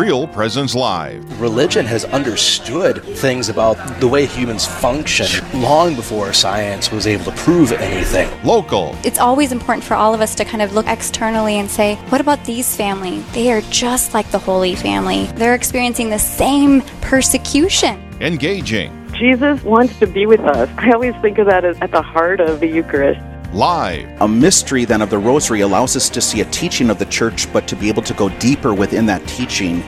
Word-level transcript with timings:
Real 0.00 0.26
Presence 0.26 0.74
Live. 0.74 1.38
Religion 1.38 1.84
has 1.84 2.06
understood 2.06 3.04
things 3.04 3.50
about 3.50 3.74
the 4.00 4.08
way 4.08 4.24
humans 4.24 4.64
function 4.64 5.44
long 5.60 5.94
before 5.94 6.32
science 6.32 6.90
was 6.90 7.06
able 7.06 7.26
to 7.26 7.32
prove 7.32 7.70
anything. 7.70 8.30
Local. 8.42 8.96
It's 9.04 9.18
always 9.18 9.52
important 9.52 9.84
for 9.84 9.92
all 9.92 10.14
of 10.14 10.22
us 10.22 10.34
to 10.36 10.44
kind 10.46 10.62
of 10.62 10.72
look 10.72 10.86
externally 10.86 11.58
and 11.58 11.70
say, 11.70 11.96
what 12.08 12.22
about 12.22 12.42
these 12.46 12.74
family? 12.74 13.18
They 13.34 13.52
are 13.52 13.60
just 13.68 14.14
like 14.14 14.30
the 14.30 14.38
Holy 14.38 14.74
Family. 14.74 15.26
They're 15.34 15.54
experiencing 15.54 16.08
the 16.08 16.18
same 16.18 16.80
persecution. 17.02 18.00
Engaging. 18.22 18.96
Jesus 19.12 19.62
wants 19.64 19.98
to 19.98 20.06
be 20.06 20.24
with 20.24 20.40
us. 20.40 20.70
I 20.78 20.92
always 20.92 21.14
think 21.16 21.36
of 21.36 21.46
that 21.48 21.66
as 21.66 21.78
at 21.82 21.90
the 21.90 22.00
heart 22.00 22.40
of 22.40 22.60
the 22.60 22.68
Eucharist. 22.68 23.20
Live. 23.52 24.08
A 24.20 24.28
mystery 24.28 24.84
then 24.84 25.02
of 25.02 25.10
the 25.10 25.18
Rosary 25.18 25.62
allows 25.62 25.96
us 25.96 26.08
to 26.10 26.20
see 26.20 26.40
a 26.40 26.44
teaching 26.46 26.88
of 26.88 27.00
the 27.00 27.06
Church, 27.06 27.52
but 27.52 27.66
to 27.66 27.74
be 27.74 27.88
able 27.88 28.02
to 28.02 28.14
go 28.14 28.28
deeper 28.38 28.72
within 28.72 29.06
that 29.06 29.26
teaching. 29.26 29.82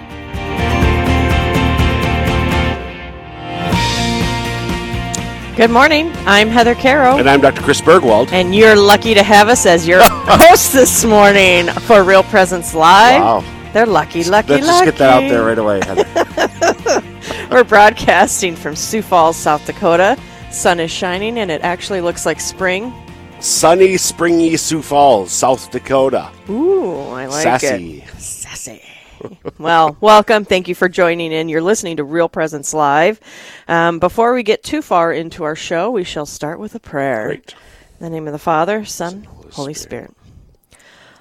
Good 5.57 5.71
morning. 5.71 6.11
I'm 6.27 6.49
Heather 6.49 6.75
Carroll. 6.75 7.19
And 7.19 7.31
I'm 7.31 7.41
Dr. 7.41 7.61
Chris 7.61 7.81
Burgwald. 7.81 8.33
And 8.33 8.53
you're 8.53 8.75
lucky 8.75 9.15
to 9.15 9.23
have 9.23 9.49
us 9.49 9.65
as 9.65 9.87
your 9.87 10.01
host 10.03 10.73
this 10.73 11.05
morning 11.05 11.69
for 11.83 12.03
Real 12.03 12.25
Presence 12.25 12.75
Live. 12.75 13.23
Wow. 13.23 13.71
They're 13.73 13.87
lucky, 13.87 14.25
lucky, 14.25 14.55
Let's 14.55 14.67
lucky. 14.67 14.67
just 14.67 14.85
get 14.85 14.97
that 14.97 15.23
out 15.23 15.29
there 15.29 15.45
right 15.45 15.59
away, 15.59 15.81
Heather. 15.85 17.03
We're 17.51 17.65
broadcasting 17.65 18.57
from 18.57 18.75
Sioux 18.75 19.03
Falls, 19.03 19.37
South 19.37 19.65
Dakota. 19.67 20.19
Sun 20.51 20.81
is 20.81 20.91
shining 20.91 21.39
and 21.39 21.51
it 21.51 21.61
actually 21.61 22.01
looks 22.01 22.27
like 22.27 22.41
spring. 22.41 22.93
Sunny, 23.43 23.97
springy 23.97 24.57
Sioux 24.57 24.83
Falls, 24.83 25.33
South 25.33 25.69
Dakota. 25.73 26.31
Ooh, 26.49 27.09
I 27.09 27.27
like 27.27 27.43
Sassy. 27.43 28.03
it. 28.03 28.21
Sassy. 28.21 28.81
well, 29.59 29.97
welcome. 30.01 30.45
Thank 30.45 30.69
you 30.69 30.77
for 30.77 30.89
joining 30.89 31.33
in. 31.33 31.49
You're 31.49 31.61
listening 31.61 31.97
to 31.97 32.05
Real 32.05 32.29
Presence 32.29 32.73
Live. 32.73 33.19
Um, 33.67 33.99
before 33.99 34.33
we 34.33 34.45
get 34.45 34.63
too 34.63 34.81
far 34.81 35.13
into 35.13 35.43
our 35.43 35.57
show, 35.57 35.91
we 35.91 36.05
shall 36.05 36.25
start 36.25 36.61
with 36.61 36.77
a 36.77 36.79
prayer. 36.79 37.27
Great. 37.27 37.57
In 37.99 38.05
the 38.05 38.11
name 38.11 38.29
of 38.29 38.33
the 38.33 38.39
Father, 38.39 38.85
Son, 38.85 39.27
Holy, 39.51 39.75
Spirit. 39.75 40.15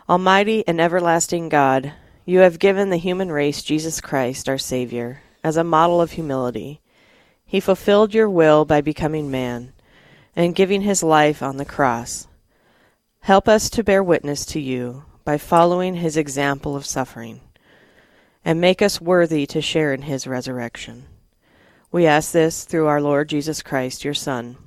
Almighty 0.08 0.64
and 0.68 0.80
everlasting 0.80 1.50
God, 1.50 1.92
you 2.24 2.40
have 2.40 2.60
given 2.60 2.92
the 2.92 2.98
human 2.98 3.32
race 3.32 3.64
Jesus 3.64 4.00
Christ, 4.00 4.48
our 4.48 4.60
Savior, 4.60 5.24
as 5.44 5.58
a 5.58 5.64
model 5.64 6.00
of 6.00 6.12
humility. 6.12 6.82
He 7.48 7.60
fulfilled 7.60 8.14
your 8.14 8.30
will 8.30 8.64
by 8.64 8.82
becoming 8.82 9.32
man 9.32 9.74
and 10.36 10.56
giving 10.56 10.82
his 10.82 11.04
life 11.04 11.42
on 11.44 11.58
the 11.58 11.66
cross. 11.66 12.28
Help 13.22 13.48
us 13.48 13.70
to 13.70 13.84
bear 13.84 14.04
witness 14.04 14.46
to 14.46 14.60
you 14.60 15.06
by 15.24 15.38
following 15.38 15.96
his 15.96 16.18
example 16.18 16.76
of 16.76 16.86
suffering, 16.86 17.42
and 18.44 18.60
make 18.60 18.82
us 18.82 19.00
worthy 19.00 19.46
to 19.46 19.62
share 19.62 19.94
in 19.94 20.04
his 20.04 20.26
resurrection. 20.26 21.06
We 21.92 22.08
ask 22.08 22.32
this 22.32 22.64
through 22.64 22.88
our 22.88 23.02
Lord 23.02 23.30
Jesus 23.30 23.62
Christ, 23.62 24.04
your 24.04 24.14
Son. 24.14 24.58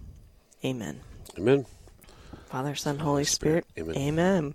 Amen. 0.64 1.00
Amen. 1.36 1.66
Father, 2.46 2.74
Son, 2.74 2.98
Holy 2.98 3.24
Spirit. 3.24 3.66
Amen. 3.76 3.96
Amen. 3.96 4.54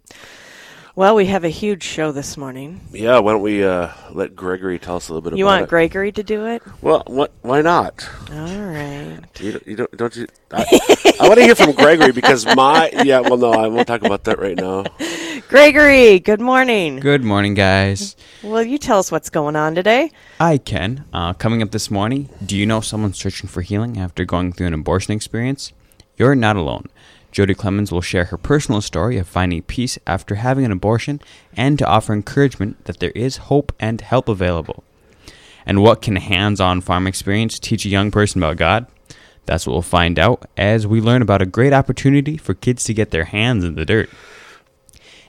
Well, 0.99 1.15
we 1.15 1.27
have 1.27 1.45
a 1.45 1.49
huge 1.49 1.83
show 1.83 2.11
this 2.11 2.35
morning. 2.35 2.81
Yeah, 2.91 3.19
why 3.19 3.31
don't 3.31 3.41
we 3.41 3.63
uh, 3.63 3.87
let 4.11 4.35
Gregory 4.35 4.77
tell 4.79 4.97
us 4.97 5.07
a 5.07 5.13
little 5.13 5.29
bit 5.29 5.37
You 5.37 5.45
about 5.45 5.53
it? 5.53 5.55
You 5.55 5.61
want? 5.61 5.69
Gregory 5.69 6.11
to 6.11 6.23
do 6.23 6.45
it? 6.47 6.61
Well, 6.81 7.03
what? 7.07 7.31
Why 7.41 7.61
not? 7.61 8.05
All 8.29 8.35
right. 8.35 9.17
You, 9.39 9.53
don't- 9.53 9.65
you 9.67 9.75
don't, 9.77 9.91
don't 9.95 10.15
you? 10.17 10.27
I, 10.51 10.65
I 11.21 11.29
want 11.29 11.39
to 11.39 11.45
hear 11.45 11.55
from 11.55 11.71
Gregory 11.71 12.11
because 12.11 12.45
my 12.53 12.89
yeah. 13.05 13.21
Well, 13.21 13.37
no, 13.37 13.53
I 13.53 13.69
won't 13.69 13.87
talk 13.87 14.03
about 14.03 14.25
that 14.25 14.39
right 14.39 14.57
now. 14.57 14.83
Gregory, 15.47 16.19
good 16.19 16.41
morning. 16.41 16.99
Good 16.99 17.23
morning, 17.23 17.53
guys. 17.53 18.17
Will 18.43 18.63
you 18.63 18.77
tell 18.77 18.99
us 18.99 19.09
what's 19.09 19.29
going 19.29 19.55
on 19.55 19.75
today? 19.75 20.11
I 20.37 20.57
can. 20.57 21.05
Uh, 21.13 21.31
coming 21.31 21.61
up 21.61 21.71
this 21.71 21.89
morning, 21.89 22.27
do 22.45 22.57
you 22.57 22.65
know 22.65 22.81
someone 22.81 23.13
searching 23.13 23.47
for 23.47 23.61
healing 23.61 23.97
after 23.97 24.25
going 24.25 24.51
through 24.51 24.67
an 24.67 24.73
abortion 24.73 25.13
experience? 25.13 25.71
You're 26.17 26.35
not 26.35 26.57
alone. 26.57 26.87
Jody 27.31 27.53
Clemens 27.53 27.91
will 27.91 28.01
share 28.01 28.25
her 28.25 28.37
personal 28.37 28.81
story 28.81 29.17
of 29.17 29.27
finding 29.27 29.61
peace 29.61 29.99
after 30.07 30.35
having 30.35 30.65
an 30.65 30.71
abortion 30.71 31.21
and 31.55 31.77
to 31.77 31.87
offer 31.87 32.13
encouragement 32.13 32.85
that 32.85 32.99
there 32.99 33.11
is 33.11 33.37
hope 33.37 33.71
and 33.79 34.01
help 34.01 34.27
available. 34.27 34.83
And 35.65 35.81
what 35.81 36.01
can 36.01 36.15
hands 36.15 36.59
on 36.59 36.81
farm 36.81 37.05
experience 37.05 37.59
teach 37.59 37.85
a 37.85 37.89
young 37.89 38.09
person 38.09 38.41
about 38.41 38.57
God? 38.57 38.87
That's 39.45 39.65
what 39.65 39.73
we'll 39.73 39.81
find 39.81 40.17
out 40.17 40.47
as 40.57 40.87
we 40.87 41.01
learn 41.01 41.21
about 41.21 41.41
a 41.41 41.47
great 41.47 41.73
opportunity 41.73 42.37
for 42.37 42.53
kids 42.53 42.83
to 42.85 42.93
get 42.93 43.11
their 43.11 43.25
hands 43.25 43.63
in 43.63 43.75
the 43.75 43.85
dirt. 43.85 44.09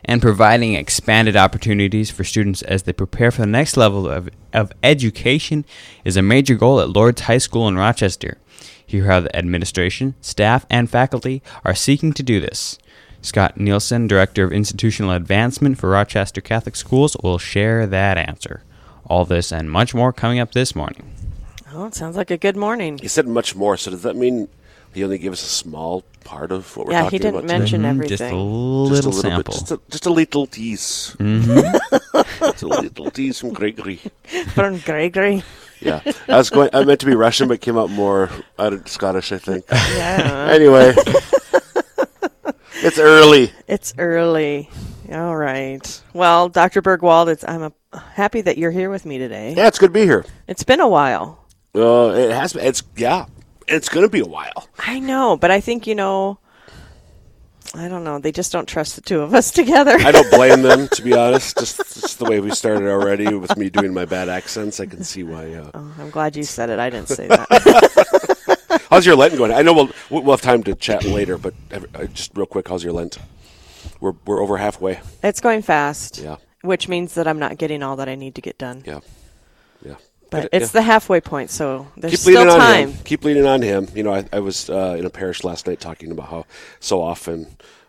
And 0.04 0.22
providing 0.22 0.74
expanded 0.74 1.36
opportunities 1.36 2.10
for 2.10 2.24
students 2.24 2.62
as 2.62 2.82
they 2.82 2.92
prepare 2.92 3.30
for 3.30 3.42
the 3.42 3.46
next 3.46 3.76
level 3.76 4.08
of, 4.08 4.30
of 4.52 4.72
education 4.82 5.64
is 6.04 6.16
a 6.16 6.22
major 6.22 6.54
goal 6.54 6.80
at 6.80 6.88
Lourdes 6.88 7.22
High 7.22 7.38
School 7.38 7.68
in 7.68 7.76
Rochester. 7.76 8.38
Here, 8.90 9.04
how 9.04 9.20
the 9.20 9.36
administration, 9.36 10.16
staff, 10.20 10.66
and 10.68 10.90
faculty 10.90 11.44
are 11.64 11.76
seeking 11.76 12.12
to 12.14 12.24
do 12.24 12.40
this. 12.40 12.76
Scott 13.22 13.56
Nielsen, 13.56 14.08
Director 14.08 14.42
of 14.42 14.52
Institutional 14.52 15.12
Advancement 15.12 15.78
for 15.78 15.90
Rochester 15.90 16.40
Catholic 16.40 16.74
Schools, 16.74 17.16
will 17.22 17.38
share 17.38 17.86
that 17.86 18.18
answer. 18.18 18.64
All 19.06 19.24
this 19.24 19.52
and 19.52 19.70
much 19.70 19.94
more 19.94 20.12
coming 20.12 20.40
up 20.40 20.50
this 20.54 20.74
morning. 20.74 21.14
Oh, 21.72 21.84
it 21.84 21.94
sounds 21.94 22.16
like 22.16 22.32
a 22.32 22.36
good 22.36 22.56
morning. 22.56 22.98
He 22.98 23.06
said 23.06 23.28
much 23.28 23.54
more. 23.54 23.76
So 23.76 23.92
does 23.92 24.02
that 24.02 24.16
mean 24.16 24.48
he 24.92 25.04
only 25.04 25.18
gave 25.18 25.30
us 25.34 25.42
a 25.44 25.48
small 25.48 26.02
part 26.24 26.50
of 26.50 26.76
what 26.76 26.86
we're 26.88 26.92
Yeah, 26.94 27.02
talking 27.02 27.06
about? 27.06 27.12
Yeah, 27.12 27.16
he 27.16 27.18
didn't 27.18 27.34
about 27.36 27.42
today? 27.42 27.58
mention 27.60 27.82
Mhm, 27.82 28.08
Just 28.08 28.20
a 28.22 28.24
everything. 28.24 28.38
little, 28.38 28.88
Just 28.88 29.04
a 29.04 29.08
little 29.08 29.22
sample. 29.22 29.42
bit, 29.44 29.52
just 29.52 29.70
a, 29.70 29.80
just 29.88 30.06
a 30.06 30.10
little 30.10 30.46
tease. 30.48 31.16
Mhm. 31.20 31.78
Just 32.40 32.62
a 32.62 32.66
little 32.66 33.10
tease 33.10 33.38
from 33.38 33.52
Gregory. 33.52 34.00
From 34.54 34.78
Gregory. 34.78 35.44
Yeah, 35.80 36.00
I 36.28 36.36
was 36.36 36.50
going. 36.50 36.70
I 36.72 36.84
meant 36.84 37.00
to 37.00 37.06
be 37.06 37.14
Russian, 37.14 37.48
but 37.48 37.60
came 37.60 37.78
out 37.78 37.90
more 37.90 38.30
out 38.58 38.72
of 38.72 38.88
Scottish. 38.88 39.32
I 39.32 39.38
think. 39.38 39.64
Yeah. 39.70 40.48
Anyway, 40.50 40.94
it's 42.82 42.98
early. 42.98 43.52
it's 43.66 43.94
early. 43.98 44.68
All 45.10 45.36
right. 45.36 46.02
Well, 46.12 46.48
Dr. 46.48 46.82
Burgwald, 46.82 47.28
it's, 47.28 47.44
I'm 47.46 47.62
uh 47.64 47.98
happy 48.14 48.40
that 48.42 48.58
you're 48.58 48.70
here 48.70 48.90
with 48.90 49.04
me 49.04 49.18
today. 49.18 49.54
Yeah, 49.56 49.66
it's 49.66 49.78
good 49.78 49.88
to 49.88 49.92
be 49.92 50.02
here. 50.02 50.24
It's 50.46 50.62
been 50.62 50.80
a 50.80 50.88
while. 50.88 51.44
Uh, 51.74 52.10
it 52.14 52.30
has. 52.30 52.54
It's 52.56 52.82
yeah. 52.96 53.26
It's 53.66 53.88
going 53.88 54.04
to 54.04 54.10
be 54.10 54.20
a 54.20 54.26
while. 54.26 54.68
I 54.78 54.98
know, 54.98 55.36
but 55.36 55.50
I 55.52 55.60
think, 55.60 55.86
you 55.86 55.94
know, 55.94 56.38
I 57.74 57.86
don't 57.88 58.02
know. 58.04 58.18
They 58.18 58.32
just 58.32 58.50
don't 58.52 58.66
trust 58.66 58.96
the 58.96 59.00
two 59.02 59.20
of 59.20 59.32
us 59.34 59.50
together. 59.60 59.96
I 59.98 60.10
don't 60.10 60.30
blame 60.30 60.62
them, 60.62 60.88
to 60.88 61.02
be 61.02 61.14
honest. 61.14 61.56
Just, 61.58 61.76
just 61.78 62.18
the 62.18 62.24
way 62.24 62.40
we 62.40 62.50
started 62.50 62.88
already 62.88 63.32
with 63.34 63.56
me 63.56 63.70
doing 63.70 63.94
my 63.94 64.04
bad 64.04 64.28
accents, 64.28 64.80
I 64.80 64.86
can 64.86 65.04
see 65.04 65.22
why. 65.22 65.52
Uh, 65.54 65.70
Oh, 65.74 65.94
I'm 65.98 66.10
glad 66.10 66.36
you 66.36 66.42
said 66.42 66.68
it. 66.70 66.78
I 66.78 66.90
didn't 66.90 67.08
say 67.08 67.28
that. 67.28 68.86
how's 68.90 69.06
your 69.06 69.14
Lent 69.16 69.36
going? 69.36 69.52
I 69.52 69.62
know 69.62 69.72
we'll 69.72 69.90
we'll 70.10 70.32
have 70.32 70.42
time 70.42 70.62
to 70.64 70.74
chat 70.74 71.04
later, 71.04 71.38
but 71.38 71.54
uh, 71.72 72.06
just 72.06 72.36
real 72.36 72.46
quick, 72.46 72.68
how's 72.68 72.82
your 72.82 72.92
Lent? 72.92 73.18
We're 74.00 74.14
we're 74.26 74.42
over 74.42 74.56
halfway. 74.56 75.00
it's 75.22 75.40
going 75.40 75.62
fast. 75.62 76.18
Yeah. 76.18 76.36
Which 76.62 76.88
means 76.88 77.14
that 77.14 77.26
I'm 77.28 77.38
not 77.38 77.56
getting 77.56 77.82
all 77.82 77.96
that 77.96 78.08
I 78.08 78.14
need 78.16 78.34
to 78.34 78.40
get 78.42 78.58
done. 78.58 78.82
Yeah, 78.84 79.00
yeah. 79.84 79.94
But 80.30 80.44
Yeah. 80.44 80.48
it's 80.52 80.70
the 80.70 80.82
halfway 80.82 81.20
point, 81.20 81.50
so 81.50 81.88
there's 81.96 82.12
keep 82.12 82.20
still 82.20 82.50
on 82.50 82.58
time. 82.58 82.88
him. 82.92 82.98
Keep 83.04 83.24
leaning 83.24 83.46
on 83.46 83.62
him. 83.62 83.88
You 83.94 84.02
know, 84.04 84.14
I, 84.14 84.24
I 84.32 84.38
was 84.40 84.70
uh, 84.70 84.96
in 84.98 85.04
a 85.04 85.10
parish 85.10 85.42
last 85.44 85.66
night 85.66 85.80
talking 85.80 86.12
about 86.12 86.28
how 86.28 86.46
so 86.78 87.02
often, 87.02 87.46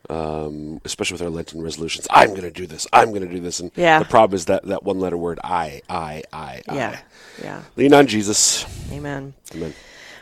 um, 0.10 0.82
especially 0.84 1.16
with 1.16 1.22
our 1.22 1.30
Lenten 1.30 1.62
resolutions, 1.62 2.08
I'm 2.10 2.30
going 2.30 2.42
to 2.42 2.52
do 2.52 2.66
this. 2.66 2.88
I'm 2.92 3.10
going 3.10 3.22
to 3.22 3.28
do 3.34 3.40
this, 3.40 3.60
and 3.60 3.72
Yeah. 3.76 4.00
the 4.00 4.06
problem 4.06 4.36
is 4.36 4.46
that 4.46 4.64
that 4.66 4.84
one 4.84 5.00
letter 5.00 5.18
word, 5.18 5.40
I, 5.44 5.82
I, 5.90 6.24
I, 6.34 6.62
Yeah. 6.72 7.00
I. 7.40 7.44
Yeah. 7.44 7.62
Lean 7.76 7.94
on 7.94 8.08
Jesus. 8.08 8.66
Amen. 8.92 9.34
Amen. 9.56 9.74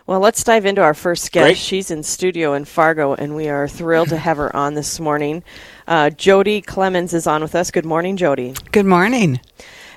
Well, 0.05 0.19
let's 0.19 0.43
dive 0.43 0.65
into 0.65 0.81
our 0.81 0.95
first 0.95 1.31
guest. 1.31 1.45
Great. 1.45 1.57
She's 1.57 1.91
in 1.91 2.01
studio 2.03 2.53
in 2.53 2.65
Fargo, 2.65 3.13
and 3.13 3.35
we 3.35 3.47
are 3.47 3.67
thrilled 3.67 4.09
to 4.09 4.17
have 4.17 4.37
her 4.37 4.53
on 4.55 4.73
this 4.73 4.99
morning. 4.99 5.43
Uh, 5.87 6.09
Jody 6.09 6.61
Clemens 6.61 7.13
is 7.13 7.27
on 7.27 7.41
with 7.43 7.53
us. 7.53 7.69
Good 7.71 7.85
morning, 7.85 8.17
Jody. 8.17 8.55
Good 8.71 8.87
morning. 8.87 9.39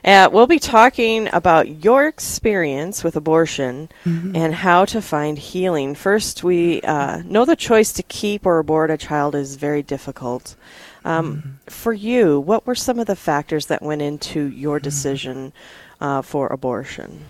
Uh, 0.05 0.29
we'll 0.33 0.49
be 0.49 0.59
talking 0.59 1.29
about 1.33 1.85
your 1.85 2.07
experience 2.09 3.05
with 3.05 3.15
abortion 3.17 3.89
Mm-hmm. 4.05 4.35
and 4.35 4.55
how 4.55 4.85
to 4.87 5.01
find 5.01 5.39
healing. 5.39 5.95
First, 5.95 6.43
we 6.43 6.81
uh, 6.83 7.23
know 7.25 7.45
the 7.45 7.55
choice 7.57 7.93
to 7.93 8.03
keep 8.03 8.45
or 8.45 8.59
abort 8.59 8.91
a 8.91 8.97
child 8.97 9.35
is 9.35 9.57
very 9.57 9.83
difficult. 9.83 10.57
Um, 11.05 11.37
Mm-hmm. 11.37 11.49
For 11.69 11.93
you, 11.93 12.41
what 12.41 12.67
were 12.67 12.75
some 12.75 12.99
of 12.99 13.07
the 13.07 13.17
factors 13.17 13.67
that 13.67 13.83
went 13.83 14.03
into 14.03 14.41
your 14.47 14.79
Mm-hmm. 14.79 14.85
decision 14.85 15.53
uh, 16.01 16.23
for 16.23 16.49
abortion? 16.49 17.25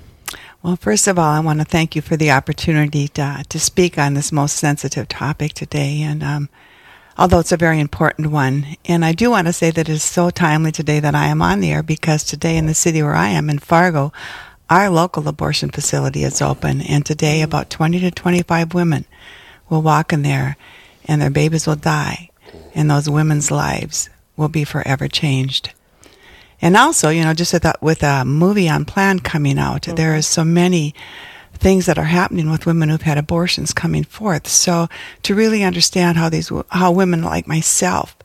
Well, 0.62 0.76
first 0.76 1.06
of 1.08 1.18
all, 1.18 1.30
I 1.30 1.40
want 1.40 1.58
to 1.58 1.64
thank 1.66 1.94
you 1.94 2.00
for 2.02 2.16
the 2.16 2.30
opportunity 2.30 3.08
to, 3.08 3.44
to 3.48 3.58
speak 3.60 3.98
on 3.98 4.14
this 4.14 4.32
most 4.32 4.56
sensitive 4.56 5.08
topic 5.08 5.52
today. 5.52 6.00
And 6.02 6.22
um, 6.22 6.48
although 7.22 7.38
it's 7.38 7.52
a 7.52 7.56
very 7.56 7.78
important 7.78 8.32
one, 8.32 8.66
and 8.84 9.04
I 9.04 9.12
do 9.12 9.30
want 9.30 9.46
to 9.46 9.52
say 9.52 9.70
that 9.70 9.88
it 9.88 9.92
is 9.92 10.02
so 10.02 10.28
timely 10.30 10.72
today 10.72 10.98
that 10.98 11.14
I 11.14 11.26
am 11.26 11.40
on 11.40 11.60
the 11.60 11.70
air 11.70 11.80
because 11.80 12.24
today 12.24 12.56
in 12.56 12.66
the 12.66 12.74
city 12.74 13.00
where 13.00 13.14
I 13.14 13.28
am 13.28 13.48
in 13.48 13.60
Fargo, 13.60 14.12
our 14.68 14.90
local 14.90 15.28
abortion 15.28 15.70
facility 15.70 16.24
is 16.24 16.42
open, 16.42 16.80
and 16.80 17.06
today 17.06 17.40
about 17.40 17.70
20 17.70 18.00
to 18.00 18.10
25 18.10 18.74
women 18.74 19.04
will 19.70 19.82
walk 19.82 20.12
in 20.12 20.22
there, 20.22 20.56
and 21.04 21.22
their 21.22 21.30
babies 21.30 21.64
will 21.64 21.76
die, 21.76 22.28
and 22.74 22.90
those 22.90 23.08
women's 23.08 23.52
lives 23.52 24.10
will 24.36 24.48
be 24.48 24.64
forever 24.64 25.06
changed. 25.06 25.70
And 26.60 26.76
also, 26.76 27.08
you 27.08 27.22
know, 27.22 27.34
just 27.34 27.52
with 27.52 27.64
a, 27.64 27.74
with 27.80 28.02
a 28.02 28.24
movie 28.24 28.66
Unplanned 28.66 29.22
coming 29.22 29.60
out, 29.60 29.82
mm-hmm. 29.82 29.94
there 29.94 30.16
is 30.16 30.26
so 30.26 30.42
many 30.42 30.92
things 31.62 31.86
that 31.86 31.98
are 31.98 32.04
happening 32.04 32.50
with 32.50 32.66
women 32.66 32.88
who've 32.88 33.02
had 33.02 33.16
abortions 33.16 33.72
coming 33.72 34.02
forth. 34.02 34.48
So 34.48 34.88
to 35.22 35.34
really 35.34 35.62
understand 35.62 36.18
how 36.18 36.28
these 36.28 36.50
how 36.70 36.90
women 36.90 37.22
like 37.22 37.46
myself 37.46 38.16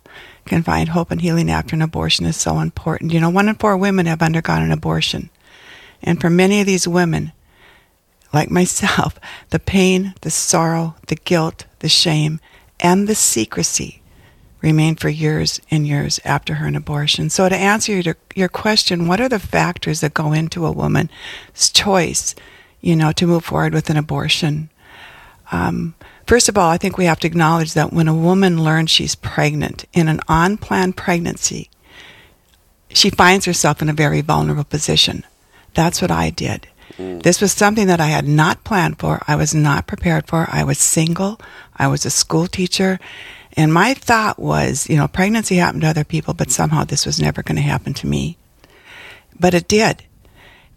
can 0.45 0.63
find 0.63 0.89
hope 0.89 1.12
and 1.12 1.22
healing 1.22 1.51
after 1.51 1.75
an 1.75 1.84
abortion 1.84 2.25
is 2.25 2.36
so 2.36 2.60
important. 2.60 3.13
You 3.13 3.19
know, 3.19 3.30
one 3.30 3.48
in 3.48 3.56
four 3.56 3.78
women 3.78 4.07
have 4.07 4.24
undergone 4.24 4.63
an 4.63 4.72
abortion. 4.72 5.30
And 6.01 6.19
for 6.19 6.30
many 6.30 6.62
of 6.62 6.66
these 6.66 6.88
women, 6.88 7.31
like 8.34 8.50
myself, 8.50 9.19
the 9.51 9.60
pain, 9.60 10.16
the 10.22 10.31
sorrow, 10.31 10.95
the 11.07 11.16
guilt, 11.16 11.66
the 11.80 11.89
shame, 11.89 12.39
and 12.80 13.07
the 13.07 13.16
secrecy 13.16 14.01
remain 14.62 14.95
for 14.95 15.10
years 15.10 15.62
and 15.69 15.86
years 15.86 16.19
after 16.25 16.56
her 16.56 16.68
abortion. 16.75 17.30
So, 17.30 17.48
to 17.48 17.56
answer 17.56 18.00
your, 18.00 18.18
your 18.36 18.50
question, 18.50 19.07
what 19.07 19.22
are 19.22 19.30
the 19.30 19.39
factors 19.39 20.01
that 20.01 20.16
go 20.16 20.34
into 20.34 20.66
a 20.66 20.72
woman's 20.72 21.10
choice, 21.72 22.34
you 22.81 22.95
know, 22.95 23.12
to 23.13 23.27
move 23.27 23.45
forward 23.45 23.74
with 23.74 23.89
an 23.89 23.97
abortion? 23.97 24.69
Um, 25.51 25.95
first 26.25 26.50
of 26.50 26.57
all, 26.57 26.69
I 26.69 26.77
think 26.77 26.97
we 26.97 27.06
have 27.06 27.19
to 27.21 27.27
acknowledge 27.27 27.74
that 27.74 27.94
when 27.94 28.07
a 28.07 28.15
woman 28.15 28.63
learns 28.63 28.91
she's 28.91 29.15
pregnant 29.15 29.85
in 29.94 30.07
an 30.07 30.19
unplanned 30.27 30.97
pregnancy, 30.97 31.69
she 32.89 33.09
finds 33.09 33.45
herself 33.45 33.81
in 33.81 33.89
a 33.89 33.94
very 33.94 34.21
vulnerable 34.21 34.63
position. 34.63 35.24
That's 35.74 36.01
what 36.01 36.12
I 36.12 36.29
did. 36.29 36.68
This 36.97 37.41
was 37.41 37.51
something 37.51 37.88
that 37.88 38.00
I 38.01 38.07
had 38.07 38.27
not 38.27 38.63
planned 38.63 38.97
for. 38.97 39.21
I 39.27 39.35
was 39.35 39.53
not 39.53 39.88
prepared 39.88 40.27
for. 40.27 40.47
I 40.50 40.63
was 40.63 40.79
single. 40.79 41.39
I 41.75 41.88
was 41.88 42.06
a 42.06 42.09
school 42.09 42.47
teacher. 42.47 43.00
And 43.56 43.74
my 43.74 43.94
thought 43.94 44.39
was, 44.39 44.89
you 44.89 44.97
know, 44.97 45.07
pregnancy 45.07 45.56
happened 45.57 45.81
to 45.81 45.89
other 45.89 46.03
people, 46.03 46.33
but 46.33 46.51
somehow 46.51 46.83
this 46.83 47.06
was 47.06 47.19
never 47.19 47.44
going 47.44 47.56
to 47.57 47.62
happen 47.62 47.94
to 47.95 48.07
me. 48.07 48.38
But 49.39 49.53
it 49.53 49.68
did. 49.68 50.03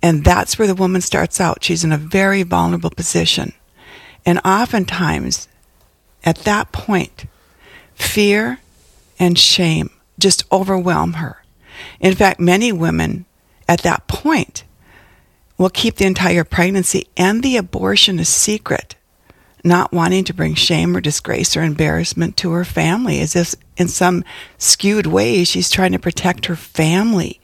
And 0.03 0.25
that's 0.25 0.59
where 0.59 0.69
the 0.69 0.75
woman 0.75 1.01
starts 1.01 1.41
out. 1.41 1.63
She's 1.63 1.85
in 1.85 1.93
a 1.93 1.99
very 1.99 2.43
vulnerable 2.43 2.91
position. 2.91 3.53
And 4.25 4.41
oftentimes, 4.45 5.49
at 6.25 6.39
that 6.39 6.73
point, 6.73 7.27
fear 7.95 8.61
and 9.19 9.39
shame 9.39 9.91
just 10.19 10.45
overwhelm 10.53 11.15
her. 11.15 11.43
In 11.99 12.15
fact, 12.15 12.41
many 12.41 12.73
women 12.73 13.27
at 13.69 13.83
that 13.83 14.07
point 14.07 14.65
will 15.57 15.71
keep 15.71 15.97
the 15.97 16.07
entire 16.07 16.45
pregnancy 16.45 17.07
and 17.17 17.43
the 17.43 17.57
abortion 17.57 18.19
a 18.19 18.25
secret, 18.25 18.97
not 19.63 19.93
wanting 19.93 20.25
to 20.25 20.35
bring 20.35 20.55
shame 20.55 20.97
or 20.97 21.01
disgrace 21.01 21.57
or 21.57 21.63
embarrassment 21.63 22.37
to 22.39 22.51
her 22.53 22.65
family, 22.65 23.21
as 23.21 23.37
if 23.37 23.55
in 23.77 23.89
some 23.89 24.25
skewed 24.57 25.07
way 25.07 25.45
she's 25.45 25.71
trying 25.71 25.93
to 25.93 25.99
protect 25.99 26.47
her 26.47 26.57
family 26.57 27.41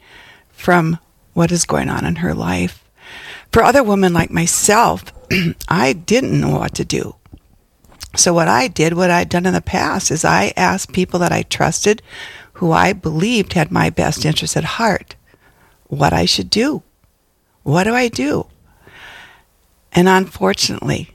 from 0.50 0.98
what 1.36 1.52
is 1.52 1.66
going 1.66 1.90
on 1.90 2.06
in 2.06 2.16
her 2.16 2.32
life. 2.32 2.82
For 3.52 3.62
other 3.62 3.82
women 3.82 4.14
like 4.14 4.30
myself, 4.30 5.12
I 5.68 5.92
didn't 5.92 6.40
know 6.40 6.56
what 6.56 6.74
to 6.76 6.84
do. 6.84 7.16
So 8.16 8.32
what 8.32 8.48
I 8.48 8.68
did, 8.68 8.94
what 8.94 9.10
I'd 9.10 9.28
done 9.28 9.44
in 9.44 9.52
the 9.52 9.60
past, 9.60 10.10
is 10.10 10.24
I 10.24 10.54
asked 10.56 10.94
people 10.94 11.20
that 11.20 11.32
I 11.32 11.42
trusted, 11.42 12.00
who 12.54 12.72
I 12.72 12.94
believed 12.94 13.52
had 13.52 13.70
my 13.70 13.90
best 13.90 14.24
interest 14.24 14.56
at 14.56 14.64
heart, 14.64 15.14
what 15.88 16.14
I 16.14 16.24
should 16.24 16.48
do. 16.48 16.82
What 17.64 17.84
do 17.84 17.94
I 17.94 18.08
do? 18.08 18.46
And 19.92 20.08
unfortunately, 20.08 21.10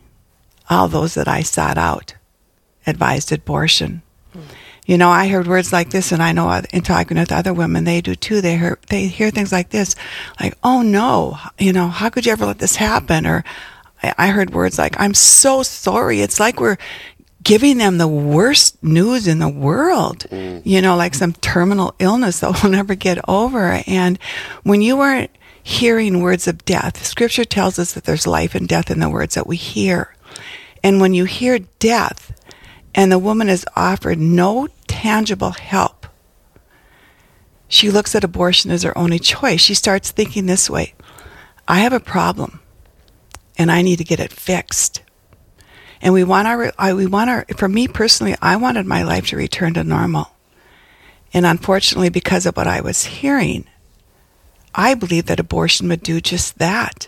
all 0.70 0.88
those 0.88 1.16
that 1.16 1.28
I 1.28 1.42
sought 1.42 1.80
out 1.80 2.14
advised 2.86 3.32
abortion. 3.32 4.04
You 4.92 4.98
know, 4.98 5.10
I 5.10 5.30
heard 5.30 5.48
words 5.48 5.72
like 5.72 5.90
this, 5.90 6.12
and 6.12 6.22
I 6.22 6.34
know 6.34 6.52
in 6.74 6.82
talking 6.82 7.18
with 7.18 7.32
other 7.32 7.54
women, 7.54 7.86
they 7.86 8.02
do 8.02 8.14
too. 8.14 8.42
They 8.42 8.58
hear 8.58 8.78
they 8.90 9.08
hear 9.08 9.32
things 9.32 9.50
like 9.50 9.70
this, 9.70 9.96
like, 10.38 10.54
"Oh 10.66 10.82
no, 10.82 11.38
you 11.58 11.72
know, 11.72 11.88
how 11.88 12.10
could 12.10 12.26
you 12.26 12.34
ever 12.34 12.46
let 12.46 12.60
this 12.60 12.76
happen?" 12.76 13.26
Or 13.26 13.46
I, 14.04 14.28
heard 14.28 14.50
words 14.54 14.78
like, 14.78 15.00
"I'm 15.00 15.14
so 15.14 15.64
sorry." 15.64 16.20
It's 16.20 16.42
like 16.42 16.60
we're 16.60 16.76
giving 17.42 17.78
them 17.78 18.00
the 18.00 18.08
worst 18.10 18.84
news 18.84 19.30
in 19.30 19.40
the 19.40 19.48
world. 19.48 20.26
Mm. 20.30 20.62
You 20.66 20.82
know, 20.82 20.98
like 20.98 21.16
some 21.16 21.32
terminal 21.36 21.96
illness 22.00 22.42
that 22.42 22.52
we'll 22.62 22.74
never 22.74 22.94
get 22.94 23.18
over. 23.30 23.82
And 23.88 24.20
when 24.64 24.82
you 24.82 25.00
are 25.00 25.30
hearing 25.64 26.22
words 26.22 26.50
of 26.50 26.66
death, 26.66 27.06
Scripture 27.06 27.46
tells 27.46 27.80
us 27.80 27.94
that 27.94 28.04
there's 28.04 28.28
life 28.28 28.56
and 28.56 28.68
death 28.68 28.92
in 28.92 29.00
the 29.00 29.10
words 29.10 29.36
that 29.36 29.48
we 29.48 29.56
hear. 29.56 30.14
And 30.84 31.00
when 31.00 31.14
you 31.14 31.24
hear 31.24 31.60
death, 31.80 32.34
and 32.94 33.12
the 33.12 33.20
woman 33.20 33.50
is 33.50 33.66
offered 33.76 34.20
no 34.20 34.68
tangible 35.02 35.52
help. 35.52 36.06
She 37.68 37.90
looks 37.90 38.14
at 38.14 38.24
abortion 38.24 38.70
as 38.70 38.84
her 38.84 38.96
only 38.96 39.18
choice. 39.18 39.60
She 39.60 39.74
starts 39.74 40.12
thinking 40.12 40.46
this 40.46 40.70
way 40.70 40.94
I 41.68 41.80
have 41.80 41.94
a 41.94 42.00
problem 42.00 42.60
and 43.58 43.72
I 43.72 43.82
need 43.82 43.98
to 43.98 44.04
get 44.04 44.20
it 44.20 44.32
fixed. 44.32 45.02
And 46.04 46.14
we 46.14 46.24
want 46.24 46.48
our, 46.48 46.72
I, 46.78 46.94
we 46.94 47.08
want 47.08 47.32
our, 47.32 47.46
for 47.58 47.68
me 47.68 47.88
personally, 47.88 48.36
I 48.42 48.58
wanted 48.58 48.86
my 48.86 49.02
life 49.02 49.28
to 49.28 49.38
return 49.38 49.74
to 49.74 49.84
normal. 49.84 50.36
And 51.34 51.48
unfortunately, 51.48 52.10
because 52.10 52.46
of 52.46 52.56
what 52.56 52.68
I 52.68 52.82
was 52.82 53.06
hearing, 53.06 53.66
I 54.76 54.94
believed 54.94 55.28
that 55.28 55.40
abortion 55.40 55.88
would 55.88 56.04
do 56.04 56.22
just 56.22 56.60
that. 56.60 57.08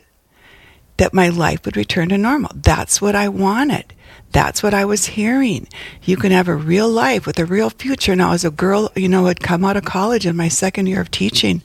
That 0.98 1.14
my 1.14 1.30
life 1.30 1.66
would 1.66 1.78
return 1.78 2.10
to 2.10 2.18
normal. 2.18 2.52
That's 2.56 3.02
what 3.02 3.16
I 3.16 3.30
wanted. 3.30 3.94
That's 4.34 4.64
what 4.64 4.74
I 4.74 4.84
was 4.84 5.06
hearing. 5.06 5.68
You 6.02 6.18
can 6.18 6.32
have 6.32 6.48
a 6.48 6.56
real 6.56 6.90
life 6.90 7.28
with 7.28 7.38
a 7.38 7.46
real 7.46 7.70
future. 7.70 8.16
Now, 8.16 8.34
as 8.34 8.44
a 8.44 8.50
girl, 8.50 8.92
you 8.96 9.08
know, 9.08 9.28
had 9.28 9.40
come 9.40 9.64
out 9.64 9.78
of 9.78 9.86
college 9.86 10.26
in 10.26 10.36
my 10.36 10.48
second 10.48 10.88
year 10.88 11.00
of 11.00 11.12
teaching, 11.12 11.62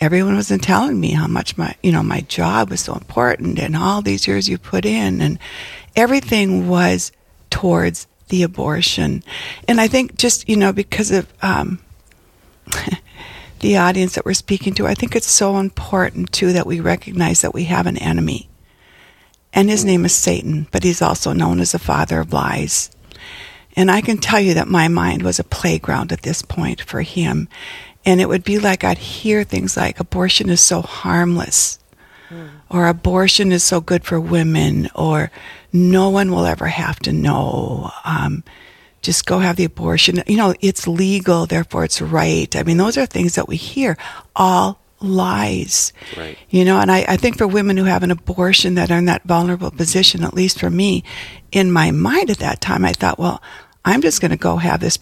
everyone 0.00 0.34
wasn't 0.34 0.64
telling 0.64 0.98
me 0.98 1.12
how 1.12 1.28
much 1.28 1.56
my, 1.56 1.74
you 1.84 1.92
know, 1.92 2.02
my 2.02 2.22
job 2.22 2.68
was 2.68 2.80
so 2.80 2.94
important 2.94 3.60
and 3.60 3.76
all 3.76 4.02
these 4.02 4.26
years 4.26 4.48
you 4.48 4.58
put 4.58 4.84
in 4.84 5.20
and 5.20 5.38
everything 5.94 6.68
was 6.68 7.12
towards 7.48 8.08
the 8.28 8.42
abortion. 8.42 9.22
And 9.68 9.80
I 9.80 9.86
think 9.86 10.16
just, 10.16 10.48
you 10.48 10.56
know, 10.56 10.72
because 10.72 11.12
of, 11.12 11.32
um, 11.42 11.78
the 13.60 13.76
audience 13.76 14.16
that 14.16 14.24
we're 14.26 14.34
speaking 14.34 14.74
to, 14.74 14.86
I 14.88 14.94
think 14.94 15.14
it's 15.14 15.30
so 15.30 15.58
important 15.58 16.32
too 16.32 16.52
that 16.54 16.66
we 16.66 16.80
recognize 16.80 17.42
that 17.42 17.54
we 17.54 17.64
have 17.64 17.86
an 17.86 17.98
enemy. 17.98 18.49
And 19.52 19.68
his 19.68 19.84
name 19.84 20.04
is 20.04 20.14
Satan, 20.14 20.68
but 20.70 20.84
he's 20.84 21.02
also 21.02 21.32
known 21.32 21.60
as 21.60 21.72
the 21.72 21.78
father 21.78 22.20
of 22.20 22.32
lies. 22.32 22.90
And 23.76 23.90
I 23.90 24.00
can 24.00 24.18
tell 24.18 24.40
you 24.40 24.54
that 24.54 24.68
my 24.68 24.88
mind 24.88 25.22
was 25.22 25.38
a 25.38 25.44
playground 25.44 26.12
at 26.12 26.22
this 26.22 26.42
point 26.42 26.80
for 26.80 27.02
him. 27.02 27.48
And 28.04 28.20
it 28.20 28.28
would 28.28 28.44
be 28.44 28.58
like 28.58 28.84
I'd 28.84 28.98
hear 28.98 29.44
things 29.44 29.76
like 29.76 30.00
abortion 30.00 30.48
is 30.50 30.60
so 30.60 30.82
harmless, 30.82 31.78
or 32.70 32.86
abortion 32.86 33.52
is 33.52 33.64
so 33.64 33.80
good 33.80 34.04
for 34.04 34.20
women, 34.20 34.88
or 34.94 35.30
no 35.72 36.08
one 36.08 36.30
will 36.30 36.46
ever 36.46 36.68
have 36.68 36.98
to 37.00 37.12
know. 37.12 37.90
Um, 38.04 38.44
just 39.02 39.26
go 39.26 39.40
have 39.40 39.56
the 39.56 39.64
abortion. 39.64 40.22
You 40.26 40.36
know, 40.36 40.54
it's 40.60 40.86
legal, 40.86 41.46
therefore 41.46 41.84
it's 41.84 42.00
right. 42.00 42.54
I 42.54 42.62
mean, 42.62 42.76
those 42.76 42.96
are 42.96 43.06
things 43.06 43.34
that 43.34 43.48
we 43.48 43.56
hear. 43.56 43.96
All 44.36 44.80
lies. 45.00 45.92
Right. 46.16 46.38
You 46.50 46.64
know, 46.64 46.78
and 46.78 46.90
I, 46.90 47.04
I 47.08 47.16
think 47.16 47.38
for 47.38 47.46
women 47.46 47.76
who 47.76 47.84
have 47.84 48.02
an 48.02 48.10
abortion 48.10 48.74
that 48.74 48.90
are 48.90 48.98
in 48.98 49.06
that 49.06 49.24
vulnerable 49.24 49.70
position, 49.70 50.24
at 50.24 50.34
least 50.34 50.60
for 50.60 50.70
me, 50.70 51.04
in 51.52 51.72
my 51.72 51.90
mind 51.90 52.30
at 52.30 52.38
that 52.38 52.60
time, 52.60 52.84
I 52.84 52.92
thought, 52.92 53.18
well, 53.18 53.42
I'm 53.84 54.02
just 54.02 54.20
going 54.20 54.30
to 54.30 54.36
go 54.36 54.56
have 54.56 54.80
this, 54.80 54.98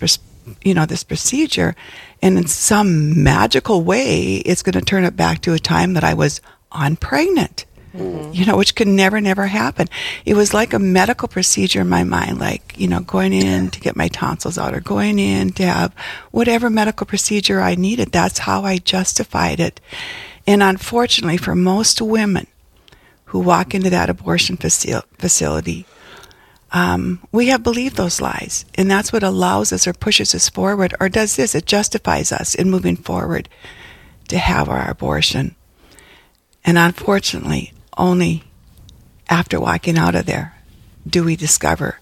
you 0.63 0.75
know, 0.75 0.87
this 0.87 1.05
procedure, 1.05 1.75
and 2.23 2.39
in 2.39 2.47
some 2.47 3.23
magical 3.23 3.83
way, 3.83 4.37
it's 4.37 4.63
going 4.63 4.75
to 4.75 4.81
turn 4.81 5.05
it 5.05 5.17
back 5.17 5.41
to 5.43 5.55
a 5.55 5.59
time 5.59 5.95
that 5.95 6.05
I 6.05 6.15
was 6.15 6.41
unpregnant. 6.73 7.65
You 7.95 8.45
know, 8.45 8.57
which 8.57 8.75
could 8.75 8.87
never, 8.87 9.21
never 9.21 9.47
happen. 9.47 9.89
It 10.25 10.35
was 10.35 10.53
like 10.53 10.73
a 10.73 10.79
medical 10.79 11.27
procedure 11.27 11.81
in 11.81 11.89
my 11.89 12.05
mind, 12.05 12.39
like, 12.39 12.79
you 12.79 12.87
know, 12.87 13.01
going 13.01 13.33
in 13.33 13.71
to 13.71 13.81
get 13.81 13.97
my 13.97 14.09
tonsils 14.09 14.59
out 14.59 14.75
or 14.75 14.81
going 14.81 15.19
in 15.19 15.53
to 15.53 15.65
have 15.65 15.95
whatever 16.31 16.69
medical 16.71 17.07
procedure 17.07 17.61
I 17.61 17.75
needed. 17.75 18.13
That's 18.13 18.41
how 18.41 18.65
I 18.65 18.79
justified 18.79 19.59
it. 19.59 19.81
And 20.47 20.63
unfortunately, 20.63 21.39
for 21.39 21.55
most 21.55 22.01
women 22.01 22.47
who 23.27 23.41
walk 23.41 23.75
into 23.75 23.91
that 23.91 24.11
abortion 24.11 24.57
faci- 24.57 25.03
facility, 25.19 25.87
um, 26.73 27.21
we 27.33 27.49
have 27.49 27.63
believed 27.63 27.97
those 27.97 28.21
lies. 28.21 28.65
And 28.75 28.91
that's 28.91 29.13
what 29.13 29.23
allows 29.23 29.73
us 29.73 29.87
or 29.87 29.93
pushes 29.93 30.35
us 30.35 30.49
forward 30.49 30.95
or 31.01 31.09
does 31.09 31.37
this. 31.37 31.55
It 31.55 31.67
justifies 31.67 32.33
us 32.33 32.55
in 32.55 32.71
moving 32.71 32.97
forward 32.97 33.49
to 34.29 34.39
have 34.39 34.69
our 34.69 34.91
abortion. 34.91 35.55
And 36.65 36.77
unfortunately, 36.77 37.73
only 37.99 38.45
after 39.29 39.61
walking 39.61 39.99
out 39.99 40.15
of 40.15 40.27
there 40.27 40.55
do 41.07 41.25
we 41.25 41.37
discover 41.37 42.01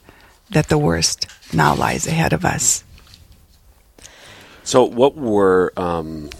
that 0.50 0.68
the 0.68 0.78
worst 0.78 1.26
now 1.52 1.74
lies 1.74 2.06
ahead 2.06 2.32
of 2.32 2.44
us. 2.44 2.84
So, 4.62 4.84
what 4.84 5.16
were 5.16 5.72
um, 5.76 6.30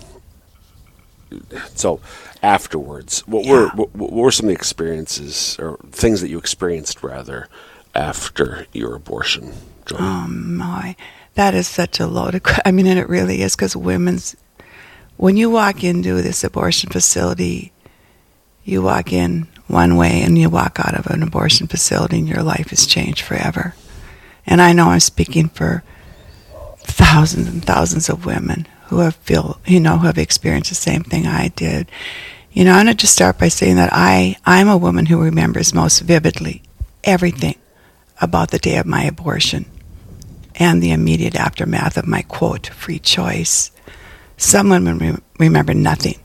so 1.75 2.01
afterwards? 2.43 3.21
What 3.27 3.47
were 3.47 3.69
what, 3.69 3.95
what 3.95 4.13
were 4.13 4.31
some 4.31 4.47
of 4.47 4.49
the 4.49 4.55
experiences 4.55 5.57
or 5.59 5.79
things 5.93 6.21
that 6.21 6.29
you 6.29 6.39
experienced 6.39 7.03
rather 7.03 7.49
after 7.95 8.67
your 8.73 8.95
abortion, 8.95 9.53
Jody? 9.87 10.03
Oh 10.03 10.27
my, 10.29 10.97
that 11.35 11.55
is 11.55 11.69
such 11.69 12.01
a 12.01 12.07
loaded. 12.07 12.43
I 12.65 12.73
mean, 12.73 12.87
and 12.87 12.99
it 12.99 13.09
really 13.09 13.43
is 13.43 13.55
because 13.55 13.77
women's 13.77 14.37
when 15.17 15.37
you 15.37 15.49
walk 15.49 15.83
into 15.83 16.21
this 16.21 16.45
abortion 16.45 16.91
facility, 16.91 17.73
you 18.67 18.83
walk 18.83 19.13
in 19.13 19.47
one 19.69 19.97
way 19.97 20.23
and 20.23 20.37
you 20.37 20.51
walk 20.51 20.79
out 20.81 20.95
of 20.95 21.07
an 21.07 21.23
abortion 21.23 21.69
facility 21.69 22.19
and 22.19 22.29
your 22.29 22.43
life 22.43 22.73
is 22.73 22.87
changed 22.87 23.23
forever. 23.23 23.75
And 24.45 24.61
I 24.61 24.73
know 24.73 24.89
I'm 24.89 25.01
speaking 25.01 25.49
for 25.49 25.83
thousands 26.81 27.49
and 27.49 27.65
thousands 27.65 28.09
of 28.09 28.27
women 28.27 28.67
who 28.87 28.99
have 28.99 29.17
feel 29.17 29.61
you 29.67 29.81
know 29.81 29.99
who 29.99 30.07
have 30.07 30.19
experienced 30.19 30.71
the 30.71 30.77
same 30.77 31.03
thing 31.03 31.27
I 31.27 31.49
did. 31.49 31.91
You 32.53 32.65
know, 32.65 32.73
I'm 32.73 32.87
going 32.87 32.97
to 32.97 33.01
just 33.01 33.13
start 33.13 33.39
by 33.39 33.49
saying 33.49 33.77
that 33.77 33.91
I 33.93 34.37
I'm 34.45 34.69
a 34.69 34.77
woman 34.77 35.07
who 35.07 35.21
remembers 35.21 35.75
most 35.75 36.01
vividly 36.01 36.63
everything 37.05 37.57
about 38.21 38.51
the 38.51 38.59
day 38.59 38.79
of 38.79 38.87
my 38.87 39.05
abortion 39.05 39.67
and 40.55 40.83
the 40.83 40.93
immediate 40.93 41.37
aftermath 41.37 41.97
of 41.97 42.07
my 42.07 42.23
quote 42.23 42.69
free 42.69 42.99
choice. 42.99 43.71
Some 44.37 44.71
women 44.71 44.99
re- 44.99 45.23
remember 45.39 45.75
nothing. 45.75 46.19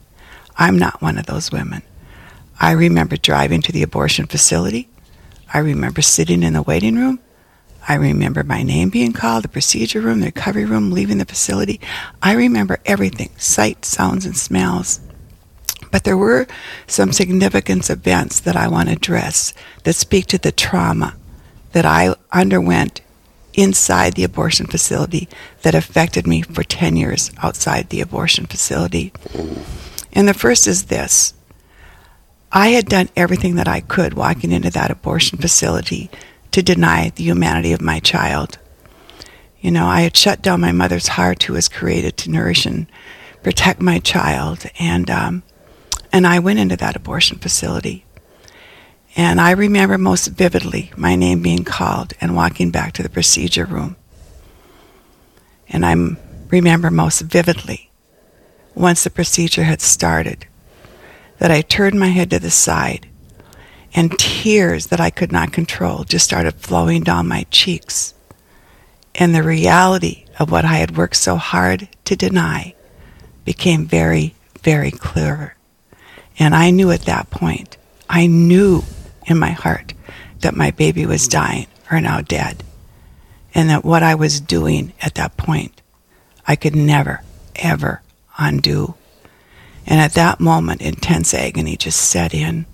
I'm 0.56 0.78
not 0.78 1.02
one 1.02 1.18
of 1.18 1.26
those 1.26 1.52
women. 1.52 1.82
I 2.62 2.74
remember 2.74 3.18
driving 3.18 3.64
to 3.64 3.72
the 3.72 3.82
abortion 3.82 4.28
facility. 4.28 4.88
I 5.52 5.58
remember 5.58 6.04
sitting 6.04 6.44
in 6.44 6.54
the 6.54 6.62
waiting 6.62 6.96
room. 6.96 7.20
I 7.88 7.96
remember 7.96 8.44
my 8.44 8.62
name 8.62 8.90
being 8.90 9.14
called, 9.14 9.44
the 9.44 9.48
procedure 9.48 10.00
room, 10.00 10.20
the 10.20 10.28
recovery 10.28 10.66
room, 10.66 10.92
leaving 10.92 11.18
the 11.18 11.26
facility. 11.26 11.82
I 12.22 12.36
remember 12.36 12.78
everything 12.86 13.32
sights, 13.36 13.88
sounds, 13.88 14.28
and 14.28 14.38
smells. 14.38 15.00
But 15.90 16.04
there 16.04 16.16
were 16.16 16.46
some 16.86 17.12
significant 17.12 17.90
events 17.90 18.40
that 18.42 18.56
I 18.56 18.68
want 18.68 18.90
to 18.90 18.96
address 18.96 19.56
that 19.84 19.94
speak 19.94 20.28
to 20.28 20.38
the 20.38 20.52
trauma 20.52 21.16
that 21.72 21.84
I 21.84 22.14
underwent 22.32 23.02
inside 23.56 24.14
the 24.14 24.24
abortion 24.24 24.68
facility 24.68 25.28
that 25.64 25.74
affected 25.74 26.28
me 26.28 26.44
for 26.44 26.62
10 26.62 26.96
years 26.96 27.32
outside 27.42 27.90
the 27.90 28.02
abortion 28.02 28.46
facility. 28.46 29.12
And 30.14 30.28
the 30.28 30.36
first 30.36 30.68
is 30.68 30.86
this 30.86 31.34
I 32.54 32.70
had 32.70 32.88
done 32.88 33.10
everything 33.16 33.56
that 33.56 33.68
I 33.68 33.80
could 33.80 34.14
walking 34.14 34.52
into 34.52 34.70
that 34.72 34.92
abortion 34.92 35.38
facility 35.38 36.10
to 36.52 36.62
deny 36.62 37.10
the 37.10 37.24
humanity 37.24 37.72
of 37.72 37.82
my 37.82 38.00
child. 38.00 38.58
You 39.62 39.72
know, 39.72 39.86
I 39.86 40.02
had 40.02 40.18
shut 40.18 40.42
down 40.42 40.60
my 40.60 40.72
mother's 40.74 41.10
heart, 41.10 41.44
who 41.44 41.54
was 41.54 41.70
created 41.70 42.18
to 42.18 42.32
nourish 42.32 42.66
and 42.66 42.88
protect 43.42 43.80
my 43.80 44.00
child, 44.00 44.66
and 44.80 45.10
um, 45.10 45.44
and 46.12 46.28
I 46.28 46.40
went 46.40 46.60
into 46.60 46.76
that 46.78 46.96
abortion 46.96 47.38
facility. 47.38 48.06
And 49.16 49.40
I 49.40 49.52
remember 49.52 49.98
most 49.98 50.28
vividly 50.28 50.92
my 50.98 51.16
name 51.16 51.42
being 51.42 51.64
called 51.64 52.14
and 52.20 52.36
walking 52.36 52.70
back 52.72 52.94
to 52.94 53.04
the 53.04 53.10
procedure 53.10 53.66
room. 53.66 53.96
And 55.70 55.86
I 55.86 55.96
remember 56.50 56.92
most 56.92 57.22
vividly, 57.22 57.92
once 58.76 59.04
the 59.04 59.10
procedure 59.10 59.64
had 59.64 59.82
started, 59.82 60.48
that 61.42 61.50
I 61.50 61.64
turned 61.64 62.00
my 62.00 62.10
head 62.10 62.30
to 62.30 62.38
the 62.40 62.52
side 62.52 63.08
and 63.96 64.16
tears 64.20 64.86
that 64.88 65.00
I 65.00 65.10
could 65.10 65.32
not 65.32 65.52
control 65.52 66.04
just 66.04 66.24
started 66.24 66.54
flowing 66.54 67.02
down 67.02 67.28
my 67.28 67.48
cheeks. 67.50 68.14
And 69.16 69.34
the 69.34 69.42
reality 69.42 70.26
of 70.38 70.52
what 70.52 70.66
I 70.66 70.76
had 70.76 70.96
worked 70.96 71.16
so 71.16 71.38
hard 71.38 71.90
to 72.06 72.16
deny 72.16 72.76
became 73.44 73.88
very, 73.88 74.36
very 74.62 74.92
clear. 74.92 75.56
And 76.38 76.54
I 76.54 76.70
knew 76.70 76.92
at 76.92 77.06
that 77.06 77.32
point, 77.32 77.76
I 78.08 78.28
knew 78.28 78.84
in 79.26 79.40
my 79.40 79.50
heart 79.50 79.96
that 80.42 80.56
my 80.56 80.70
baby 80.70 81.08
was 81.08 81.28
dying 81.28 81.66
or 81.92 82.00
now 82.00 82.22
dead. 82.22 82.64
And 83.56 83.68
that 83.72 83.84
what 83.84 84.04
I 84.04 84.14
was 84.14 84.40
doing 84.40 84.94
at 85.02 85.16
that 85.16 85.38
point, 85.38 85.82
I 86.48 86.56
could 86.56 86.76
never, 86.76 87.24
ever 87.56 88.04
undo. 88.38 88.94
And 89.92 90.00
at 90.00 90.14
that 90.14 90.40
moment, 90.40 90.82
intense 90.82 91.34
agony 91.34 91.76
just 91.76 92.00
set 92.00 92.34
in. 92.34 92.66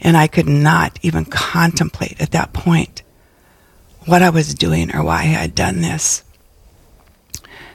And 0.00 0.16
I 0.16 0.26
could 0.26 0.48
not 0.48 0.98
even 1.02 1.26
contemplate 1.26 2.18
at 2.18 2.30
that 2.30 2.54
point 2.54 3.02
what 4.06 4.22
I 4.22 4.30
was 4.30 4.54
doing 4.54 4.96
or 4.96 5.04
why 5.04 5.18
I 5.18 5.24
had 5.24 5.54
done 5.54 5.82
this. 5.82 6.24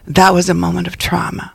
That 0.07 0.33
was 0.33 0.49
a 0.49 0.55
moment 0.55 0.87
of 0.87 0.97
trauma. 0.97 1.53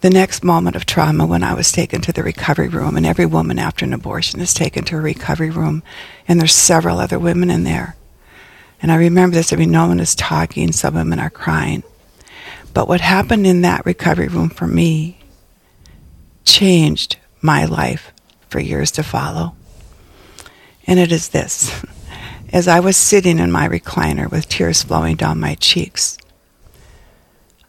The 0.00 0.10
next 0.10 0.44
moment 0.44 0.76
of 0.76 0.86
trauma 0.86 1.26
when 1.26 1.42
I 1.42 1.54
was 1.54 1.72
taken 1.72 2.00
to 2.02 2.12
the 2.12 2.22
recovery 2.22 2.68
room, 2.68 2.96
and 2.96 3.04
every 3.04 3.26
woman 3.26 3.58
after 3.58 3.84
an 3.84 3.92
abortion 3.92 4.38
is 4.38 4.54
taken 4.54 4.84
to 4.84 4.98
a 4.98 5.00
recovery 5.00 5.50
room, 5.50 5.82
and 6.28 6.38
there's 6.38 6.54
several 6.54 7.00
other 7.00 7.18
women 7.18 7.50
in 7.50 7.64
there. 7.64 7.96
And 8.80 8.92
I 8.92 8.94
remember 8.94 9.34
this, 9.34 9.52
I 9.52 9.56
mean, 9.56 9.72
no 9.72 9.88
one 9.88 9.98
is 9.98 10.14
talking, 10.14 10.70
some 10.70 10.94
women 10.94 11.18
are 11.18 11.30
crying. 11.30 11.82
But 12.72 12.86
what 12.86 13.00
happened 13.00 13.44
in 13.44 13.62
that 13.62 13.84
recovery 13.84 14.28
room 14.28 14.50
for 14.50 14.68
me 14.68 15.18
changed 16.46 17.18
my 17.42 17.66
life 17.66 18.12
for 18.48 18.60
years 18.60 18.90
to 18.92 19.02
follow. 19.02 19.54
And 20.86 20.98
it 20.98 21.12
is 21.12 21.28
this. 21.28 21.84
As 22.52 22.68
I 22.68 22.80
was 22.80 22.96
sitting 22.96 23.38
in 23.38 23.50
my 23.50 23.68
recliner 23.68 24.30
with 24.30 24.48
tears 24.48 24.82
flowing 24.82 25.16
down 25.16 25.40
my 25.40 25.56
cheeks, 25.56 26.16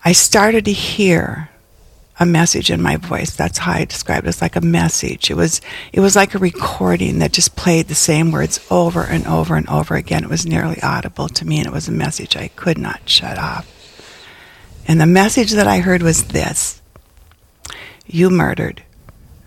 I 0.06 0.14
started 0.14 0.64
to 0.66 0.72
hear 0.72 1.50
a 2.20 2.26
message 2.26 2.72
in 2.72 2.82
my 2.82 2.96
voice. 2.96 3.36
That's 3.36 3.58
how 3.58 3.74
I 3.74 3.86
described 3.86 4.26
it. 4.26 4.30
It's 4.30 4.42
like 4.42 4.56
a 4.56 4.62
message. 4.62 5.30
It 5.30 5.36
was 5.36 5.62
it 5.92 6.00
was 6.00 6.16
like 6.16 6.34
a 6.34 6.40
recording 6.40 7.20
that 7.20 7.34
just 7.34 7.56
played 7.56 7.88
the 7.88 7.96
same 7.96 8.32
words 8.32 8.66
over 8.72 9.04
and 9.04 9.26
over 9.28 9.56
and 9.56 9.68
over 9.68 9.96
again. 9.96 10.24
It 10.24 10.30
was 10.30 10.46
nearly 10.46 10.82
audible 10.82 11.28
to 11.30 11.46
me 11.46 11.58
and 11.58 11.68
it 11.68 11.74
was 11.74 11.88
a 11.88 11.92
message 11.92 12.36
I 12.36 12.48
could 12.50 12.78
not 12.78 13.08
shut 13.10 13.38
off. 13.38 13.74
And 14.88 15.02
the 15.02 15.06
message 15.06 15.52
that 15.52 15.68
I 15.68 15.80
heard 15.80 16.02
was 16.02 16.26
this 16.30 16.82
You 18.08 18.30
murdered, 18.30 18.84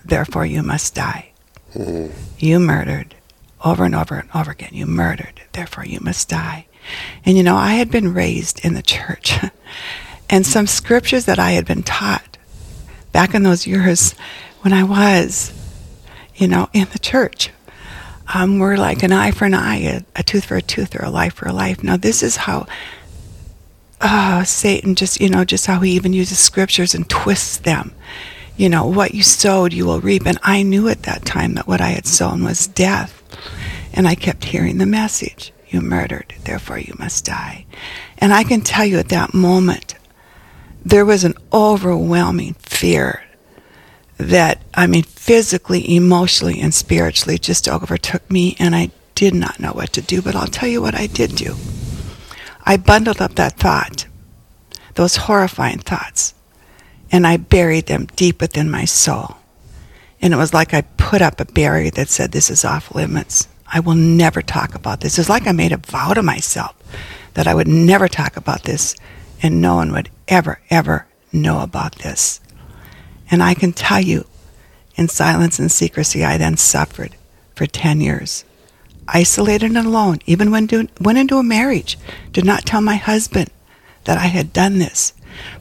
therefore 0.05 0.47
you 0.47 0.63
must 0.63 0.95
die. 0.95 1.31
Mm-hmm. 1.75 2.13
You 2.39 2.61
murdered 2.61 3.15
over 3.65 3.85
and 3.85 3.95
over 3.95 4.17
and 4.17 4.29
over 4.35 4.51
again. 4.51 4.71
You 4.73 4.87
murdered, 4.87 5.41
therefore 5.53 5.85
you 5.85 6.01
must 6.01 6.29
die. 6.29 6.67
And 7.25 7.37
you 7.37 7.43
know, 7.43 7.57
I 7.57 7.75
had 7.75 7.91
been 7.91 8.15
raised 8.15 8.65
in 8.65 8.75
the 8.75 8.83
church, 8.83 9.39
and 10.31 10.47
some 10.47 10.67
scriptures 10.67 11.25
that 11.27 11.39
I 11.39 11.53
had 11.53 11.67
been 11.67 11.83
taught 11.83 12.39
back 13.13 13.35
in 13.35 13.43
those 13.43 13.67
years 13.67 14.15
when 14.61 14.73
I 14.73 14.85
was, 14.85 15.53
you 16.37 16.49
know, 16.49 16.69
in 16.73 16.89
the 16.93 16.99
church 16.99 17.51
um, 18.35 18.59
were 18.59 18.77
like 18.77 19.03
an 19.03 19.13
eye 19.13 19.31
for 19.31 19.45
an 19.45 19.55
eye, 19.55 19.79
a, 19.79 20.03
a, 20.17 20.23
tooth 20.23 20.45
for 20.45 20.57
a 20.57 20.63
tooth, 20.63 20.95
or 20.95 21.05
a 21.05 21.11
life 21.11 21.35
for 21.35 21.49
a 21.49 21.53
life. 21.53 21.83
Now, 21.83 21.97
this 21.97 22.23
is 22.23 22.37
how 22.37 22.67
uh, 24.01 24.45
Satan 24.45 24.95
just, 24.95 25.21
you 25.21 25.29
know, 25.29 25.45
just 25.45 25.67
how 25.67 25.81
he 25.81 25.93
even 25.93 26.13
uses 26.13 26.39
scriptures 26.39 26.95
and 26.95 27.09
twists 27.09 27.59
them. 27.59 27.93
You 28.61 28.69
know, 28.69 28.85
what 28.85 29.15
you 29.15 29.23
sowed, 29.23 29.73
you 29.73 29.87
will 29.87 30.03
reap. 30.03 30.27
And 30.27 30.39
I 30.43 30.63
knew 30.63 30.87
at 30.89 31.05
that 31.05 31.25
time 31.25 31.55
that 31.55 31.67
what 31.67 31.81
I 31.81 31.89
had 31.89 32.07
sown 32.07 32.45
was 32.45 32.67
death. 32.67 33.23
And 33.95 34.07
I 34.07 34.15
kept 34.15 34.45
hearing 34.45 34.77
the 34.77 34.85
message 34.85 35.51
You 35.71 35.81
murdered, 35.81 36.35
therefore 36.45 36.79
you 36.79 36.93
must 36.99 37.25
die. 37.25 37.65
And 38.19 38.35
I 38.35 38.45
can 38.45 38.61
tell 38.61 38.85
you 38.85 38.99
at 38.99 39.09
that 39.09 39.33
moment, 39.33 39.95
there 40.85 41.07
was 41.07 41.25
an 41.25 41.37
overwhelming 41.51 42.53
fear 42.59 43.25
that, 44.19 44.61
I 44.75 44.87
mean, 44.87 45.05
physically, 45.05 45.97
emotionally, 45.97 46.61
and 46.61 46.75
spiritually 46.75 47.39
just 47.39 47.67
overtook 47.67 48.31
me, 48.31 48.57
and 48.59 48.77
I 48.77 48.91
did 49.15 49.35
not 49.35 49.59
know 49.59 49.73
what 49.73 49.95
to 49.95 50.03
do. 50.03 50.21
But 50.21 50.37
I'll 50.37 50.47
tell 50.47 50.69
you 50.69 50.83
what 50.83 50.95
I 50.95 51.07
did 51.07 51.35
do. 51.35 51.57
I 52.65 52.77
bundled 52.77 53.23
up 53.23 53.37
that 53.37 53.57
thought, 53.57 54.07
those 54.97 55.17
horrifying 55.17 55.79
thoughts, 55.79 56.35
and 57.11 57.27
I 57.27 57.37
buried 57.37 57.87
them 57.87 58.07
deep 58.17 58.41
within 58.41 58.71
my 58.71 58.85
soul. 58.85 59.37
And 60.23 60.35
it 60.35 60.37
was 60.37 60.55
like 60.55 60.75
I 60.75 60.83
put 60.83 61.23
up 61.23 61.41
a 61.41 61.45
barrier 61.45 61.91
that 61.93 62.09
said, 62.09 62.33
This 62.33 62.51
is 62.51 62.65
off 62.65 62.95
limits. 62.95 63.49
I 63.67 63.81
will 63.81 63.95
never 63.95 64.43
talk 64.43 64.75
about 64.75 65.01
this. 65.01 65.19
It's 65.19 65.29
like 65.29 65.47
I 65.47 65.53
made 65.53 65.73
a 65.73 65.77
vow 65.77 66.13
to 66.13 66.23
myself 66.23 66.75
that 67.35 67.47
I 67.47 67.55
would 67.55 67.69
never 67.69 68.09
talk 68.09 68.37
about 68.37 68.65
this 68.65 68.97
and 69.43 69.61
no 69.61 69.77
one 69.77 69.93
would 69.93 70.11
ever, 70.29 70.61
ever 70.71 71.07
know 71.33 71.61
about 71.61 71.97
this. 71.97 72.41
And 73.31 73.43
I 73.43 73.55
can 73.55 73.73
tell 73.73 74.01
you, 74.01 74.27
in 74.97 75.09
silence 75.09 75.59
and 75.59 75.71
secrecy, 75.71 76.25
I 76.25 76.37
then 76.37 76.57
suffered 76.57 77.17
for 77.55 77.67
10 77.67 78.01
years. 78.01 78.45
Isolated 79.09 79.71
and 79.71 79.79
alone, 79.79 80.19
even 80.27 80.51
when 80.51 80.67
do, 80.67 80.89
went 81.01 81.19
into 81.19 81.39
a 81.39 81.43
marriage, 81.43 81.99
did 82.33 82.45
not 82.45 82.67
tell 82.67 82.81
my 82.81 82.97
husband 82.97 83.51
that 84.05 84.19
I 84.19 84.27
had 84.27 84.53
done 84.53 84.79
this. 84.79 85.13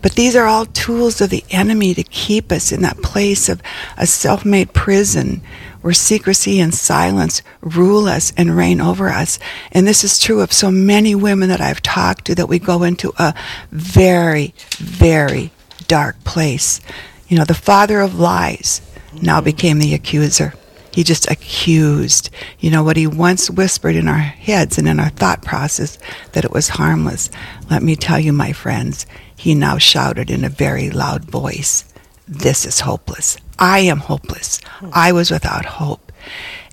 But 0.02 0.14
these 0.14 0.36
are 0.36 0.46
all 0.46 0.66
tools 0.66 1.22
of 1.22 1.30
the 1.30 1.44
enemy 1.50 1.94
to 1.94 2.04
keep 2.04 2.52
us 2.52 2.72
in 2.72 2.82
that 2.82 3.02
place 3.02 3.50
of 3.50 3.62
a 3.98 4.08
self 4.08 4.46
made 4.46 4.74
prison 4.74 5.42
where 5.82 5.94
secrecy 5.94 6.60
and 6.60 6.74
silence 6.74 7.42
rule 7.62 8.08
us 8.08 8.34
and 8.36 8.56
reign 8.56 8.82
over 8.82 9.10
us. 9.10 9.40
And 9.72 9.88
this 9.88 10.04
is 10.04 10.20
true 10.20 10.42
of 10.42 10.52
so 10.52 10.70
many 10.72 11.16
women 11.16 11.50
that 11.50 11.62
I've 11.62 11.82
talked 11.82 12.26
to 12.26 12.36
that 12.36 12.50
we 12.50 12.60
go 12.60 12.84
into 12.84 13.14
a 13.18 13.34
very, 13.72 14.54
very 14.78 15.52
dark 15.88 16.24
place. 16.24 16.82
You 17.28 17.38
know, 17.38 17.46
the 17.46 17.54
father 17.54 18.02
of 18.02 18.20
lies 18.20 18.82
now 19.22 19.42
became 19.42 19.80
the 19.80 19.94
accuser. 19.94 20.54
He 20.92 21.04
just 21.04 21.30
accused, 21.30 22.30
you 22.60 22.72
know, 22.72 22.84
what 22.84 22.98
he 22.98 23.08
once 23.08 23.50
whispered 23.50 23.96
in 23.96 24.08
our 24.08 24.18
heads 24.18 24.78
and 24.78 24.88
in 24.88 25.00
our 25.00 25.10
thought 25.10 25.44
process 25.44 25.98
that 26.34 26.46
it 26.46 26.52
was 26.52 26.70
harmless. 26.70 27.30
Let 27.70 27.84
me 27.84 27.96
tell 27.96 28.20
you, 28.20 28.34
my 28.34 28.54
friends, 28.54 29.06
he 29.36 29.56
now 29.56 29.78
shouted 29.78 30.30
in 30.30 30.44
a 30.44 30.50
very 30.50 30.90
loud 30.90 31.26
voice, 31.26 31.86
this 32.28 32.66
is 32.66 32.82
hopeless. 32.82 33.38
I 33.58 33.80
am 33.80 34.00
hopeless. 34.00 34.60
I 34.94 35.12
was 35.12 35.32
without 35.32 35.66
hope. 35.66 36.12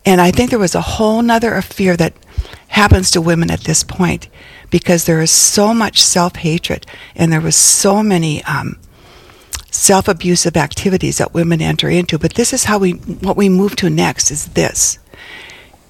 And 0.04 0.20
I 0.20 0.30
think 0.30 0.50
there 0.50 0.58
was 0.58 0.74
a 0.74 0.80
whole 0.80 1.22
nother 1.22 1.60
fear 1.62 1.96
that 1.96 2.14
happens 2.68 3.10
to 3.10 3.20
women 3.20 3.50
at 3.50 3.62
this 3.62 3.82
point 3.82 4.28
because 4.70 5.04
there 5.04 5.20
is 5.20 5.30
so 5.30 5.72
much 5.72 6.02
self 6.02 6.36
hatred 6.36 6.86
and 7.14 7.32
there 7.32 7.40
was 7.40 7.56
so 7.56 8.02
many 8.02 8.42
um, 8.44 8.78
self 9.76 10.08
abusive 10.08 10.56
activities 10.56 11.18
that 11.18 11.34
women 11.34 11.60
enter 11.60 11.88
into. 11.88 12.18
But 12.18 12.34
this 12.34 12.52
is 12.52 12.64
how 12.64 12.78
we, 12.78 12.92
what 12.92 13.36
we 13.36 13.48
move 13.48 13.76
to 13.76 13.90
next 13.90 14.30
is 14.30 14.46
this 14.46 14.98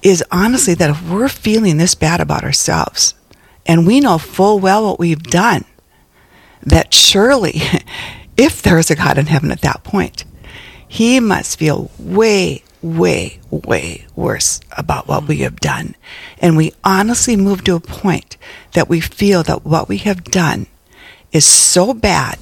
is 0.03 0.23
honestly 0.31 0.73
that 0.75 0.91
if 0.91 1.09
we're 1.09 1.29
feeling 1.29 1.77
this 1.77 1.95
bad 1.95 2.21
about 2.21 2.43
ourselves 2.43 3.15
and 3.65 3.87
we 3.87 3.99
know 3.99 4.17
full 4.17 4.59
well 4.59 4.85
what 4.85 4.99
we've 4.99 5.23
done, 5.23 5.65
that 6.61 6.93
surely, 6.93 7.61
if 8.37 8.61
there 8.61 8.77
is 8.77 8.91
a 8.91 8.95
God 8.95 9.17
in 9.17 9.25
heaven 9.25 9.51
at 9.51 9.61
that 9.61 9.83
point, 9.83 10.23
he 10.87 11.19
must 11.19 11.59
feel 11.59 11.91
way, 11.97 12.63
way, 12.81 13.39
way 13.49 14.05
worse 14.15 14.61
about 14.77 15.07
what 15.07 15.27
we 15.27 15.37
have 15.37 15.59
done. 15.59 15.95
And 16.39 16.55
we 16.55 16.73
honestly 16.83 17.35
move 17.35 17.63
to 17.65 17.75
a 17.75 17.79
point 17.79 18.37
that 18.73 18.87
we 18.87 19.01
feel 19.01 19.43
that 19.43 19.65
what 19.65 19.89
we 19.89 19.97
have 19.99 20.23
done 20.23 20.67
is 21.31 21.45
so 21.45 21.93
bad 21.93 22.37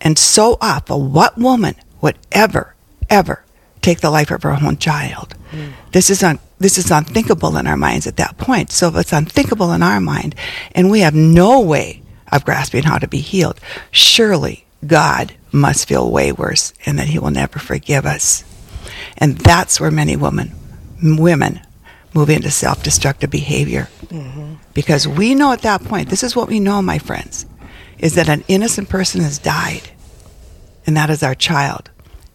and 0.00 0.18
so 0.18 0.56
awful. 0.60 1.02
What 1.02 1.38
woman 1.38 1.74
would 2.00 2.16
ever, 2.32 2.74
ever 3.08 3.44
take 3.82 4.00
the 4.00 4.10
life 4.10 4.30
of 4.30 4.42
her 4.42 4.56
own 4.62 4.78
child? 4.78 5.34
Mm. 5.50 5.72
This 5.92 6.10
is 6.10 6.22
un- 6.22 6.38
this 6.58 6.76
is 6.76 6.90
unthinkable 6.90 7.56
in 7.56 7.66
our 7.66 7.76
minds 7.76 8.06
at 8.06 8.16
that 8.18 8.36
point. 8.36 8.70
So 8.70 8.88
if 8.88 8.96
it's 8.96 9.12
unthinkable 9.12 9.72
in 9.72 9.82
our 9.82 10.00
mind, 10.00 10.34
and 10.72 10.90
we 10.90 11.00
have 11.00 11.14
no 11.14 11.60
way 11.60 12.02
of 12.30 12.44
grasping 12.44 12.82
how 12.82 12.98
to 12.98 13.08
be 13.08 13.18
healed, 13.18 13.58
surely 13.90 14.66
God 14.86 15.34
must 15.52 15.88
feel 15.88 16.10
way 16.10 16.32
worse 16.32 16.72
and 16.86 16.98
that 16.98 17.08
he 17.08 17.18
will 17.18 17.30
never 17.30 17.58
forgive 17.58 18.06
us. 18.06 18.44
And 19.16 19.38
that's 19.38 19.80
where 19.80 19.90
many 19.90 20.16
women 20.16 20.52
women 21.02 21.60
move 22.12 22.28
into 22.28 22.50
self-destructive 22.50 23.30
behavior. 23.30 23.88
Mm-hmm. 24.06 24.54
Because 24.74 25.06
we 25.06 25.34
know 25.34 25.52
at 25.52 25.62
that 25.62 25.82
point, 25.84 26.08
this 26.10 26.22
is 26.22 26.36
what 26.36 26.48
we 26.48 26.60
know, 26.60 26.82
my 26.82 26.98
friends, 26.98 27.46
is 28.00 28.14
that 28.14 28.28
an 28.28 28.44
innocent 28.48 28.88
person 28.88 29.20
has 29.20 29.38
died. 29.38 29.90
And 30.86 30.96
that 30.96 31.10
is 31.10 31.22
our 31.22 31.34
child. 31.34 31.90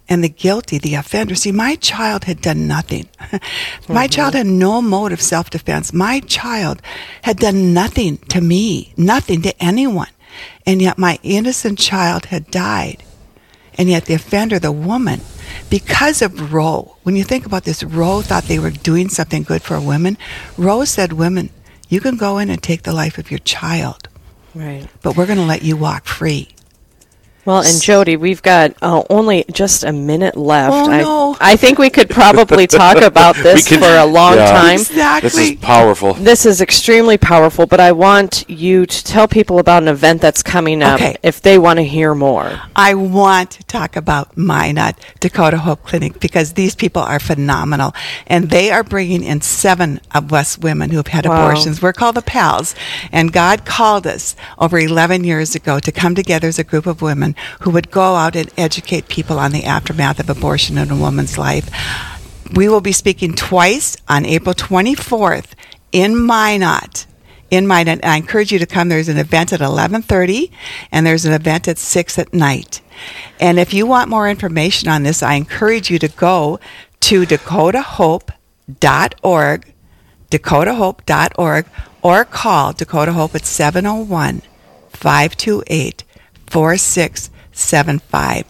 And 0.08 0.24
the 0.24 0.30
guilty, 0.30 0.78
the 0.78 0.94
offender. 0.96 1.34
See, 1.34 1.52
my 1.52 1.76
child 1.76 2.26
had 2.26 2.40
done 2.40 2.68
nothing. 2.68 3.10
my 3.32 3.38
mm-hmm. 3.40 4.06
child 4.08 4.36
had 4.36 4.46
no 4.46 4.82
mode 4.82 5.12
of 5.12 5.22
self 5.22 5.50
defense. 5.50 5.92
My 5.92 6.20
child 6.22 6.82
had 7.24 7.38
done 7.38 7.74
nothing 7.74 8.18
to 8.30 8.40
me, 8.40 8.94
nothing 8.96 9.42
to 9.42 9.64
anyone. 9.64 10.10
And 10.66 10.82
yet 10.82 11.00
my 11.00 11.18
innocent 11.24 11.80
child 11.80 12.26
had 12.26 12.52
died. 12.52 13.04
And 13.78 13.90
yet 13.90 14.06
the 14.06 14.14
offender, 14.14 14.60
the 14.60 14.72
woman, 14.72 15.22
because 15.70 16.22
of 16.22 16.54
Roe, 16.54 16.98
when 17.04 17.16
you 17.16 17.24
think 17.24 17.46
about 17.46 17.64
this, 17.64 17.84
Roe 17.84 18.22
thought 18.22 18.44
they 18.44 18.60
were 18.60 18.72
doing 18.72 19.10
something 19.10 19.44
good 19.44 19.64
for 19.64 19.80
women. 19.82 20.18
Roe 20.58 20.86
said, 20.86 21.14
women, 21.14 21.50
you 21.90 22.00
can 22.00 22.16
go 22.16 22.38
in 22.38 22.50
and 22.50 22.62
take 22.62 22.84
the 22.84 22.94
life 22.94 23.18
of 23.18 23.32
your 23.32 23.40
child. 23.40 24.08
Right. 24.56 24.88
But 25.02 25.18
we're 25.18 25.26
going 25.26 25.38
to 25.40 25.46
let 25.46 25.64
you 25.64 25.76
walk 25.76 26.06
free. 26.06 26.48
Well, 27.46 27.62
and 27.62 27.80
Jody, 27.80 28.18
we've 28.18 28.42
got 28.42 28.74
uh, 28.82 29.04
only 29.08 29.46
just 29.52 29.84
a 29.84 29.94
minute 29.94 30.36
left. 30.36 30.74
Oh, 30.74 30.88
no. 30.88 31.38
I, 31.40 31.52
I 31.52 31.56
think 31.56 31.78
we 31.78 31.92
could 31.92 32.10
probably 32.10 32.66
talk 32.68 32.98
about 32.98 33.36
this 33.36 33.68
for 33.68 33.86
a 33.86 34.06
long 34.06 34.34
yeah. 34.36 34.52
time. 34.52 34.80
Exactly. 34.80 35.30
This 35.30 35.38
is 35.38 35.56
powerful. 35.58 36.16
This 36.16 36.48
is 36.48 36.60
extremely 36.60 37.20
powerful, 37.20 37.68
but 37.68 37.80
I 37.80 37.92
want 37.92 38.50
you 38.50 38.88
to 38.88 39.04
tell 39.04 39.28
people 39.28 39.60
about 39.60 39.84
an 39.84 39.90
event 39.90 40.22
that's 40.22 40.42
coming 40.42 40.82
up 40.82 41.00
okay. 41.00 41.18
if 41.22 41.40
they 41.40 41.60
want 41.60 41.78
to 41.78 41.84
hear 41.84 42.16
more. 42.16 42.62
I 42.76 42.96
want 42.96 43.52
to 43.52 43.64
talk 43.66 43.96
about 43.96 44.36
Minot 44.36 44.96
Dakota 45.20 45.60
Hope 45.60 45.84
Clinic 45.84 46.20
because 46.20 46.54
these 46.54 46.74
people 46.74 47.04
are 47.04 47.20
phenomenal, 47.20 47.94
and 48.26 48.50
they 48.50 48.72
are 48.72 48.84
bringing 48.84 49.24
in 49.24 49.42
seven 49.42 50.02
of 50.16 50.34
us 50.34 50.58
women 50.58 50.90
who 50.90 50.98
have 50.98 51.08
had 51.08 51.28
wow. 51.28 51.46
abortions. 51.46 51.80
We're 51.80 51.94
called 51.94 52.16
the 52.16 52.24
PALs, 52.24 52.74
and 53.12 53.32
God 53.32 53.66
called 53.66 54.08
us 54.08 54.36
over 54.58 54.80
11 54.80 55.24
years 55.24 55.54
ago 55.54 55.80
to 55.80 55.92
come 55.92 56.16
together 56.16 56.48
as 56.48 56.58
a 56.58 56.64
group 56.64 56.88
of 56.88 57.04
women 57.04 57.35
who 57.62 57.72
would 57.72 57.92
go 57.92 58.16
out 58.16 58.36
and 58.36 58.52
educate 58.58 59.08
people 59.08 59.40
on 59.40 59.52
the 59.52 59.66
aftermath 59.66 60.20
of 60.20 60.30
abortion 60.30 60.78
in 60.78 60.92
a 60.92 60.96
woman's 60.96 61.38
life. 61.38 61.70
We 62.54 62.70
will 62.70 62.82
be 62.82 62.92
speaking 62.92 63.34
twice 63.34 63.98
on 64.08 64.26
April 64.26 64.54
24th 64.54 65.54
in 65.92 66.26
Minot 66.26 67.06
in 67.52 67.68
Minot. 67.68 68.04
I 68.04 68.18
encourage 68.18 68.52
you 68.52 68.60
to 68.60 68.66
come. 68.66 68.90
There's 68.90 69.10
an 69.10 69.18
event 69.18 69.54
at 69.54 69.62
11:30 69.62 70.52
and 70.92 71.06
there's 71.06 71.26
an 71.26 71.34
event 71.34 71.68
at 71.68 71.78
6 71.78 72.20
at 72.20 72.34
night. 72.34 72.82
And 73.40 73.60
if 73.60 73.74
you 73.74 73.86
want 73.86 74.10
more 74.10 74.30
information 74.30 74.90
on 74.90 75.04
this, 75.04 75.22
I 75.22 75.36
encourage 75.36 75.90
you 75.90 76.00
to 76.00 76.08
go 76.08 76.60
to 77.02 77.26
dakotahope.org, 77.26 79.74
dakotahope.org 80.32 81.66
or 82.02 82.26
call 82.26 82.74
Dakota 82.74 83.14
Hope 83.14 83.36
at 83.36 83.46
701 83.46 84.42
528 84.90 86.04
4675. 86.56 88.46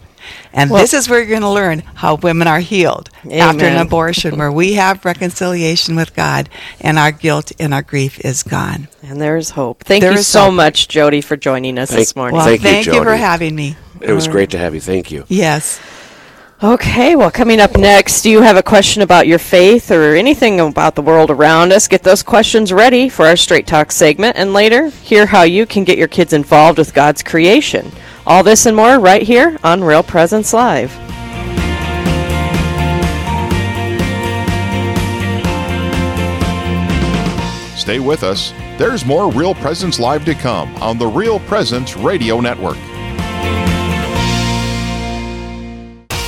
And 0.54 0.70
well, 0.70 0.80
this 0.80 0.94
is 0.94 1.10
where 1.10 1.18
you're 1.20 1.28
going 1.28 1.41
to 1.41 1.50
learn 1.50 1.80
how 1.80 2.15
women 2.15 2.48
are 2.48 2.60
healed 2.60 3.10
amen. 3.26 3.39
after 3.39 3.65
an 3.65 3.78
abortion, 3.78 4.38
where 4.38 4.52
we 4.52 4.74
have 4.74 5.04
reconciliation 5.04 5.96
with 5.96 6.15
God 6.15 6.48
and 6.80 7.00
our 7.00 7.12
guilt 7.12 7.52
and 7.60 7.74
our 7.74 7.82
grief 7.82 8.24
is 8.24 8.44
gone. 8.44 8.89
And 9.02 9.20
there's 9.20 9.50
hope. 9.50 9.84
Thank 9.84 10.02
there 10.04 10.12
you 10.12 10.20
so 10.20 10.46
hope. 10.46 10.54
much, 10.54 10.88
Jody, 10.88 11.22
for 11.22 11.36
joining 11.36 11.80
us 11.80 11.89
thank, 11.89 12.02
this 12.02 12.15
morning. 12.15 12.38
Well, 12.38 12.46
thank, 12.46 12.62
thank 12.62 12.86
you, 12.86 12.94
you, 12.94 13.04
for 13.04 13.15
having 13.15 13.56
me. 13.56 13.76
It 14.02 14.13
was 14.13 14.28
great 14.28 14.52
to 14.52 14.60
have 14.60 14.76
you. 14.76 14.82
Thank 14.82 15.12
you. 15.12 15.26
Yes. 15.28 15.80
Okay, 16.63 17.18
well, 17.18 17.32
coming 17.32 17.60
up 17.60 17.76
next, 17.76 18.22
do 18.22 18.30
you 18.30 18.41
have 18.41 18.56
a 18.56 18.63
question 18.63 19.02
about 19.02 19.28
your 19.28 19.39
faith 19.39 19.91
or 19.91 20.15
anything 20.15 20.62
about 20.62 20.96
the 20.96 21.02
world 21.02 21.30
around 21.30 21.74
us? 21.74 21.89
Get 21.89 22.02
those 22.02 22.24
questions 22.24 22.72
ready 22.72 23.10
for 23.10 23.26
our 23.26 23.36
Straight 23.36 23.68
Talk 23.68 23.91
segment, 23.91 24.38
and 24.38 24.54
later, 24.54 24.88
hear 24.88 25.26
how 25.26 25.41
you 25.41 25.65
can 25.65 25.84
get 25.84 25.98
your 25.98 26.08
kids 26.08 26.32
involved 26.32 26.78
with 26.78 26.94
God's 26.94 27.22
creation. 27.22 27.91
All 28.26 28.41
this 28.41 28.65
and 28.65 28.74
more 28.74 29.02
right 29.02 29.22
here 29.22 29.58
on 29.65 29.84
Real 29.84 30.02
Presence 30.02 30.54
Live. 30.54 30.91
Stay 37.78 38.00
with 38.00 38.24
us. 38.24 38.54
There's 38.78 39.06
more 39.06 39.30
Real 39.30 39.56
Presence 39.56 40.00
Live 40.00 40.24
to 40.24 40.34
come 40.34 40.74
on 40.78 40.98
the 40.98 41.06
Real 41.06 41.41
Presence 41.41 41.98
Radio 41.98 42.39
Network. 42.39 42.78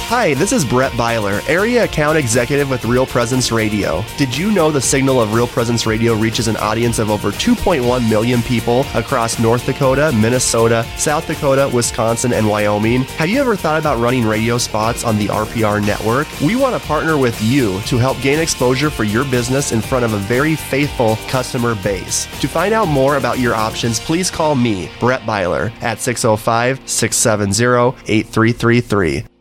Hi, 0.09 0.35
this 0.35 0.53
is 0.53 0.63
Brett 0.63 0.95
Byler, 0.95 1.41
Area 1.49 1.83
Account 1.83 2.17
Executive 2.17 2.69
with 2.69 2.85
Real 2.85 3.05
Presence 3.05 3.51
Radio. 3.51 4.05
Did 4.15 4.37
you 4.37 4.53
know 4.53 4.71
the 4.71 4.79
signal 4.79 5.19
of 5.19 5.33
Real 5.33 5.47
Presence 5.47 5.85
Radio 5.85 6.13
reaches 6.13 6.47
an 6.47 6.55
audience 6.55 6.97
of 6.97 7.09
over 7.09 7.29
2.1 7.29 8.09
million 8.09 8.41
people 8.41 8.85
across 8.95 9.37
North 9.37 9.65
Dakota, 9.65 10.13
Minnesota, 10.15 10.85
South 10.95 11.27
Dakota, 11.27 11.69
Wisconsin, 11.73 12.31
and 12.31 12.47
Wyoming? 12.47 13.01
Have 13.17 13.27
you 13.27 13.37
ever 13.41 13.57
thought 13.57 13.81
about 13.81 13.99
running 13.99 14.23
radio 14.23 14.57
spots 14.57 15.03
on 15.03 15.17
the 15.17 15.27
RPR 15.27 15.85
network? 15.85 16.29
We 16.39 16.55
want 16.55 16.81
to 16.81 16.87
partner 16.87 17.17
with 17.17 17.41
you 17.41 17.81
to 17.81 17.97
help 17.97 18.17
gain 18.21 18.39
exposure 18.39 18.89
for 18.89 19.03
your 19.03 19.25
business 19.25 19.73
in 19.73 19.81
front 19.81 20.05
of 20.05 20.13
a 20.13 20.19
very 20.19 20.55
faithful 20.55 21.17
customer 21.27 21.75
base. 21.83 22.27
To 22.39 22.47
find 22.47 22.73
out 22.73 22.87
more 22.87 23.17
about 23.17 23.39
your 23.39 23.55
options, 23.55 23.99
please 23.99 24.31
call 24.31 24.55
me, 24.55 24.89
Brett 25.01 25.25
Byler, 25.25 25.69
at 25.81 25.99
605 25.99 26.79
670 26.89 28.01
8333. 28.09 29.36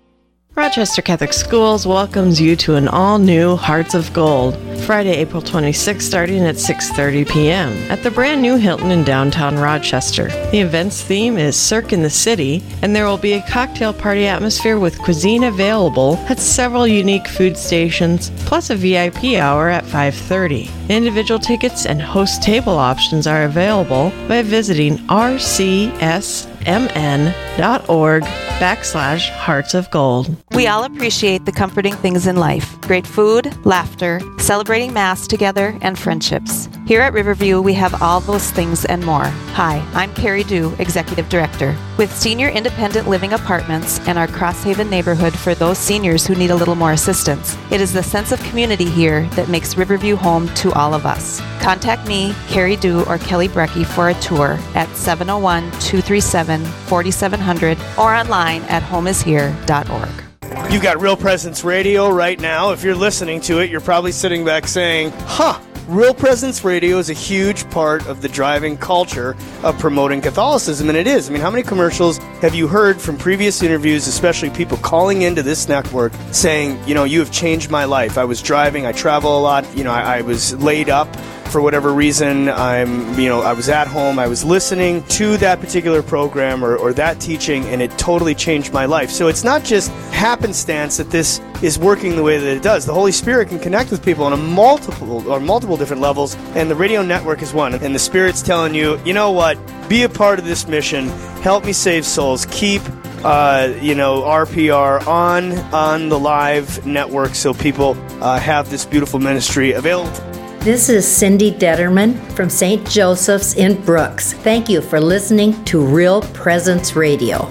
Rochester 0.56 1.02
Catholic 1.02 1.34
Schools 1.34 1.86
welcomes 1.86 2.40
you 2.40 2.56
to 2.56 2.76
an 2.76 2.88
all-new 2.88 3.56
Hearts 3.56 3.92
of 3.92 4.10
Gold, 4.14 4.56
Friday, 4.86 5.14
April 5.14 5.42
26th, 5.42 6.00
starting 6.00 6.46
at 6.46 6.54
6:30 6.54 7.28
p.m. 7.28 7.72
at 7.90 8.02
the 8.02 8.10
brand 8.10 8.40
new 8.40 8.56
Hilton 8.56 8.90
in 8.90 9.04
downtown 9.04 9.58
Rochester. 9.58 10.28
The 10.50 10.60
event's 10.60 11.02
theme 11.02 11.36
is 11.36 11.58
Cirque 11.58 11.92
in 11.92 12.02
the 12.02 12.08
City, 12.08 12.62
and 12.80 12.96
there 12.96 13.04
will 13.04 13.18
be 13.18 13.34
a 13.34 13.42
cocktail 13.42 13.92
party 13.92 14.26
atmosphere 14.26 14.78
with 14.78 14.98
cuisine 14.98 15.44
available 15.44 16.16
at 16.30 16.38
several 16.38 16.86
unique 16.86 17.28
food 17.28 17.58
stations, 17.58 18.30
plus 18.46 18.70
a 18.70 18.76
VIP 18.76 19.36
hour 19.36 19.68
at 19.68 19.84
5:30. 19.84 20.70
Individual 20.88 21.38
tickets 21.38 21.84
and 21.84 22.00
host 22.00 22.42
table 22.42 22.78
options 22.78 23.26
are 23.26 23.44
available 23.44 24.10
by 24.26 24.40
visiting 24.40 24.96
RCS 25.08 26.46
mn.org 26.66 28.24
backslash 28.58 29.28
hearts 29.30 29.74
of 29.74 29.90
gold. 29.90 30.34
We 30.52 30.66
all 30.66 30.84
appreciate 30.84 31.44
the 31.44 31.52
comforting 31.52 31.94
things 31.94 32.26
in 32.26 32.36
life 32.36 32.80
great 32.82 33.06
food, 33.06 33.52
laughter, 33.66 34.20
celebrating 34.38 34.92
Mass 34.92 35.26
together, 35.26 35.76
and 35.82 35.98
friendships. 35.98 36.68
Here 36.86 37.00
at 37.00 37.12
Riverview, 37.12 37.60
we 37.60 37.74
have 37.74 38.00
all 38.00 38.20
those 38.20 38.52
things 38.52 38.84
and 38.84 39.04
more. 39.04 39.24
Hi, 39.54 39.84
I'm 39.92 40.14
Carrie 40.14 40.44
Dew, 40.44 40.72
Executive 40.78 41.28
Director. 41.28 41.76
With 41.98 42.14
senior 42.14 42.48
independent 42.48 43.08
living 43.08 43.32
apartments 43.32 43.98
and 44.06 44.16
our 44.16 44.28
Crosshaven 44.28 44.88
neighborhood 44.88 45.36
for 45.36 45.52
those 45.56 45.78
seniors 45.78 46.24
who 46.24 46.36
need 46.36 46.50
a 46.50 46.54
little 46.54 46.76
more 46.76 46.92
assistance, 46.92 47.56
it 47.72 47.80
is 47.80 47.92
the 47.92 48.04
sense 48.04 48.30
of 48.30 48.40
community 48.44 48.88
here 48.88 49.26
that 49.30 49.48
makes 49.48 49.76
Riverview 49.76 50.14
home 50.14 50.46
to 50.54 50.72
all 50.74 50.94
of 50.94 51.06
us. 51.06 51.40
Contact 51.60 52.06
me, 52.06 52.32
Carrie 52.46 52.76
Dew, 52.76 53.02
or 53.06 53.18
Kelly 53.18 53.48
Brecky 53.48 53.84
for 53.84 54.10
a 54.10 54.14
tour 54.20 54.56
at 54.76 54.88
701 54.96 55.64
237 55.80 56.55
4700 56.64 57.78
or 57.98 58.14
online 58.14 58.62
at 58.62 58.82
homeishere.org. 58.82 60.72
You've 60.72 60.82
got 60.82 61.00
Real 61.00 61.16
Presence 61.16 61.64
Radio 61.64 62.10
right 62.10 62.40
now. 62.40 62.72
If 62.72 62.82
you're 62.82 62.94
listening 62.94 63.40
to 63.42 63.58
it, 63.58 63.70
you're 63.70 63.80
probably 63.80 64.12
sitting 64.12 64.44
back 64.44 64.66
saying, 64.66 65.12
huh, 65.26 65.60
Real 65.88 66.14
Presence 66.14 66.64
Radio 66.64 66.98
is 66.98 67.10
a 67.10 67.12
huge 67.12 67.68
part 67.70 68.04
of 68.08 68.20
the 68.20 68.28
driving 68.28 68.76
culture 68.76 69.36
of 69.62 69.78
promoting 69.78 70.20
Catholicism, 70.20 70.88
and 70.88 70.98
it 70.98 71.06
is. 71.06 71.30
I 71.30 71.32
mean, 71.32 71.40
how 71.40 71.50
many 71.50 71.62
commercials 71.62 72.18
have 72.42 72.56
you 72.56 72.66
heard 72.66 73.00
from 73.00 73.16
previous 73.16 73.62
interviews, 73.62 74.08
especially 74.08 74.50
people 74.50 74.78
calling 74.78 75.22
into 75.22 75.44
this 75.44 75.68
network 75.68 76.12
saying, 76.32 76.76
you 76.88 76.94
know, 76.94 77.04
you 77.04 77.20
have 77.20 77.30
changed 77.30 77.70
my 77.70 77.84
life. 77.84 78.18
I 78.18 78.24
was 78.24 78.42
driving, 78.42 78.84
I 78.84 78.90
travel 78.90 79.38
a 79.38 79.40
lot, 79.40 79.76
you 79.76 79.84
know, 79.84 79.92
I, 79.92 80.18
I 80.18 80.20
was 80.22 80.54
laid 80.56 80.90
up 80.90 81.08
for 81.50 81.60
whatever 81.60 81.92
reason 81.92 82.48
i'm 82.48 83.18
you 83.18 83.28
know 83.28 83.40
i 83.40 83.52
was 83.52 83.68
at 83.68 83.86
home 83.86 84.18
i 84.18 84.26
was 84.26 84.44
listening 84.44 85.02
to 85.04 85.36
that 85.36 85.60
particular 85.60 86.02
program 86.02 86.64
or, 86.64 86.76
or 86.76 86.92
that 86.92 87.20
teaching 87.20 87.64
and 87.66 87.82
it 87.82 87.90
totally 87.98 88.34
changed 88.34 88.72
my 88.72 88.86
life. 88.86 89.10
So 89.10 89.28
it's 89.28 89.44
not 89.44 89.64
just 89.64 89.90
happenstance 90.12 90.96
that 90.96 91.10
this 91.10 91.40
is 91.62 91.78
working 91.78 92.16
the 92.16 92.22
way 92.22 92.38
that 92.38 92.56
it 92.56 92.62
does. 92.62 92.86
The 92.86 92.94
holy 92.94 93.12
spirit 93.12 93.48
can 93.48 93.58
connect 93.58 93.90
with 93.90 94.04
people 94.04 94.24
on 94.24 94.32
a 94.32 94.36
multiple 94.36 95.28
or 95.30 95.40
multiple 95.40 95.76
different 95.76 96.02
levels 96.02 96.36
and 96.54 96.70
the 96.70 96.74
radio 96.74 97.02
network 97.02 97.42
is 97.42 97.52
one. 97.52 97.74
And 97.74 97.94
the 97.94 97.98
spirit's 97.98 98.42
telling 98.42 98.74
you 98.74 99.00
you 99.04 99.12
know 99.12 99.30
what? 99.30 99.58
Be 99.88 100.02
a 100.02 100.08
part 100.08 100.38
of 100.38 100.44
this 100.44 100.66
mission. 100.66 101.08
Help 101.42 101.64
me 101.64 101.72
save 101.72 102.04
souls. 102.04 102.46
Keep 102.50 102.82
uh, 103.24 103.72
you 103.80 103.94
know 103.94 104.22
RPR 104.22 105.06
on 105.06 105.52
on 105.74 106.08
the 106.08 106.18
live 106.18 106.86
network 106.86 107.34
so 107.34 107.54
people 107.54 107.96
uh, 108.22 108.38
have 108.38 108.70
this 108.70 108.84
beautiful 108.84 109.18
ministry 109.18 109.72
available 109.72 110.35
this 110.66 110.88
is 110.88 111.06
Cindy 111.06 111.52
Detterman 111.52 112.20
from 112.32 112.50
St. 112.50 112.84
Joseph's 112.90 113.54
in 113.54 113.80
Brooks. 113.82 114.32
Thank 114.32 114.68
you 114.68 114.80
for 114.80 115.00
listening 115.00 115.62
to 115.66 115.80
Real 115.80 116.22
Presence 116.22 116.96
Radio. 116.96 117.48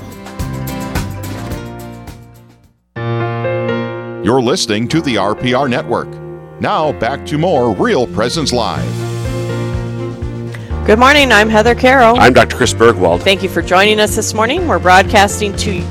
You're 4.21 4.41
listening 4.41 4.89
to 4.89 4.99
the 4.99 5.15
RPR 5.15 5.69
Network. 5.69 6.09
Now 6.59 6.91
back 6.91 7.25
to 7.27 7.37
more 7.37 7.73
Real 7.73 8.05
Presence 8.05 8.51
Live. 8.51 8.83
Good 10.85 10.99
morning. 10.99 11.31
I'm 11.31 11.47
Heather 11.47 11.73
Carroll. 11.73 12.19
I'm 12.19 12.33
Dr. 12.33 12.57
Chris 12.57 12.73
Burgwald. 12.73 13.21
Thank 13.21 13.41
you 13.41 13.47
for 13.47 13.61
joining 13.61 14.01
us 14.01 14.17
this 14.17 14.33
morning. 14.33 14.67
We're 14.67 14.77
broadcasting 14.77 15.55
to 15.55 15.81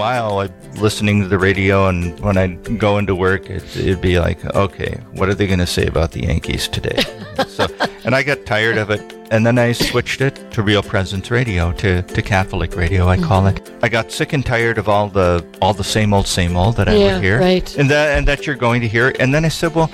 while, 0.00 0.38
I'm 0.38 0.74
listening 0.76 1.20
to 1.20 1.28
the 1.28 1.38
radio, 1.38 1.86
and 1.86 2.18
when 2.20 2.38
I 2.38 2.46
go 2.86 2.96
into 2.96 3.14
work, 3.14 3.50
it, 3.50 3.62
would 3.76 4.00
be 4.00 4.18
like, 4.18 4.42
okay, 4.56 4.98
what 5.12 5.28
are 5.28 5.34
they 5.34 5.46
going 5.46 5.58
to 5.58 5.66
say 5.66 5.86
about 5.86 6.12
the 6.12 6.22
Yankees 6.22 6.68
today? 6.68 7.02
so, 7.48 7.66
and 8.06 8.14
I 8.14 8.22
got 8.22 8.46
tired 8.46 8.78
of 8.78 8.88
it, 8.88 9.02
and 9.30 9.44
then 9.44 9.58
I 9.58 9.72
switched 9.72 10.22
it 10.22 10.34
to 10.52 10.62
Real 10.62 10.82
Presence 10.82 11.30
Radio, 11.30 11.72
to, 11.72 12.00
to 12.00 12.22
Catholic 12.22 12.76
radio, 12.76 13.08
I 13.08 13.18
call 13.18 13.42
mm-hmm. 13.42 13.62
it. 13.62 13.84
I 13.84 13.90
got 13.90 14.10
sick 14.10 14.32
and 14.32 14.44
tired 14.44 14.78
of 14.78 14.88
all 14.88 15.08
the 15.08 15.44
all 15.60 15.74
the 15.74 15.84
same 15.84 16.14
old, 16.14 16.26
same 16.26 16.56
old 16.56 16.76
that 16.76 16.88
I 16.88 16.94
yeah, 16.94 17.14
would 17.14 17.22
hear, 17.22 17.38
right. 17.38 17.76
and 17.76 17.90
that 17.90 18.16
and 18.16 18.26
that 18.26 18.46
you're 18.46 18.56
going 18.56 18.80
to 18.80 18.88
hear. 18.88 19.12
And 19.20 19.34
then 19.34 19.44
I 19.44 19.48
said, 19.48 19.74
well, 19.74 19.90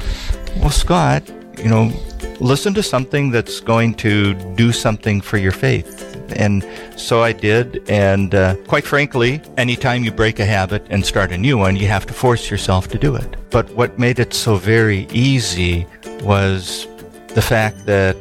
well, 0.59 0.71
Scott, 0.71 1.29
you 1.59 1.69
know, 1.69 1.91
listen 2.39 2.75
to 2.75 2.83
something 2.83 3.33
that's 3.33 3.59
going 3.59 3.95
to 3.95 4.35
do 4.55 4.71
something 4.71 5.21
for 5.21 5.37
your 5.37 5.53
faith 5.53 6.06
and 6.33 6.67
so 6.97 7.23
I 7.23 7.33
did. 7.33 7.83
And 7.89 8.35
uh, 8.35 8.57
quite 8.67 8.85
frankly, 8.85 9.41
anytime 9.57 10.05
you 10.05 10.11
break 10.11 10.39
a 10.39 10.45
habit 10.45 10.87
and 10.91 11.05
start 11.05 11.33
a 11.33 11.39
new 11.39 11.59
one, 11.59 11.77
you 11.77 11.87
have 11.89 12.07
to 12.07 12.15
force 12.15 12.51
yourself 12.51 12.89
to 12.89 12.99
do 12.99 13.15
it. 13.15 13.37
But 13.51 13.71
what 13.71 13.99
made 13.99 14.19
it 14.19 14.35
so 14.35 14.57
very 14.57 15.07
easy 15.11 15.87
was 16.23 16.87
the 17.29 17.43
fact 17.43 17.87
that 17.87 18.17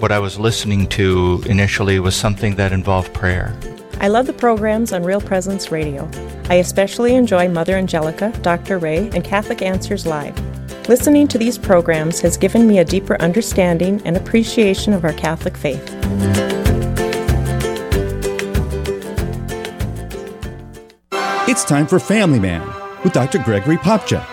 what 0.00 0.12
I 0.12 0.18
was 0.18 0.38
listening 0.38 0.88
to 0.88 1.42
initially 1.46 2.00
was 2.00 2.14
something 2.14 2.56
that 2.56 2.72
involved 2.72 3.14
prayer. 3.14 3.56
I 3.98 4.08
love 4.08 4.26
the 4.26 4.34
programs 4.34 4.92
on 4.92 5.04
Real 5.04 5.22
Presence 5.22 5.72
Radio. 5.72 6.08
I 6.50 6.56
especially 6.56 7.14
enjoy 7.14 7.48
Mother 7.48 7.76
Angelica, 7.76 8.30
Dr. 8.42 8.78
Ray, 8.78 9.08
and 9.14 9.24
Catholic 9.24 9.62
Answers 9.62 10.04
Live. 10.04 10.38
Listening 10.88 11.26
to 11.28 11.38
these 11.38 11.56
programs 11.56 12.20
has 12.20 12.36
given 12.36 12.66
me 12.66 12.78
a 12.78 12.84
deeper 12.84 13.20
understanding 13.20 14.00
and 14.04 14.16
appreciation 14.16 14.92
of 14.92 15.04
our 15.04 15.14
Catholic 15.14 15.56
faith. 15.56 16.55
It's 21.56 21.64
time 21.64 21.86
for 21.86 21.98
Family 21.98 22.38
Man 22.38 22.60
with 23.02 23.14
Dr. 23.14 23.38
Gregory 23.38 23.78
Popcak. 23.78 24.26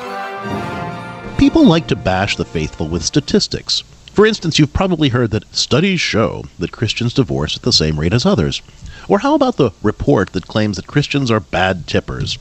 People 1.38 1.66
like 1.66 1.88
to 1.88 1.96
bash 1.96 2.36
the 2.36 2.44
faithful 2.44 2.90
with 2.90 3.02
statistics. 3.02 3.80
For 4.12 4.26
instance, 4.26 4.60
you've 4.60 4.74
probably 4.74 5.08
heard 5.08 5.32
that 5.32 5.56
studies 5.56 6.02
show 6.02 6.44
that 6.60 6.74
Christians 6.74 7.14
divorce 7.14 7.56
at 7.56 7.62
the 7.62 7.72
same 7.72 7.98
rate 7.98 8.12
as 8.12 8.26
others. 8.26 8.62
Or 9.08 9.20
how 9.20 9.36
about 9.36 9.56
the 9.56 9.72
report 9.82 10.34
that 10.34 10.50
claims 10.50 10.76
that 10.76 10.88
Christians 10.88 11.32
are 11.32 11.40
bad 11.40 11.88
tippers? 11.88 12.38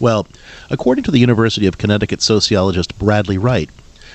Well, 0.00 0.26
according 0.68 1.04
to 1.04 1.12
the 1.12 1.20
University 1.20 1.68
of 1.68 1.78
Connecticut 1.78 2.20
sociologist 2.20 2.98
Bradley 2.98 3.38
Wright, 3.38 3.70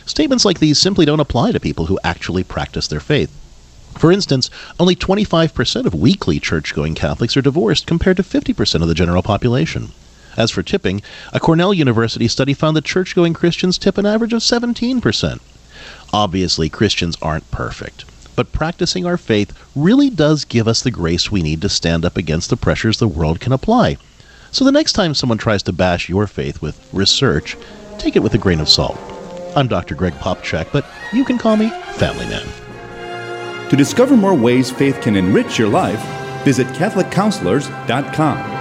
statements 0.06 0.44
like 0.44 0.60
these 0.60 0.78
simply 0.78 1.06
don't 1.06 1.22
apply 1.22 1.54
to 1.54 1.62
people 1.62 1.86
who 1.86 1.98
actually 2.04 2.44
practice 2.44 2.88
their 2.88 3.00
faith. 3.00 3.32
For 3.98 4.12
instance, 4.12 4.50
only 4.82 4.98
25% 4.98 5.86
of 5.86 5.96
weekly 5.96 6.42
church 6.42 6.76
going 6.76 6.94
Catholics 6.94 7.38
are 7.38 7.42
divorced 7.42 7.88
compared 7.88 8.18
to 8.18 8.24
50% 8.24 8.82
of 8.82 8.90
the 8.90 8.94
general 8.94 9.24
population. 9.24 9.94
As 10.40 10.52
for 10.52 10.64
tipping, 10.64 11.02
a 11.34 11.40
Cornell 11.42 11.74
University 11.74 12.30
study 12.30 12.54
found 12.54 12.78
that 12.78 12.86
church 12.86 13.14
going 13.14 13.34
Christians 13.34 13.78
tip 13.78 13.98
an 13.98 14.06
average 14.06 14.32
of 14.32 14.40
17%. 14.40 15.42
Obviously, 16.14 16.70
Christians 16.70 17.18
aren't 17.22 17.52
perfect, 17.52 18.06
but 18.38 18.54
practicing 18.54 19.06
our 19.06 19.18
faith 19.18 19.52
really 19.76 20.10
does 20.10 20.46
give 20.46 20.66
us 20.66 20.82
the 20.82 20.92
grace 20.92 21.30
we 21.30 21.42
need 21.42 21.62
to 21.62 21.68
stand 21.68 22.06
up 22.06 22.16
against 22.16 22.50
the 22.50 22.56
pressures 22.56 23.00
the 23.00 23.08
world 23.08 23.42
can 23.42 23.52
apply. 23.52 23.98
So 24.52 24.64
the 24.64 24.72
next 24.72 24.94
time 24.94 25.14
someone 25.14 25.38
tries 25.38 25.62
to 25.64 25.74
bash 25.74 26.08
your 26.08 26.26
faith 26.26 26.62
with 26.62 26.90
research, 26.94 27.58
take 27.98 28.16
it 28.16 28.24
with 28.24 28.34
a 28.34 28.38
grain 28.38 28.62
of 28.62 28.70
salt. 28.70 28.98
I'm 29.58 29.68
Dr. 29.68 29.94
Greg 29.94 30.14
Popcak, 30.14 30.72
but 30.72 30.86
you 31.12 31.26
can 31.26 31.38
call 31.38 31.58
me 31.58 31.70
Family 31.96 32.26
Man. 32.28 32.48
To 33.70 33.76
discover 33.76 34.16
more 34.16 34.34
ways 34.34 34.72
faith 34.72 35.02
can 35.02 35.18
enrich 35.18 35.60
your 35.60 35.68
life, 35.68 36.02
visit 36.46 36.66
CatholicCounselors.com. 36.68 38.59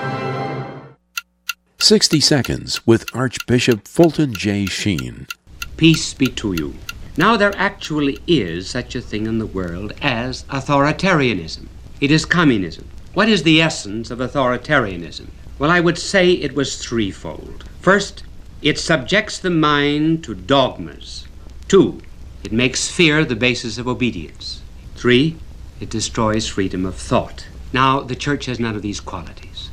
60 1.80 2.18
Seconds 2.18 2.84
with 2.88 3.06
Archbishop 3.14 3.86
Fulton 3.86 4.34
J. 4.34 4.66
Sheen. 4.66 5.28
Peace 5.76 6.12
be 6.12 6.26
to 6.26 6.52
you. 6.52 6.74
Now, 7.16 7.36
there 7.36 7.56
actually 7.56 8.18
is 8.26 8.68
such 8.68 8.96
a 8.96 9.00
thing 9.00 9.26
in 9.26 9.38
the 9.38 9.46
world 9.46 9.92
as 10.02 10.42
authoritarianism. 10.50 11.68
It 12.00 12.10
is 12.10 12.24
communism. 12.24 12.88
What 13.14 13.28
is 13.28 13.44
the 13.44 13.62
essence 13.62 14.10
of 14.10 14.18
authoritarianism? 14.18 15.28
Well, 15.60 15.70
I 15.70 15.78
would 15.78 15.98
say 15.98 16.32
it 16.32 16.56
was 16.56 16.84
threefold. 16.84 17.64
First, 17.80 18.24
it 18.60 18.76
subjects 18.76 19.38
the 19.38 19.48
mind 19.48 20.24
to 20.24 20.34
dogmas. 20.34 21.28
Two, 21.68 22.00
it 22.42 22.50
makes 22.50 22.90
fear 22.90 23.24
the 23.24 23.36
basis 23.36 23.78
of 23.78 23.86
obedience. 23.86 24.62
Three, 24.96 25.36
it 25.78 25.90
destroys 25.90 26.48
freedom 26.48 26.84
of 26.84 26.96
thought. 26.96 27.46
Now, 27.72 28.00
the 28.00 28.16
church 28.16 28.46
has 28.46 28.58
none 28.58 28.74
of 28.74 28.82
these 28.82 28.98
qualities. 28.98 29.70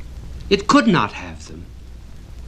It 0.48 0.68
could 0.68 0.86
not 0.86 1.12
have 1.14 1.48
them. 1.48 1.65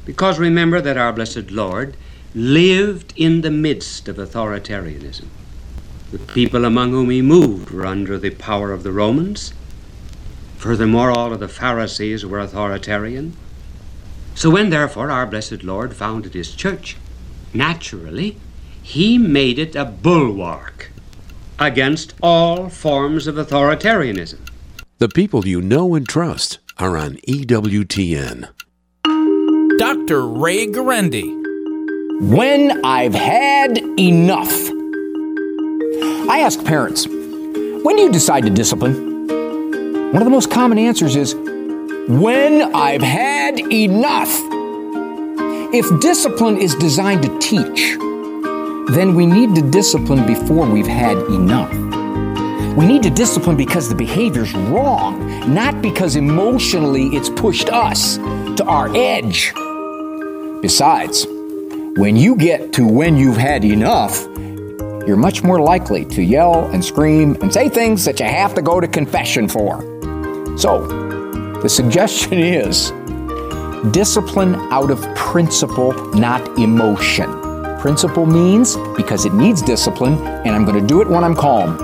Because 0.09 0.38
remember 0.38 0.81
that 0.81 0.97
our 0.97 1.12
blessed 1.12 1.51
Lord 1.51 1.94
lived 2.35 3.12
in 3.14 3.42
the 3.42 3.51
midst 3.51 4.09
of 4.09 4.16
authoritarianism. 4.16 5.27
The 6.12 6.18
people 6.18 6.64
among 6.64 6.92
whom 6.92 7.11
he 7.11 7.21
moved 7.21 7.68
were 7.68 7.85
under 7.85 8.18
the 8.18 8.31
power 8.31 8.73
of 8.73 8.85
the 8.85 8.90
Romans. 8.90 9.53
Furthermore, 10.57 11.11
all 11.11 11.35
of 11.35 11.40
the 11.40 11.47
Pharisees 11.47 12.25
were 12.25 12.38
authoritarian. 12.38 13.37
So 14.35 14.49
when, 14.49 14.71
therefore, 14.71 15.11
our 15.11 15.27
blessed 15.27 15.62
Lord 15.62 15.94
founded 15.94 16.33
his 16.33 16.55
church, 16.55 16.97
naturally, 17.53 18.38
he 18.83 19.18
made 19.18 19.59
it 19.59 19.77
a 19.77 19.85
bulwark 19.85 20.90
against 21.59 22.14
all 22.23 22.71
forms 22.71 23.27
of 23.27 23.35
authoritarianism. 23.35 24.38
The 25.01 25.11
people 25.11 25.47
you 25.47 25.61
know 25.61 25.94
and 25.94 26.09
trust 26.09 26.61
are 26.79 26.97
on 26.97 27.16
EWTN. 27.29 28.49
Dr. 29.79 30.27
Ray 30.27 30.67
Guarendi. 30.67 31.23
When 32.21 32.85
I've 32.85 33.14
had 33.14 33.79
enough. 33.97 34.51
I 36.29 36.41
ask 36.41 36.64
parents, 36.64 37.07
when 37.07 37.95
do 37.95 38.03
you 38.03 38.11
decide 38.11 38.43
to 38.43 38.51
discipline? 38.51 39.29
One 40.12 40.17
of 40.17 40.25
the 40.25 40.31
most 40.31 40.51
common 40.51 40.79
answers 40.79 41.14
is, 41.14 41.33
when 42.09 42.75
I've 42.75 43.03
had 43.03 43.61
enough. 43.73 44.29
If 45.73 46.01
discipline 46.01 46.57
is 46.57 46.75
designed 46.75 47.23
to 47.23 47.38
teach, 47.38 47.97
then 48.97 49.14
we 49.14 49.27
need 49.27 49.55
to 49.55 49.71
discipline 49.71 50.27
before 50.27 50.69
we've 50.69 50.88
had 50.88 51.17
enough. 51.29 51.73
We 52.77 52.85
need 52.85 53.05
to 53.05 53.11
discipline 53.11 53.57
because 53.57 53.88
the 53.88 53.95
behavior's 53.95 54.53
wrong, 54.55 55.55
not 55.55 55.81
because 55.83 56.17
emotionally 56.17 57.07
it's 57.09 57.29
pushed 57.29 57.69
us 57.69 58.17
to 58.17 58.64
our 58.67 58.88
edge. 58.97 59.53
Besides, 60.61 61.25
when 61.99 62.16
you 62.16 62.35
get 62.35 62.73
to 62.73 62.85
when 62.85 63.16
you've 63.16 63.37
had 63.37 63.64
enough, 63.64 64.27
you're 65.07 65.16
much 65.16 65.44
more 65.44 65.61
likely 65.61 66.05
to 66.07 66.23
yell 66.23 66.66
and 66.73 66.85
scream 66.85 67.37
and 67.40 67.55
say 67.55 67.68
things 67.68 68.05
that 68.05 68.18
you 68.18 68.27
have 68.27 68.55
to 68.55 68.62
go 68.62 68.81
to 68.81 68.88
confession 68.88 69.49
for. 69.49 69.81
So, 70.59 70.85
the 71.62 71.68
suggestion 71.68 72.33
is 72.38 72.90
discipline 73.92 74.57
out 74.73 74.90
of 74.90 75.01
principle, 75.14 75.92
not 76.14 76.59
emotion. 76.59 77.31
Principle 77.79 78.27
means 78.27 78.77
because 78.97 79.27
it 79.27 79.35
needs 79.35 79.62
discipline 79.62 80.18
and 80.18 80.51
I'm 80.51 80.64
going 80.64 80.81
to 80.81 80.87
do 80.87 81.01
it 81.03 81.09
when 81.09 81.23
I'm 81.23 81.37
calm. 81.37 81.79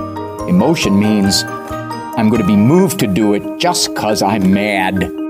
Emotion 0.49 0.99
means 0.99 1.45
I'm 1.45 2.29
going 2.29 2.43
to 2.43 2.47
be 2.47 2.57
moved 2.57 2.99
to 3.01 3.07
do 3.07 3.35
it 3.35 3.61
just 3.61 3.95
because 3.95 4.21
I'm 4.21 4.53
mad. 4.53 5.24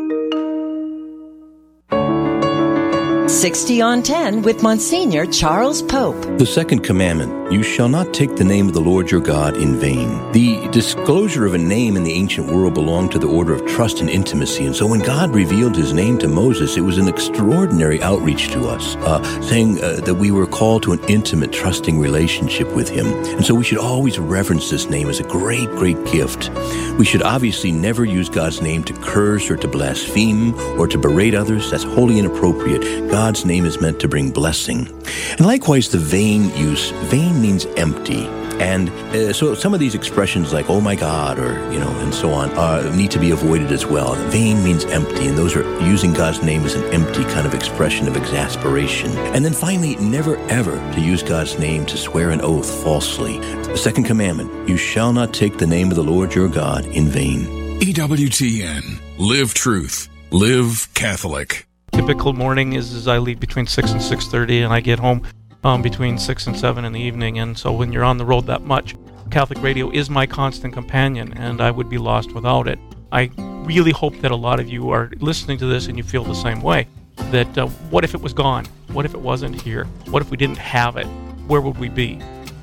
60 3.34 3.82
on 3.82 4.00
10 4.00 4.42
with 4.42 4.62
Monsignor 4.62 5.26
Charles 5.26 5.82
Pope. 5.82 6.14
The 6.38 6.46
second 6.46 6.84
commandment 6.84 7.52
You 7.52 7.64
shall 7.64 7.88
not 7.88 8.14
take 8.14 8.36
the 8.36 8.44
name 8.44 8.68
of 8.68 8.74
the 8.74 8.80
Lord 8.80 9.10
your 9.10 9.20
God 9.20 9.56
in 9.56 9.74
vain. 9.74 10.32
The 10.32 10.68
disclosure 10.68 11.44
of 11.44 11.52
a 11.52 11.58
name 11.58 11.96
in 11.96 12.04
the 12.04 12.12
ancient 12.12 12.46
world 12.50 12.74
belonged 12.74 13.10
to 13.12 13.18
the 13.18 13.26
order 13.26 13.52
of 13.52 13.66
trust 13.66 14.00
and 14.00 14.08
intimacy. 14.08 14.64
And 14.64 14.74
so 14.74 14.86
when 14.86 15.00
God 15.00 15.34
revealed 15.34 15.76
his 15.76 15.92
name 15.92 16.16
to 16.18 16.28
Moses, 16.28 16.76
it 16.76 16.82
was 16.82 16.96
an 16.96 17.08
extraordinary 17.08 18.00
outreach 18.02 18.52
to 18.52 18.68
us, 18.68 18.94
uh, 18.96 19.22
saying 19.42 19.82
uh, 19.82 20.00
that 20.04 20.14
we 20.14 20.30
were 20.30 20.46
called 20.46 20.84
to 20.84 20.92
an 20.92 21.04
intimate, 21.08 21.52
trusting 21.52 21.98
relationship 21.98 22.72
with 22.74 22.88
him. 22.88 23.06
And 23.06 23.44
so 23.44 23.54
we 23.54 23.64
should 23.64 23.78
always 23.78 24.18
reverence 24.18 24.70
this 24.70 24.88
name 24.88 25.08
as 25.08 25.18
a 25.18 25.24
great, 25.24 25.68
great 25.70 26.02
gift. 26.06 26.50
We 26.98 27.04
should 27.04 27.22
obviously 27.22 27.72
never 27.72 28.04
use 28.04 28.28
God's 28.28 28.62
name 28.62 28.84
to 28.84 28.92
curse 28.94 29.50
or 29.50 29.56
to 29.56 29.68
blaspheme 29.68 30.54
or 30.78 30.86
to 30.86 30.96
berate 30.96 31.34
others. 31.34 31.70
That's 31.70 31.82
wholly 31.82 32.20
inappropriate. 32.20 33.10
God's 33.24 33.46
name 33.46 33.64
is 33.64 33.80
meant 33.80 34.00
to 34.00 34.06
bring 34.06 34.30
blessing. 34.30 34.86
And 35.30 35.46
likewise, 35.46 35.88
the 35.88 35.96
vain 35.96 36.54
use. 36.58 36.90
Vain 37.08 37.40
means 37.40 37.64
empty. 37.78 38.26
And 38.60 38.90
uh, 38.90 39.32
so 39.32 39.54
some 39.54 39.72
of 39.72 39.80
these 39.80 39.94
expressions 39.94 40.52
like, 40.52 40.68
oh 40.68 40.78
my 40.82 40.94
God, 40.94 41.38
or, 41.38 41.54
you 41.72 41.80
know, 41.80 41.88
and 42.00 42.12
so 42.12 42.32
on, 42.32 42.50
uh, 42.50 42.94
need 42.94 43.10
to 43.12 43.18
be 43.18 43.30
avoided 43.30 43.72
as 43.72 43.86
well. 43.86 44.14
Vain 44.28 44.62
means 44.62 44.84
empty, 44.84 45.26
and 45.26 45.38
those 45.38 45.56
are 45.56 45.64
using 45.80 46.12
God's 46.12 46.42
name 46.42 46.66
as 46.66 46.74
an 46.74 46.84
empty 46.92 47.24
kind 47.24 47.46
of 47.46 47.54
expression 47.54 48.08
of 48.08 48.14
exasperation. 48.14 49.10
And 49.34 49.42
then 49.42 49.54
finally, 49.54 49.96
never 49.96 50.36
ever 50.50 50.76
to 50.92 51.00
use 51.00 51.22
God's 51.22 51.58
name 51.58 51.86
to 51.86 51.96
swear 51.96 52.28
an 52.28 52.42
oath 52.42 52.70
falsely. 52.84 53.38
The 53.38 53.78
second 53.78 54.04
commandment, 54.04 54.68
you 54.68 54.76
shall 54.76 55.14
not 55.14 55.32
take 55.32 55.56
the 55.56 55.66
name 55.66 55.88
of 55.88 55.96
the 55.96 56.04
Lord 56.04 56.34
your 56.34 56.48
God 56.50 56.84
in 56.88 57.08
vain. 57.08 57.46
EWTN. 57.80 59.00
Live 59.16 59.54
truth. 59.54 60.10
Live 60.30 60.92
Catholic. 60.92 61.66
Typical 61.94 62.32
morning 62.32 62.72
is, 62.72 62.92
is 62.92 63.06
I 63.06 63.18
leave 63.18 63.38
between 63.38 63.68
6 63.68 63.92
and 63.92 64.00
6.30 64.00 64.64
and 64.64 64.72
I 64.72 64.80
get 64.80 64.98
home 64.98 65.22
um, 65.62 65.80
between 65.80 66.18
6 66.18 66.46
and 66.48 66.58
7 66.58 66.84
in 66.84 66.92
the 66.92 67.00
evening. 67.00 67.38
And 67.38 67.56
so 67.56 67.72
when 67.72 67.92
you're 67.92 68.02
on 68.02 68.18
the 68.18 68.24
road 68.24 68.46
that 68.46 68.62
much, 68.62 68.96
Catholic 69.30 69.62
radio 69.62 69.90
is 69.90 70.10
my 70.10 70.26
constant 70.26 70.74
companion 70.74 71.32
and 71.34 71.60
I 71.60 71.70
would 71.70 71.88
be 71.88 71.96
lost 71.96 72.32
without 72.32 72.66
it. 72.66 72.80
I 73.12 73.30
really 73.64 73.92
hope 73.92 74.18
that 74.22 74.32
a 74.32 74.36
lot 74.36 74.58
of 74.58 74.68
you 74.68 74.90
are 74.90 75.12
listening 75.20 75.56
to 75.58 75.66
this 75.66 75.86
and 75.86 75.96
you 75.96 76.02
feel 76.02 76.24
the 76.24 76.34
same 76.34 76.60
way. 76.62 76.88
That 77.30 77.56
uh, 77.56 77.68
what 77.90 78.02
if 78.02 78.12
it 78.12 78.20
was 78.20 78.32
gone? 78.32 78.66
What 78.88 79.04
if 79.04 79.14
it 79.14 79.20
wasn't 79.20 79.62
here? 79.62 79.84
What 80.10 80.20
if 80.20 80.32
we 80.32 80.36
didn't 80.36 80.58
have 80.58 80.96
it? 80.96 81.06
Where 81.46 81.60
would 81.60 81.78
we 81.78 81.88
be? 81.88 82.16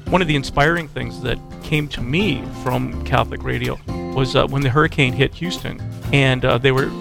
One 0.09 0.21
of 0.21 0.27
the 0.27 0.35
inspiring 0.35 0.89
things 0.89 1.21
that 1.21 1.39
came 1.63 1.87
to 1.87 2.01
me 2.01 2.43
from 2.63 3.01
Catholic 3.05 3.43
radio 3.43 3.79
was 4.13 4.35
uh, 4.35 4.45
when 4.47 4.61
the 4.61 4.69
hurricane 4.69 5.13
hit 5.13 5.33
Houston 5.35 5.81
and 6.11 6.43
uh, 6.43 6.57
they 6.57 6.73
were 6.73 6.91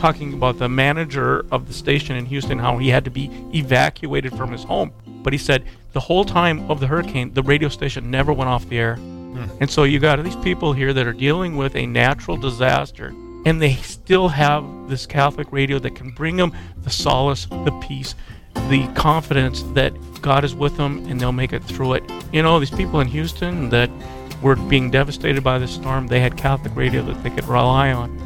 talking 0.00 0.32
about 0.32 0.58
the 0.58 0.68
manager 0.68 1.44
of 1.52 1.68
the 1.68 1.74
station 1.74 2.16
in 2.16 2.24
Houston, 2.26 2.58
how 2.58 2.78
he 2.78 2.88
had 2.88 3.04
to 3.04 3.10
be 3.10 3.30
evacuated 3.54 4.36
from 4.36 4.50
his 4.50 4.64
home. 4.64 4.92
But 5.22 5.32
he 5.32 5.38
said 5.38 5.64
the 5.92 6.00
whole 6.00 6.24
time 6.24 6.70
of 6.70 6.80
the 6.80 6.86
hurricane, 6.86 7.34
the 7.34 7.42
radio 7.42 7.68
station 7.68 8.10
never 8.10 8.32
went 8.32 8.48
off 8.48 8.68
the 8.68 8.78
air. 8.78 8.96
Hmm. 8.96 9.44
And 9.60 9.70
so 9.70 9.84
you 9.84 9.98
got 9.98 10.22
these 10.24 10.36
people 10.36 10.72
here 10.72 10.92
that 10.94 11.06
are 11.06 11.12
dealing 11.12 11.56
with 11.56 11.76
a 11.76 11.86
natural 11.86 12.36
disaster, 12.36 13.08
and 13.44 13.60
they 13.60 13.74
still 13.74 14.28
have 14.28 14.64
this 14.88 15.04
Catholic 15.06 15.52
radio 15.52 15.78
that 15.78 15.94
can 15.94 16.10
bring 16.10 16.36
them 16.36 16.52
the 16.82 16.90
solace, 16.90 17.46
the 17.46 17.78
peace, 17.86 18.14
the 18.68 18.86
confidence 18.94 19.62
that 19.74 19.92
God 20.22 20.44
is 20.44 20.54
with 20.54 20.76
them 20.76 21.06
and 21.06 21.20
they'll 21.20 21.32
make 21.32 21.52
it 21.52 21.62
through 21.64 21.94
it. 21.94 22.04
You 22.32 22.42
know, 22.42 22.58
these 22.58 22.70
people 22.70 23.00
in 23.00 23.08
Houston 23.08 23.68
that 23.70 23.90
were 24.42 24.56
being 24.56 24.90
devastated 24.90 25.44
by 25.44 25.58
the 25.58 25.68
storm, 25.68 26.06
they 26.06 26.20
had 26.20 26.36
Catholic 26.36 26.74
radio 26.74 27.02
that 27.02 27.22
they 27.22 27.30
could 27.30 27.44
rely 27.44 27.92
on. 27.92 28.18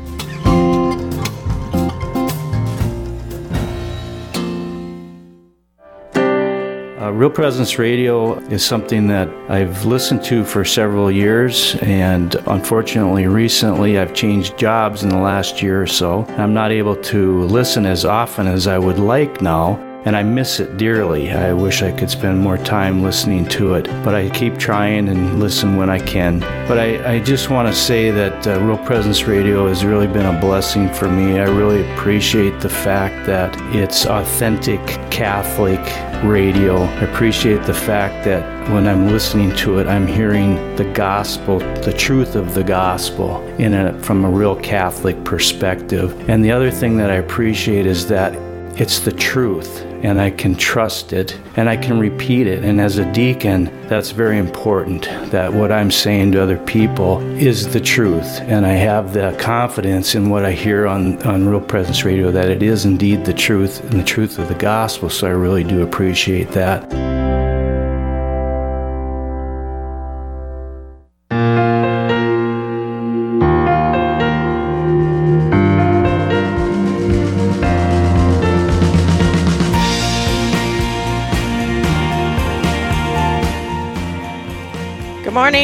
Uh, 7.04 7.12
Real 7.12 7.28
Presence 7.28 7.78
Radio 7.78 8.38
is 8.48 8.64
something 8.64 9.08
that 9.08 9.28
I've 9.50 9.84
listened 9.84 10.24
to 10.24 10.42
for 10.42 10.64
several 10.64 11.10
years, 11.10 11.74
and 11.82 12.34
unfortunately, 12.46 13.26
recently 13.26 13.98
I've 13.98 14.14
changed 14.14 14.56
jobs 14.56 15.02
in 15.02 15.10
the 15.10 15.18
last 15.18 15.60
year 15.60 15.82
or 15.82 15.86
so. 15.86 16.24
I'm 16.38 16.54
not 16.54 16.72
able 16.72 16.96
to 16.96 17.42
listen 17.42 17.84
as 17.84 18.06
often 18.06 18.46
as 18.46 18.66
I 18.66 18.78
would 18.78 18.98
like 18.98 19.42
now, 19.42 19.74
and 20.04 20.14
I 20.14 20.22
miss 20.22 20.60
it 20.60 20.76
dearly. 20.76 21.32
I 21.32 21.52
wish 21.52 21.82
I 21.82 21.90
could 21.90 22.10
spend 22.10 22.38
more 22.38 22.58
time 22.58 23.02
listening 23.02 23.46
to 23.48 23.74
it, 23.74 23.86
but 24.04 24.14
I 24.14 24.28
keep 24.30 24.58
trying 24.58 25.08
and 25.08 25.40
listen 25.40 25.76
when 25.76 25.88
I 25.88 25.98
can. 25.98 26.40
But 26.68 26.78
I, 26.78 27.14
I 27.14 27.20
just 27.20 27.50
want 27.50 27.68
to 27.68 27.74
say 27.74 28.10
that 28.10 28.46
uh, 28.46 28.60
Real 28.60 28.78
Presence 28.78 29.24
Radio 29.24 29.66
has 29.68 29.84
really 29.84 30.06
been 30.06 30.26
a 30.26 30.38
blessing 30.40 30.92
for 30.92 31.08
me. 31.08 31.38
I 31.38 31.44
really 31.44 31.90
appreciate 31.92 32.60
the 32.60 32.68
fact 32.68 33.26
that 33.26 33.56
it's 33.74 34.04
authentic 34.06 34.80
Catholic 35.10 35.80
radio. 36.22 36.82
I 36.82 37.00
appreciate 37.00 37.64
the 37.64 37.74
fact 37.74 38.24
that 38.24 38.70
when 38.70 38.86
I'm 38.86 39.08
listening 39.08 39.54
to 39.56 39.78
it, 39.78 39.86
I'm 39.86 40.06
hearing 40.06 40.54
the 40.76 40.90
gospel, 40.92 41.58
the 41.58 41.94
truth 41.96 42.34
of 42.34 42.54
the 42.54 42.64
gospel, 42.64 43.42
in 43.58 43.74
a, 43.74 43.98
from 44.02 44.24
a 44.24 44.30
real 44.30 44.56
Catholic 44.56 45.22
perspective. 45.24 46.28
And 46.28 46.44
the 46.44 46.52
other 46.52 46.70
thing 46.70 46.96
that 46.98 47.10
I 47.10 47.16
appreciate 47.16 47.86
is 47.86 48.06
that 48.08 48.34
it's 48.78 49.00
the 49.00 49.12
truth 49.12 49.84
and 50.04 50.20
I 50.20 50.30
can 50.30 50.54
trust 50.54 51.14
it 51.14 51.36
and 51.56 51.68
I 51.68 51.78
can 51.78 51.98
repeat 51.98 52.46
it. 52.46 52.62
And 52.62 52.78
as 52.78 52.98
a 52.98 53.10
deacon, 53.12 53.64
that's 53.88 54.10
very 54.10 54.36
important 54.36 55.04
that 55.30 55.52
what 55.52 55.72
I'm 55.72 55.90
saying 55.90 56.32
to 56.32 56.42
other 56.42 56.58
people 56.58 57.20
is 57.38 57.72
the 57.72 57.80
truth. 57.80 58.40
And 58.42 58.66
I 58.66 58.72
have 58.72 59.14
the 59.14 59.34
confidence 59.40 60.14
in 60.14 60.28
what 60.28 60.44
I 60.44 60.52
hear 60.52 60.86
on, 60.86 61.22
on 61.22 61.48
Real 61.48 61.60
Presence 61.60 62.04
Radio 62.04 62.30
that 62.30 62.50
it 62.50 62.62
is 62.62 62.84
indeed 62.84 63.24
the 63.24 63.32
truth 63.32 63.82
and 63.82 63.98
the 63.98 64.04
truth 64.04 64.38
of 64.38 64.48
the 64.48 64.54
gospel. 64.54 65.08
So 65.08 65.26
I 65.26 65.30
really 65.30 65.64
do 65.64 65.82
appreciate 65.82 66.50
that. 66.50 67.13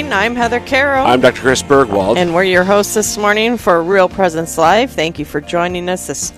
I'm 0.09 0.35
Heather 0.35 0.61
Carroll. 0.61 1.07
I'm 1.07 1.21
Dr. 1.21 1.43
Chris 1.43 1.63
Burgwald. 1.63 2.17
And 2.17 2.35
we're 2.35 2.45
your 2.45 2.65
hosts 2.65 2.95
this 2.95 3.19
morning 3.19 3.59
for 3.59 3.83
Real 3.83 4.09
Presence 4.09 4.57
Live. 4.57 4.93
Thank 4.93 5.19
you 5.19 5.27
for 5.27 5.43
joining 5.43 5.91
us 5.91 6.07
this 6.07 6.33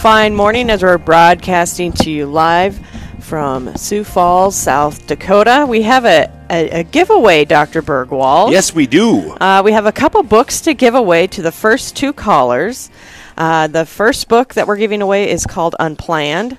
fine 0.00 0.34
morning 0.34 0.70
as 0.70 0.84
we're 0.84 0.96
broadcasting 0.96 1.90
to 1.92 2.10
you 2.10 2.26
live 2.26 2.78
from 3.18 3.76
Sioux 3.76 4.04
Falls, 4.04 4.54
South 4.54 5.08
Dakota. 5.08 5.66
We 5.68 5.82
have 5.82 6.04
a, 6.04 6.30
a, 6.48 6.80
a 6.80 6.82
giveaway, 6.84 7.44
Dr. 7.44 7.82
Burgwald. 7.82 8.52
Yes, 8.52 8.72
we 8.72 8.86
do. 8.86 9.32
Uh, 9.32 9.60
we 9.64 9.72
have 9.72 9.86
a 9.86 9.92
couple 9.92 10.22
books 10.22 10.60
to 10.62 10.72
give 10.72 10.94
away 10.94 11.26
to 11.26 11.42
the 11.42 11.52
first 11.52 11.96
two 11.96 12.12
callers. 12.12 12.90
Uh, 13.36 13.66
the 13.66 13.86
first 13.86 14.28
book 14.28 14.54
that 14.54 14.68
we're 14.68 14.76
giving 14.76 15.02
away 15.02 15.28
is 15.28 15.46
called 15.46 15.74
Unplanned 15.80 16.58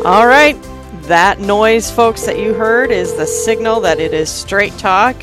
All 0.05 0.25
right. 0.25 0.57
That 1.03 1.39
noise, 1.39 1.91
folks, 1.91 2.25
that 2.25 2.39
you 2.39 2.53
heard 2.53 2.91
is 2.91 3.15
the 3.15 3.27
signal 3.27 3.81
that 3.81 3.99
it 3.99 4.13
is 4.13 4.29
straight 4.29 4.77
talk. 4.77 5.15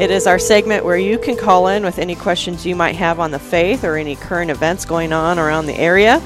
It 0.00 0.10
is 0.10 0.26
our 0.26 0.38
segment 0.38 0.84
where 0.84 0.96
you 0.96 1.18
can 1.18 1.36
call 1.36 1.68
in 1.68 1.84
with 1.84 1.98
any 1.98 2.14
questions 2.14 2.64
you 2.66 2.74
might 2.74 2.96
have 2.96 3.20
on 3.20 3.30
the 3.30 3.38
faith 3.38 3.84
or 3.84 3.96
any 3.96 4.16
current 4.16 4.50
events 4.50 4.84
going 4.84 5.12
on 5.12 5.38
around 5.38 5.66
the 5.66 5.78
area. 5.78 6.22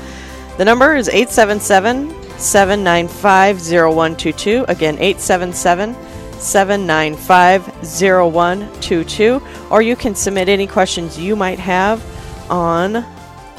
The 0.56 0.64
number 0.64 0.94
is 0.94 1.08
877 1.08 2.10
795 2.38 3.60
0122. 3.60 4.64
Again, 4.68 4.94
877 4.94 5.94
795 6.40 7.66
0122. 7.84 9.42
Or 9.70 9.82
you 9.82 9.96
can 9.96 10.14
submit 10.14 10.48
any 10.48 10.66
questions 10.66 11.18
you 11.18 11.36
might 11.36 11.58
have 11.58 12.02
on 12.50 13.04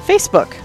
Facebook. 0.05 0.55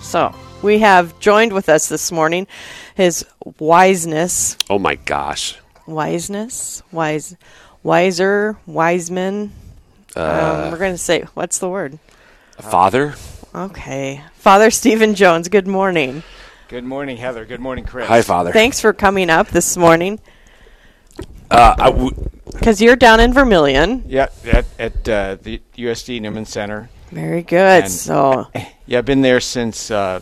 So, 0.00 0.34
we 0.62 0.78
have 0.78 1.18
joined 1.18 1.52
with 1.52 1.68
us 1.68 1.88
this 1.88 2.12
morning 2.12 2.46
his 2.94 3.24
wiseness. 3.58 4.56
Oh 4.70 4.78
my 4.78 4.94
gosh. 4.96 5.58
Wiseness? 5.86 6.82
Wise. 6.92 7.36
Wiser, 7.82 8.56
Wiseman. 8.66 9.52
Uh, 10.16 10.62
um, 10.64 10.72
we're 10.72 10.78
going 10.78 10.94
to 10.94 10.98
say, 10.98 11.22
what's 11.34 11.58
the 11.58 11.68
word? 11.68 11.98
Father? 12.58 13.14
Okay. 13.54 14.22
Father 14.34 14.70
Stephen 14.70 15.14
Jones, 15.14 15.48
good 15.48 15.68
morning. 15.68 16.22
Good 16.68 16.84
morning, 16.84 17.16
Heather. 17.16 17.44
Good 17.44 17.60
morning, 17.60 17.84
Chris. 17.84 18.08
Hi, 18.08 18.22
Father. 18.22 18.50
Thanks 18.52 18.80
for 18.80 18.92
coming 18.92 19.30
up 19.30 19.48
this 19.48 19.76
morning. 19.76 20.18
Uh, 21.50 21.74
I 21.78 21.90
w- 21.90 22.10
Because 22.52 22.80
you're 22.82 22.96
down 22.96 23.20
in 23.20 23.32
Vermillion. 23.32 24.04
Yeah, 24.06 24.28
at, 24.44 24.64
at 24.78 25.08
uh, 25.08 25.36
the 25.40 25.60
USD 25.76 26.20
Newman 26.20 26.44
Center. 26.44 26.88
Very 27.10 27.42
good. 27.42 27.84
And, 27.84 27.90
so, 27.90 28.48
yeah, 28.86 28.98
I've 28.98 29.04
been 29.04 29.22
there 29.22 29.40
since 29.40 29.90
uh, 29.90 30.20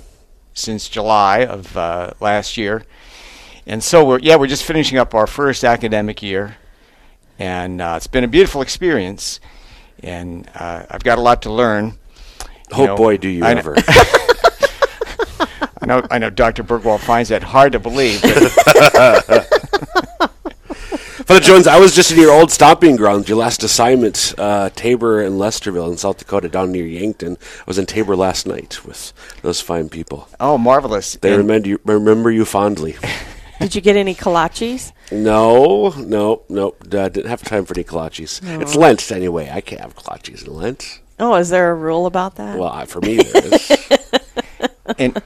since 0.52 0.88
July 0.88 1.44
of 1.46 1.76
uh, 1.76 2.11
last 2.20 2.57
year, 2.57 2.85
and 3.66 3.83
so 3.83 4.04
we're 4.04 4.18
yeah 4.20 4.37
we're 4.37 4.46
just 4.46 4.64
finishing 4.64 4.98
up 4.98 5.14
our 5.14 5.26
first 5.26 5.64
academic 5.64 6.22
year, 6.22 6.57
and 7.38 7.80
uh, 7.80 7.94
it's 7.96 8.07
been 8.07 8.22
a 8.24 8.28
beautiful 8.28 8.61
experience, 8.62 9.40
and 10.02 10.48
uh, 10.54 10.85
I've 10.90 11.02
got 11.04 11.18
a 11.18 11.22
lot 11.22 11.42
to 11.42 11.52
learn. 11.52 11.94
Oh, 12.72 12.96
boy, 12.96 13.16
do 13.16 13.28
you 13.28 13.44
I 13.44 13.54
kn- 13.54 13.59
ever. 13.59 13.74
I 15.80 15.87
know, 15.87 16.07
I 16.11 16.18
know. 16.18 16.30
Dr. 16.30 16.62
Burgwald 16.64 17.00
finds 17.00 17.28
that 17.30 17.42
hard 17.42 17.72
to 17.72 17.78
believe. 17.78 18.20
but- 18.22 19.50
Father 21.26 21.40
Jones, 21.40 21.66
I 21.66 21.78
was 21.78 21.94
just 21.94 22.12
in 22.12 22.18
your 22.18 22.30
old 22.32 22.50
stomping 22.50 22.96
grounds. 22.96 23.28
Your 23.30 23.38
last 23.38 23.62
assignment, 23.62 24.34
uh, 24.37 24.68
Tabor 24.76 25.22
and 25.22 25.37
Lesterville 25.40 25.90
in 25.90 25.96
South 25.96 26.18
Dakota, 26.18 26.50
down 26.50 26.70
near 26.70 26.84
Yankton. 26.84 27.38
I 27.60 27.64
was 27.66 27.78
in 27.78 27.87
Tabor 27.87 28.14
last 28.14 28.46
night 28.46 28.84
with 28.84 29.14
those 29.40 29.60
fine 29.60 29.88
people. 29.88 30.28
oh, 30.38 30.58
marvelous! 30.58 31.14
They 31.16 31.34
remember 31.34 31.68
you, 31.68 31.80
remember 31.84 32.30
you 32.30 32.44
fondly. 32.44 32.96
did 33.60 33.74
you 33.74 33.80
get 33.80 33.96
any 33.96 34.14
kolaches? 34.14 34.92
No, 35.10 35.90
no, 35.96 36.42
no. 36.50 36.74
Uh, 36.82 37.08
didn't 37.08 37.26
have 37.26 37.42
time 37.42 37.64
for 37.64 37.74
any 37.74 37.84
kolaches. 37.84 38.40
It's 38.60 38.74
Lent 38.74 39.10
anyway. 39.10 39.50
I 39.50 39.62
can't 39.62 39.80
have 39.80 39.96
kolaches 39.96 40.46
in 40.46 40.52
Lent. 40.52 41.00
Oh, 41.18 41.34
is 41.37 41.48
there 41.48 41.70
a 41.70 41.74
rule 41.74 42.04
about 42.04 42.37
that? 42.37 42.58
Well, 42.58 42.68
I- 42.68 42.84
for 42.84 43.00
me, 43.00 43.16
there 43.16 43.46
is. 43.46 43.88
and 44.98 45.22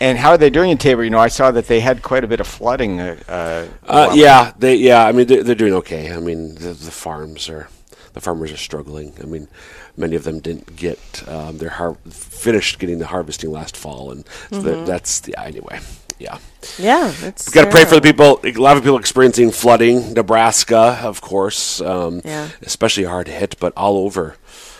and 0.00 0.18
how 0.18 0.30
are 0.30 0.38
they 0.38 0.50
doing 0.50 0.70
in 0.70 0.78
Tabor? 0.78 1.04
You 1.04 1.10
know, 1.10 1.18
I 1.18 1.28
saw 1.28 1.50
that 1.50 1.66
they 1.66 1.80
had 1.80 2.02
quite 2.02 2.24
a 2.24 2.26
bit 2.28 2.40
of 2.40 2.46
flooding. 2.46 3.00
Uh, 3.00 3.16
uh, 3.28 3.66
a 3.86 3.90
Uh, 3.92 4.06
while 4.08 4.16
yeah, 4.16 4.52
they 4.58 4.76
yeah. 4.76 5.04
I 5.06 5.12
mean, 5.12 5.26
they're, 5.26 5.42
they're 5.42 5.54
doing 5.54 5.74
okay. 5.74 6.12
I 6.12 6.18
mean, 6.20 6.54
the, 6.56 6.72
the 6.72 6.90
farms 6.90 7.48
are 7.48 7.68
the 8.14 8.20
farmers 8.20 8.52
are 8.52 8.56
struggling. 8.56 9.12
I 9.22 9.26
mean, 9.26 9.48
many 9.96 10.16
of 10.16 10.24
them 10.24 10.40
didn't 10.40 10.76
get 10.76 10.98
um, 11.28 11.58
their 11.58 11.70
har- 11.70 11.96
finished 12.10 12.78
getting 12.78 12.98
the 12.98 13.06
harvesting 13.06 13.50
last 13.52 13.76
fall, 13.76 14.10
and 14.10 14.24
so 14.50 14.60
that- 14.62 14.76
Mhm. 14.76 14.86
that's 14.86 15.20
the 15.20 15.36
anyway. 15.38 15.80
Yeah, 16.20 16.38
Yeah, 16.78 17.12
it's 17.22 17.46
we 17.46 17.52
got 17.52 17.66
to 17.66 17.70
pray 17.70 17.84
for 17.84 17.94
the 17.94 18.00
people. 18.00 18.40
A 18.42 18.50
lot 18.58 18.76
of 18.76 18.82
people 18.82 18.98
experiencing 18.98 19.52
flooding. 19.52 20.14
Nebraska, 20.14 20.98
of 21.04 21.20
course, 21.20 21.80
um, 21.80 22.22
Yeah. 22.24 22.48
especially 22.62 23.04
hard 23.04 23.28
hit, 23.28 23.54
but 23.60 23.72
all 23.76 23.96
over 23.98 24.34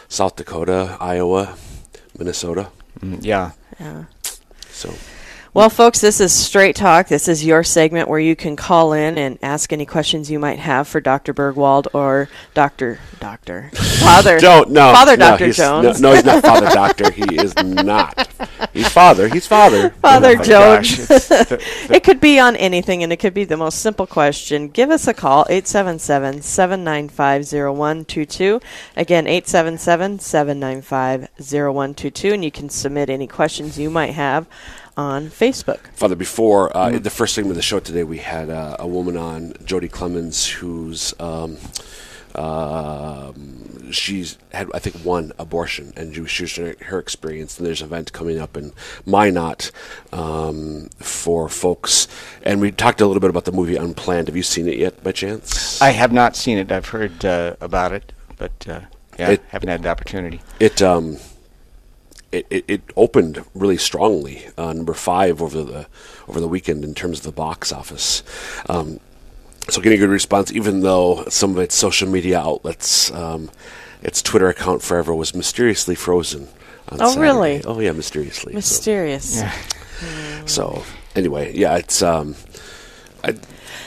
South 0.09 0.35
Dakota, 0.35 0.97
Iowa, 1.01 1.55
Minnesota. 2.19 2.71
Mm, 3.01 3.21
yeah. 3.23 3.53
Yeah. 3.79 4.05
So. 4.79 5.18
Well, 5.59 5.71
folks, 5.71 6.01
this 6.01 6.21
is 6.21 6.33
Straight 6.33 6.77
Talk. 6.77 7.09
This 7.09 7.27
is 7.27 7.45
your 7.45 7.65
segment 7.65 8.09
where 8.09 8.21
you 8.21 8.37
can 8.37 8.55
call 8.55 8.93
in 8.93 9.19
and 9.19 9.41
ask 9.43 9.73
any 9.73 9.87
questions 9.87 10.31
you 10.31 10.39
might 10.39 10.61
have 10.61 10.87
for 10.87 11.01
Dr. 11.01 11.35
Burgwald 11.35 11.89
or 11.93 12.29
Dr. 12.55 13.01
Doctor 13.19 13.69
Father. 13.75 14.39
Don't 14.39 14.71
no 14.71 14.93
Father 14.93 15.17
no, 15.17 15.31
Dr. 15.31 15.51
Jones. 15.51 16.01
No, 16.01 16.11
no, 16.11 16.15
he's 16.15 16.25
not 16.25 16.45
Father 16.45 16.67
Doctor. 16.73 17.11
He 17.11 17.41
is 17.41 17.57
not. 17.57 18.29
He's 18.73 18.89
Father. 18.89 19.27
He's 19.29 19.49
Father. 19.49 19.91
Father 19.91 20.37
Oh 20.39 20.45
Jones. 20.45 21.09
gosh, 21.09 21.31
it 21.91 22.05
could 22.05 22.21
be 22.21 22.39
on 22.39 22.55
anything, 22.55 23.03
and 23.03 23.13
it 23.13 23.17
could 23.17 23.35
be 23.35 23.43
the 23.43 23.57
most 23.57 23.81
simple 23.81 24.07
question. 24.07 24.69
Give 24.69 24.91
us 24.91 25.09
a 25.09 25.13
call, 25.13 25.45
877 25.51 26.41
795 26.41 27.43
0122. 27.51 28.61
Again, 28.95 29.27
877 29.27 30.21
795 30.21 31.29
0122, 31.37 32.33
and 32.33 32.45
you 32.45 32.53
can 32.53 32.69
submit 32.69 33.11
any 33.11 33.27
questions 33.27 33.77
you 33.77 33.91
might 33.91 34.13
have 34.13 34.47
on 34.99 35.29
Facebook. 35.29 35.79
Father, 35.95 36.17
before 36.17 36.77
uh, 36.77 36.89
Mm. 36.91 37.03
the 37.05 37.11
first 37.11 37.35
segment 37.35 37.53
of 37.53 37.57
the 37.57 37.63
show 37.63 37.79
today, 37.79 38.03
we 38.03 38.19
had 38.19 38.51
uh, 38.51 38.77
a 38.81 38.87
woman 38.87 39.17
on, 39.17 39.55
Jody 39.65 39.89
Clemens, 39.89 40.47
who's 40.47 41.15
um, 41.21 41.57
um, 42.35 43.91
she's 43.93 44.39
had 44.53 44.69
I 44.75 44.79
think 44.81 44.97
one 45.05 45.33
abortion, 45.39 45.93
and 45.97 46.15
she 46.15 46.21
was 46.21 46.31
sharing 46.51 46.77
her 46.81 46.99
experience. 46.99 47.59
And 47.59 47.67
there's 47.67 47.81
an 47.81 47.87
event 47.87 48.13
coming 48.13 48.39
up 48.39 48.57
in 48.57 48.73
Minot 49.07 49.71
um, 50.13 50.89
for 50.99 51.49
folks, 51.49 52.09
and 52.43 52.61
we 52.61 52.71
talked 52.73 53.01
a 53.01 53.07
little 53.07 53.21
bit 53.21 53.31
about 53.31 53.45
the 53.45 53.53
movie 53.53 53.77
Unplanned. 53.77 54.29
Have 54.29 54.37
you 54.37 54.43
seen 54.43 54.69
it 54.69 54.79
yet, 54.79 55.03
by 55.05 55.13
chance? 55.13 55.81
I 55.81 55.91
have 55.91 56.13
not 56.13 56.37
seen 56.37 56.59
it. 56.59 56.71
I've 56.73 56.89
heard 56.89 57.25
uh, 57.25 57.55
about 57.61 57.93
it, 57.93 58.13
but 58.37 58.67
uh, 58.69 58.81
yeah, 59.19 59.31
It- 59.31 59.43
haven't 59.49 59.69
had 59.69 59.83
the 59.85 59.89
opportunity. 59.91 60.41
It 60.61 60.83
um, 60.83 61.19
it, 62.33 62.47
it, 62.51 62.65
it 62.69 62.83
opened 62.97 63.45
really 63.55 63.77
strongly, 63.79 64.47
uh, 64.59 64.73
number 64.73 64.95
five 64.95 65.41
over 65.43 65.63
the 65.63 65.87
over 66.29 66.41
the 66.41 66.49
weekend 66.49 66.85
in 66.85 66.95
terms 66.95 67.19
of 67.21 67.25
the 67.25 67.33
box 67.33 67.73
office. 67.73 68.23
Um, 68.69 69.01
so 69.69 69.81
getting 69.81 69.99
a 69.99 70.01
good 70.01 70.11
response, 70.11 70.53
even 70.53 70.81
though 70.81 71.25
some 71.29 71.51
of 71.53 71.59
its 71.59 71.75
social 71.75 72.09
media 72.09 72.39
outlets, 72.41 73.11
um, 73.13 73.51
its 74.03 74.23
Twitter 74.23 74.49
account 74.49 74.83
forever 74.83 75.15
was 75.15 75.35
mysteriously 75.35 75.95
frozen. 75.95 76.49
On 76.91 77.03
Oh, 77.03 77.09
Saturday. 77.11 77.21
really? 77.21 77.65
Oh 77.65 77.81
yeah, 77.81 77.93
mysteriously. 77.93 78.53
So- 78.53 78.57
Mysterious. 78.57 79.43
So, 80.47 80.85
anyway, 81.17 81.53
yeah, 81.57 81.77
it's 81.77 82.03
um, 82.03 82.37
I, 83.25 83.31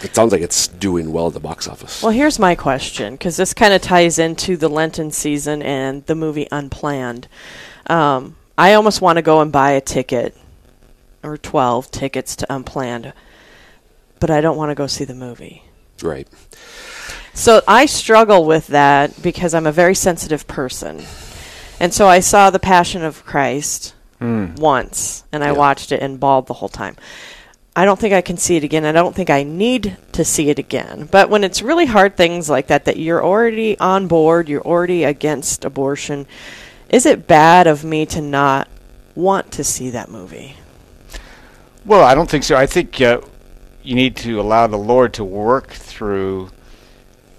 it 0.03 0.13
sounds 0.13 0.31
like 0.33 0.41
it's 0.41 0.67
doing 0.67 1.11
well 1.13 1.27
at 1.27 1.33
the 1.33 1.39
box 1.39 1.67
office. 1.67 2.03
Well, 2.03 2.11
here's 2.11 2.37
my 2.37 2.53
question 2.53 3.13
because 3.13 3.37
this 3.37 3.53
kind 3.53 3.73
of 3.73 3.81
ties 3.81 4.19
into 4.19 4.57
the 4.57 4.67
Lenten 4.67 5.09
season 5.11 5.61
and 5.61 6.05
the 6.05 6.15
movie 6.15 6.47
Unplanned. 6.51 7.27
Um, 7.87 8.35
I 8.57 8.73
almost 8.73 9.01
want 9.01 9.17
to 9.17 9.21
go 9.21 9.41
and 9.41 9.51
buy 9.51 9.71
a 9.71 9.81
ticket 9.81 10.35
or 11.23 11.37
12 11.37 11.91
tickets 11.91 12.35
to 12.37 12.53
Unplanned, 12.53 13.13
but 14.19 14.29
I 14.29 14.41
don't 14.41 14.57
want 14.57 14.69
to 14.71 14.75
go 14.75 14.87
see 14.87 15.03
the 15.05 15.15
movie. 15.15 15.63
Right. 16.01 16.27
So 17.33 17.61
I 17.67 17.85
struggle 17.85 18.45
with 18.45 18.67
that 18.67 19.21
because 19.21 19.53
I'm 19.53 19.67
a 19.67 19.71
very 19.71 19.95
sensitive 19.95 20.47
person. 20.47 21.03
And 21.79 21.93
so 21.93 22.07
I 22.07 22.19
saw 22.19 22.49
The 22.49 22.59
Passion 22.59 23.03
of 23.03 23.25
Christ 23.25 23.93
Mm. 24.19 24.59
once 24.59 25.23
and 25.31 25.43
I 25.43 25.47
Yeah. 25.47 25.53
watched 25.53 25.91
it 25.91 25.99
and 26.01 26.19
bawled 26.19 26.45
the 26.45 26.53
whole 26.53 26.69
time. 26.69 26.95
I 27.75 27.85
don't 27.85 27.99
think 27.99 28.13
I 28.13 28.21
can 28.21 28.37
see 28.37 28.55
it 28.57 28.63
again. 28.63 28.85
I 28.85 28.91
don't 28.91 29.15
think 29.15 29.31
I 29.31 29.41
need 29.43 29.97
to 30.11 30.23
see 30.23 30.49
it 30.49 30.59
again. 30.59 31.07
But 31.09 31.29
when 31.31 31.43
it's 31.43 31.63
really 31.63 31.85
hard 31.87 32.17
things 32.17 32.47
like 32.49 32.67
that, 32.67 32.85
that 32.85 32.97
you're 32.97 33.23
already 33.25 33.79
on 33.79 34.05
board, 34.07 34.47
you're 34.49 34.61
already 34.61 35.05
against 35.05 35.65
abortion, 35.65 36.27
is 36.91 37.05
it 37.05 37.27
bad 37.27 37.65
of 37.67 37.83
me 37.83 38.05
to 38.07 38.21
not 38.21 38.67
want 39.15 39.51
to 39.53 39.63
see 39.63 39.89
that 39.89 40.09
movie? 40.09 40.55
Well, 41.85 42.03
I 42.03 42.13
don't 42.13 42.29
think 42.29 42.43
so. 42.43 42.55
I 42.55 42.67
think 42.67 43.01
uh, 43.01 43.21
you 43.81 43.95
need 43.95 44.15
to 44.17 44.39
allow 44.39 44.67
the 44.67 44.77
Lord 44.77 45.13
to 45.15 45.23
work 45.23 45.71
through 45.71 46.51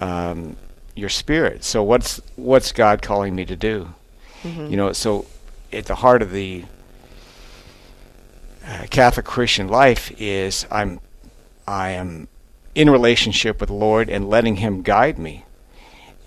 um, 0.01 0.57
your 0.97 1.09
spirit. 1.09 1.63
So 1.63 1.83
what's 1.83 2.21
what's 2.37 2.73
God 2.73 3.03
calling 3.03 3.35
me 3.35 3.45
to 3.45 3.55
do? 3.55 3.95
Mhm. 4.43 4.71
You 4.71 4.77
know, 4.77 4.93
so 4.93 5.27
at 5.73 5.87
the 5.87 5.95
heart 5.97 6.23
of 6.23 6.33
the 6.33 6.65
uh, 8.67 8.87
Catholic 8.91 9.27
Christian 9.27 9.69
life 9.69 10.11
is 10.21 10.67
I'm 10.71 11.01
I 11.67 11.91
am 11.91 12.29
in 12.75 12.91
relationship 12.91 13.61
with 13.61 13.69
the 13.69 13.75
Lord 13.75 14.09
and 14.09 14.29
letting 14.29 14.57
Him 14.57 14.83
guide 14.83 15.19
me. 15.19 15.45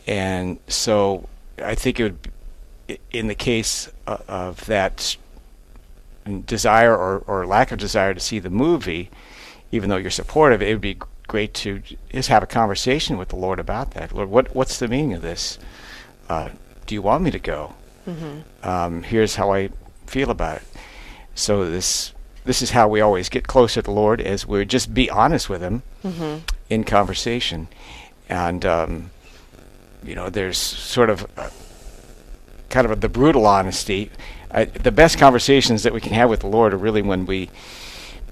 And 0.08 0.60
so 0.68 1.28
I 1.62 1.76
think 1.76 2.00
it 2.00 2.04
would, 2.04 2.22
be, 2.22 2.30
in 3.12 3.28
the 3.28 3.36
case 3.36 3.90
of, 4.08 4.24
of 4.30 4.66
that 4.66 5.18
desire 6.46 6.96
or, 6.96 7.20
or 7.28 7.46
lack 7.46 7.72
of 7.72 7.80
desire 7.80 8.14
to 8.14 8.20
see 8.20 8.40
the 8.40 8.50
movie, 8.50 9.10
even 9.72 9.90
though 9.90 9.98
you're 9.98 10.12
supportive, 10.12 10.62
it 10.62 10.72
would 10.74 10.82
be 10.82 10.98
great 11.28 11.54
to 11.56 11.82
just 12.12 12.30
have 12.30 12.44
a 12.44 12.48
conversation 12.48 13.18
with 13.18 13.30
the 13.30 13.36
Lord 13.36 13.60
about 13.60 13.92
that. 13.92 14.14
Lord, 14.14 14.30
what 14.30 14.56
what's 14.56 14.80
the 14.80 14.88
meaning 14.88 15.14
of 15.14 15.22
this? 15.22 15.58
Uh, 16.30 16.50
do 16.86 16.96
you 16.96 17.02
want 17.02 17.24
me 17.24 17.32
to 17.32 17.40
go? 17.40 17.74
Mhm. 18.08 18.44
Um, 18.64 19.04
here's 19.04 19.36
how 19.36 19.52
I 19.52 19.70
feel 20.06 20.30
about 20.30 20.58
it. 20.58 20.64
So 21.34 21.70
this 21.70 22.12
this 22.46 22.62
is 22.62 22.72
how 22.72 22.88
we 22.88 23.02
always 23.02 23.28
get 23.30 23.48
closer 23.48 23.82
to 23.82 23.86
the 23.86 23.92
Lord, 23.92 24.22
as 24.22 24.46
we 24.46 24.64
just 24.66 24.94
be 24.94 25.10
honest 25.10 25.50
with 25.50 25.62
Him 25.62 25.82
Mhm. 26.04 26.42
in 26.70 26.84
conversation, 26.84 27.68
and 28.30 28.64
um, 28.66 29.10
you 30.04 30.14
know, 30.14 30.30
there's 30.30 30.58
sort 30.60 31.10
of 31.10 31.24
a, 31.38 31.50
kind 32.76 32.92
of 32.92 33.00
the 33.00 33.08
brutal 33.10 33.46
honesty. 33.46 34.12
I, 34.52 34.66
the 34.66 34.92
best 34.92 35.18
conversations 35.18 35.84
that 35.84 35.94
we 35.94 36.02
can 36.02 36.12
have 36.14 36.30
with 36.30 36.42
the 36.42 36.48
Lord 36.48 36.74
are 36.74 36.78
really 36.78 37.02
when 37.02 37.26
we 37.26 37.50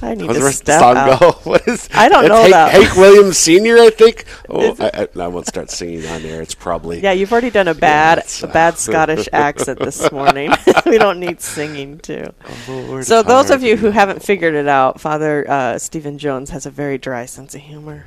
I 0.01 0.15
need 0.15 0.25
How's 0.25 0.35
to 0.35 0.39
the 0.39 0.45
rest 0.45 0.61
of 0.61 0.65
the 0.65 0.77
step 0.77 0.81
out. 0.81 1.19
go? 1.19 1.31
What 1.43 1.67
is? 1.67 1.87
I 1.93 2.09
don't 2.09 2.27
know 2.27 2.41
Hank, 2.41 2.51
that. 2.51 2.71
Hank 2.71 2.95
Williams 2.95 3.37
Senior, 3.37 3.77
I 3.77 3.89
think. 3.91 4.25
Oh, 4.49 4.75
I, 4.79 5.07
I, 5.15 5.23
I 5.23 5.27
won't 5.27 5.47
start 5.47 5.71
singing 5.71 6.05
on 6.07 6.21
there. 6.21 6.41
It's 6.41 6.53
probably 6.55 6.99
Yeah, 6.99 7.11
you've 7.11 7.31
already 7.31 7.49
done 7.49 7.67
a 7.67 7.73
bad 7.73 8.19
it's, 8.19 8.43
a 8.43 8.47
uh, 8.47 8.53
bad 8.53 8.77
Scottish 8.77 9.27
accent 9.31 9.79
this 9.79 10.11
morning. 10.11 10.51
we 10.85 10.97
don't 10.97 11.19
need 11.19 11.41
singing 11.41 11.97
too. 11.99 12.33
Lord, 12.67 13.05
so 13.05 13.23
those 13.23 13.49
of 13.49 13.63
you 13.63 13.77
who 13.77 13.89
haven't 13.91 14.21
figured 14.21 14.53
it 14.55 14.67
out, 14.67 14.99
Father 14.99 15.49
uh, 15.49 15.77
Stephen 15.79 16.17
Jones 16.17 16.49
has 16.49 16.65
a 16.65 16.71
very 16.71 16.97
dry 16.97 17.25
sense 17.25 17.55
of 17.55 17.61
humor. 17.61 18.05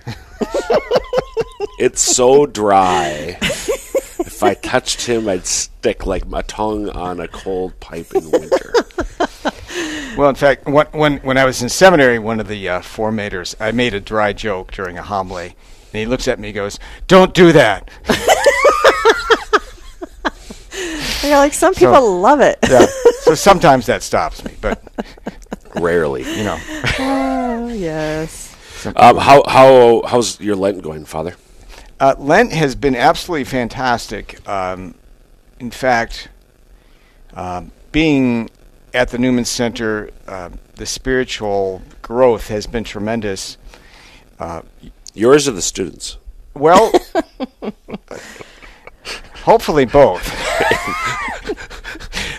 It's 1.78 2.00
so 2.00 2.46
dry. 2.46 3.36
if 3.40 4.42
I 4.42 4.54
touched 4.54 5.02
him, 5.06 5.28
I'd 5.28 5.46
stick 5.46 6.06
like 6.06 6.26
my 6.26 6.42
tongue 6.42 6.88
on 6.90 7.20
a 7.20 7.28
cold 7.28 7.78
pipe 7.80 8.14
in 8.14 8.30
winter. 8.30 8.72
Well, 10.16 10.28
in 10.30 10.34
fact, 10.34 10.66
when 10.66 10.86
when, 10.92 11.18
when 11.18 11.36
I 11.38 11.44
was 11.44 11.62
in 11.62 11.68
seminary, 11.68 12.18
one 12.18 12.40
of 12.40 12.48
the 12.48 12.68
uh, 12.68 12.80
formators, 12.80 13.54
I 13.60 13.72
made 13.72 13.92
a 13.94 14.00
dry 14.00 14.32
joke 14.32 14.72
during 14.72 14.96
a 14.98 15.02
homily, 15.02 15.54
and 15.92 16.00
he 16.00 16.06
looks 16.06 16.26
at 16.28 16.38
me 16.38 16.48
and 16.48 16.54
goes, 16.54 16.78
"Don't 17.06 17.34
do 17.34 17.52
that." 17.52 17.90
You 21.22 21.32
know, 21.32 21.38
like 21.38 21.54
some 21.54 21.74
So- 21.74 21.80
people 21.90 22.20
love 22.20 22.40
it. 22.40 22.58
yeah. 22.68 22.86
So 23.22 23.34
sometimes 23.48 23.86
that 23.86 24.02
stops 24.02 24.44
me, 24.44 24.52
but 24.60 24.80
Rarely, 25.74 26.22
you 26.22 26.44
know. 26.44 26.58
oh 27.00 27.68
yes. 27.68 28.54
Um, 28.94 29.16
how 29.16 29.42
how 29.48 30.02
how's 30.06 30.40
your 30.40 30.54
Lent 30.56 30.82
going, 30.82 31.04
Father? 31.04 31.34
Uh, 31.98 32.14
Lent 32.18 32.52
has 32.52 32.74
been 32.76 32.94
absolutely 32.94 33.44
fantastic. 33.44 34.46
Um, 34.48 34.94
in 35.58 35.70
fact, 35.72 36.28
um, 37.34 37.72
being 37.90 38.48
at 38.96 39.10
the 39.10 39.18
Newman 39.18 39.44
Center, 39.44 40.10
uh, 40.26 40.48
the 40.76 40.86
spiritual 40.86 41.82
growth 42.00 42.48
has 42.48 42.66
been 42.66 42.82
tremendous. 42.82 43.58
Uh, 44.40 44.62
Yours 45.12 45.46
or 45.46 45.52
the 45.52 45.62
students? 45.62 46.16
well, 46.54 46.90
hopefully 49.44 49.84
both. 49.84 50.24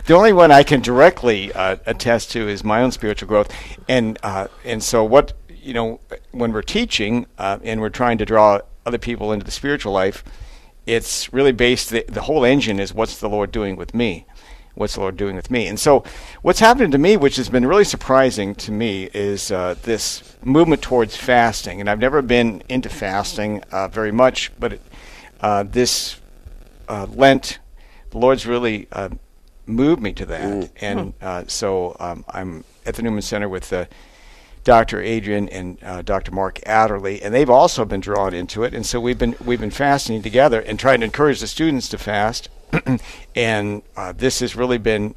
the 0.08 0.16
only 0.16 0.34
one 0.34 0.51
I 0.51 0.64
can 0.64 0.82
directly 0.82 1.53
uh, 1.53 1.78
attest 1.86 2.32
to 2.32 2.47
is 2.47 2.64
my 2.64 2.82
own 2.82 2.91
spiritual 2.91 3.28
growth, 3.28 3.53
and 3.88 4.18
uh, 4.24 4.47
and 4.66 4.82
so 4.82 5.03
what 5.03 5.34
you 5.49 5.74
know 5.74 5.99
when 6.32 6.51
we're 6.53 6.62
teaching 6.64 7.28
uh, 7.38 7.60
and 7.64 7.82
we're 7.82 7.89
trying 7.89 8.18
to 8.18 8.26
draw 8.26 8.60
other 8.86 8.97
people 8.97 9.32
into 9.32 9.45
the 9.45 9.51
spiritual 9.51 9.93
life, 9.93 10.24
it's 10.88 11.32
really 11.32 11.51
based. 11.51 11.91
The, 11.91 12.03
the 12.08 12.22
whole 12.22 12.43
engine 12.43 12.80
is 12.80 12.93
what's 12.93 13.20
the 13.20 13.30
Lord 13.30 13.51
doing 13.51 13.76
with 13.76 13.93
me. 13.93 14.26
What's 14.78 14.93
the 14.93 15.01
Lord 15.01 15.17
doing 15.17 15.36
with 15.36 15.49
me? 15.49 15.67
And 15.67 15.80
so, 15.80 16.03
what's 16.43 16.59
happened 16.59 16.91
to 16.91 16.97
me, 16.97 17.17
which 17.17 17.36
has 17.38 17.49
been 17.49 17.65
really 17.65 17.84
surprising 17.84 18.53
to 18.55 18.71
me, 18.71 19.09
is 19.13 19.51
uh, 19.51 19.75
this 19.82 20.36
movement 20.43 20.82
towards 20.82 21.15
fasting. 21.15 21.80
And 21.82 21.89
I've 21.89 21.99
never 21.99 22.21
been 22.21 22.61
into 22.69 22.89
fasting 22.89 23.63
uh, 23.71 23.88
very 23.88 24.11
much, 24.11 24.51
but 24.59 24.73
it, 24.73 24.82
uh, 25.41 25.63
this 25.63 26.21
uh, 26.88 27.07
Lent, 27.13 27.59
the 28.11 28.19
Lord's 28.19 28.45
really 28.45 28.88
uh, 28.91 29.09
moved 29.65 30.01
me 30.01 30.13
to 30.13 30.25
that. 30.28 30.69
And 30.80 31.13
uh, 31.21 31.43
so 31.47 31.97
um, 31.99 32.23
I'm 32.30 32.63
at 32.86 32.95
the 32.95 33.01
Newman 33.01 33.23
Center 33.23 33.49
with 33.49 33.73
Dr. 34.67 35.01
Adrian 35.01 35.47
and 35.47 35.82
uh, 35.82 36.01
Dr. 36.01 36.34
Mark 36.34 36.59
Adderley, 36.65 37.21
and 37.21 37.34
they've 37.34 37.49
also 37.49 37.86
been 37.86 38.01
drawn 38.01 38.34
into 38.34 38.63
it. 38.63 38.73
And 38.73 38.86
so 38.86 38.99
we've 38.99 39.17
been 39.17 39.34
we've 39.45 39.61
been 39.61 39.71
fasting 39.71 40.21
together 40.21 40.59
and 40.59 40.78
trying 40.78 40.99
to 40.99 41.05
encourage 41.05 41.39
the 41.39 41.47
students 41.47 41.88
to 41.88 41.97
fast. 41.97 42.49
and 43.36 43.82
uh, 43.95 44.11
this 44.13 44.39
has 44.41 44.55
really 44.55 44.78
been 44.78 45.15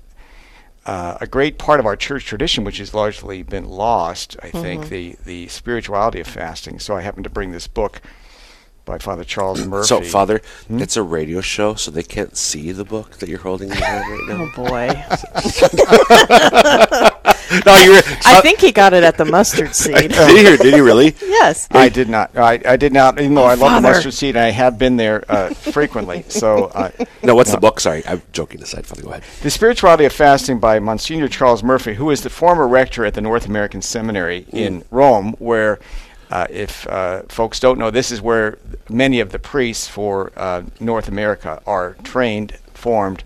uh, 0.86 1.18
a 1.20 1.26
great 1.26 1.58
part 1.58 1.78
of 1.80 1.86
our 1.86 1.96
church 1.96 2.24
tradition, 2.24 2.64
which 2.64 2.78
has 2.78 2.94
largely 2.94 3.42
been 3.42 3.68
lost. 3.68 4.36
I 4.42 4.50
think 4.50 4.84
Mhm. 4.84 4.88
the 4.88 5.16
the 5.24 5.48
spirituality 5.48 6.20
of 6.20 6.26
fasting. 6.26 6.78
So 6.78 6.96
I 6.96 7.02
happened 7.02 7.24
to 7.24 7.30
bring 7.30 7.52
this 7.52 7.66
book 7.66 8.00
by 8.86 8.96
Father 8.98 9.24
Charles 9.24 9.66
Murphy. 9.66 9.86
So, 9.88 10.00
Father, 10.02 10.40
Hmm? 10.68 10.80
it's 10.80 10.96
a 10.96 11.02
radio 11.02 11.40
show, 11.42 11.74
so 11.74 11.90
they 11.90 12.02
can't 12.02 12.36
see 12.36 12.72
the 12.72 12.84
book 12.84 13.18
that 13.18 13.28
you're 13.28 13.38
holding 13.40 13.70
in 13.70 13.76
your 13.76 13.86
hand 13.86 14.10
right 14.10 14.26
now. 14.28 14.38
Oh 14.42 14.50
boy. 14.56 14.88
no, 17.66 17.76
you 17.78 17.90
were. 17.92 18.02
I 18.24 18.40
think 18.42 18.60
he 18.60 18.70
got 18.72 18.92
it 18.92 19.02
at 19.02 19.16
the 19.16 19.24
mustard 19.24 19.74
seed. 19.74 19.94
did 19.94 20.12
he? 20.12 20.56
Did 20.62 20.74
he 20.74 20.80
really? 20.80 21.14
yes. 21.20 21.66
I 21.70 21.88
did 21.88 22.08
not. 22.08 22.36
I, 22.36 22.60
I 22.64 22.76
did 22.76 22.92
not. 22.92 23.18
Even 23.20 23.34
though 23.34 23.44
I 23.44 23.54
love 23.54 23.82
the 23.82 23.88
mustard 23.88 24.14
seed, 24.14 24.36
and 24.36 24.44
I 24.44 24.50
have 24.50 24.78
been 24.78 24.96
there 24.96 25.24
uh, 25.28 25.48
frequently. 25.54 26.24
So, 26.28 26.66
uh, 26.66 26.90
No, 27.22 27.34
what's 27.34 27.50
the 27.50 27.58
book? 27.58 27.80
Sorry, 27.80 28.02
I'm 28.06 28.22
joking 28.32 28.62
aside. 28.62 28.86
Father, 28.86 29.02
go 29.02 29.10
ahead. 29.10 29.24
The 29.42 29.50
Spirituality 29.50 30.04
of 30.04 30.12
Fasting 30.12 30.58
by 30.60 30.78
Monsignor 30.78 31.28
Charles 31.28 31.62
Murphy, 31.62 31.94
who 31.94 32.10
is 32.10 32.22
the 32.22 32.30
former 32.30 32.68
rector 32.68 33.04
at 33.04 33.14
the 33.14 33.20
North 33.20 33.46
American 33.46 33.82
Seminary 33.82 34.46
in 34.52 34.84
Rome, 34.90 35.34
where, 35.38 35.80
uh, 36.30 36.46
if 36.50 36.86
uh, 36.86 37.22
folks 37.28 37.58
don't 37.58 37.78
know, 37.78 37.90
this 37.90 38.12
is 38.12 38.20
where 38.22 38.58
many 38.88 39.20
of 39.20 39.32
the 39.32 39.38
priests 39.38 39.88
for 39.88 40.30
uh, 40.36 40.62
North 40.78 41.08
America 41.08 41.60
are 41.66 41.94
trained, 42.04 42.52
formed. 42.74 43.24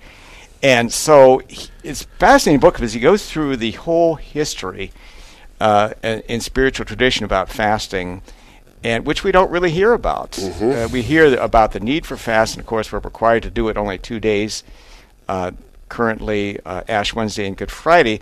And 0.64 0.90
so 0.90 1.42
he- 1.46 1.68
it's 1.82 2.02
a 2.02 2.06
fascinating 2.18 2.58
book 2.58 2.74
because 2.74 2.94
he 2.94 3.00
goes 3.00 3.30
through 3.30 3.58
the 3.58 3.72
whole 3.72 4.14
history 4.14 4.90
uh, 5.60 5.90
in, 6.02 6.20
in 6.26 6.40
spiritual 6.40 6.86
tradition 6.86 7.24
about 7.24 7.50
fasting, 7.50 8.22
and 8.82 9.04
which 9.06 9.22
we 9.22 9.30
don't 9.30 9.50
really 9.50 9.70
hear 9.70 9.92
about. 9.92 10.38
Uh, 10.38 10.88
we 10.90 11.02
hear 11.02 11.38
about 11.38 11.72
the 11.72 11.80
need 11.80 12.06
for 12.06 12.16
fast, 12.16 12.54
and 12.54 12.60
of 12.60 12.66
course, 12.66 12.90
we're 12.90 12.98
required 12.98 13.42
to 13.44 13.50
do 13.50 13.68
it 13.68 13.76
only 13.76 13.98
two 13.98 14.18
days. 14.18 14.64
Uh, 15.28 15.52
currently, 15.90 16.58
uh, 16.64 16.82
Ash 16.88 17.14
Wednesday 17.14 17.46
and 17.46 17.56
Good 17.56 17.70
Friday, 17.70 18.20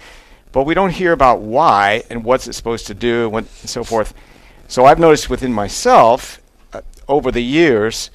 but 0.50 0.64
we 0.64 0.74
don't 0.74 0.90
hear 0.90 1.12
about 1.12 1.40
why 1.40 2.02
and 2.10 2.24
what's 2.24 2.46
it 2.48 2.52
supposed 2.54 2.86
to 2.88 2.94
do, 2.94 3.24
and, 3.24 3.32
what, 3.32 3.44
and 3.60 3.70
so 3.70 3.82
forth. 3.84 4.14
So 4.68 4.84
I've 4.84 4.98
noticed 4.98 5.30
within 5.30 5.52
myself 5.52 6.40
uh, 6.72 6.80
over 7.08 7.30
the 7.30 7.42
years 7.42 8.10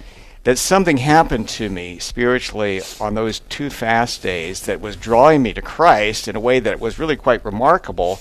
that 0.48 0.58
something 0.58 0.96
happened 0.96 1.46
to 1.46 1.70
me 1.70 2.00
spiritually 2.00 2.82
on 3.02 3.16
those 3.16 3.42
two 3.50 3.70
fast 3.70 4.24
days 4.24 4.62
that 4.62 4.80
was 4.80 4.96
drawing 4.96 5.44
me 5.44 5.52
to 5.52 5.62
Christ 5.62 6.26
in 6.30 6.38
a 6.38 6.40
way 6.40 6.62
that 6.62 6.80
was 6.80 6.98
really 6.98 7.18
quite 7.18 7.44
remarkable. 7.44 8.18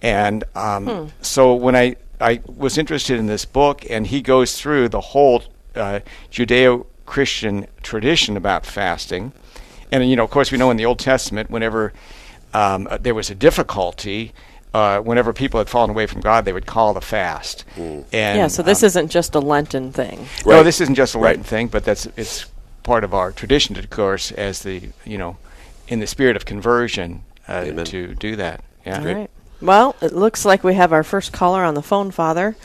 And 0.00 0.44
um, 0.54 0.86
Hmm. 0.86 1.06
so 1.20 1.54
when 1.54 1.76
I, 1.76 1.96
I 2.18 2.40
was 2.46 2.78
interested 2.78 3.18
in 3.18 3.26
this 3.26 3.44
book, 3.44 3.84
and 3.90 4.06
he 4.06 4.22
goes 4.22 4.58
through 4.58 4.88
the 4.88 5.02
whole 5.02 5.42
uh, 5.74 6.00
Judeo 6.30 6.86
Christian 7.04 7.66
tradition 7.82 8.38
about 8.38 8.64
fasting. 8.64 9.32
And, 9.90 10.08
you 10.08 10.16
know, 10.16 10.24
of 10.24 10.30
course, 10.30 10.52
we 10.52 10.56
know 10.56 10.70
in 10.70 10.78
the 10.78 10.86
Old 10.86 11.00
Testament, 11.00 11.50
whenever 11.50 11.92
um, 12.54 12.88
there 12.98 13.14
was 13.14 13.28
a 13.28 13.34
difficulty, 13.34 14.32
uh, 14.74 15.00
whenever 15.00 15.32
people 15.32 15.58
had 15.58 15.68
fallen 15.68 15.90
away 15.90 16.06
from 16.06 16.20
God, 16.20 16.44
they 16.44 16.52
would 16.52 16.66
call 16.66 16.94
the 16.94 17.00
fast. 17.00 17.64
And, 17.76 18.06
yeah, 18.12 18.46
so 18.46 18.62
this 18.62 18.82
um, 18.82 18.86
isn't 18.86 19.10
just 19.10 19.34
a 19.34 19.40
Lenten 19.40 19.92
thing. 19.92 20.26
no, 20.46 20.62
this 20.62 20.80
isn't 20.80 20.94
just 20.94 21.14
a 21.14 21.18
Lenten 21.18 21.44
thing, 21.44 21.68
but 21.68 21.84
that's 21.84 22.06
it's 22.16 22.46
part 22.82 23.04
of 23.04 23.14
our 23.14 23.32
tradition, 23.32 23.78
of 23.78 23.90
course, 23.90 24.32
as 24.32 24.62
the 24.62 24.90
you 25.04 25.18
know, 25.18 25.36
in 25.88 26.00
the 26.00 26.06
spirit 26.06 26.36
of 26.36 26.44
conversion, 26.44 27.22
uh, 27.48 27.64
to 27.84 28.14
do 28.14 28.36
that. 28.36 28.64
Yeah. 28.86 28.98
All 28.98 29.04
right. 29.04 29.30
Well, 29.60 29.94
it 30.00 30.12
looks 30.12 30.44
like 30.44 30.64
we 30.64 30.74
have 30.74 30.92
our 30.92 31.04
first 31.04 31.32
caller 31.32 31.62
on 31.62 31.74
the 31.74 31.82
phone, 31.82 32.10
Father. 32.10 32.56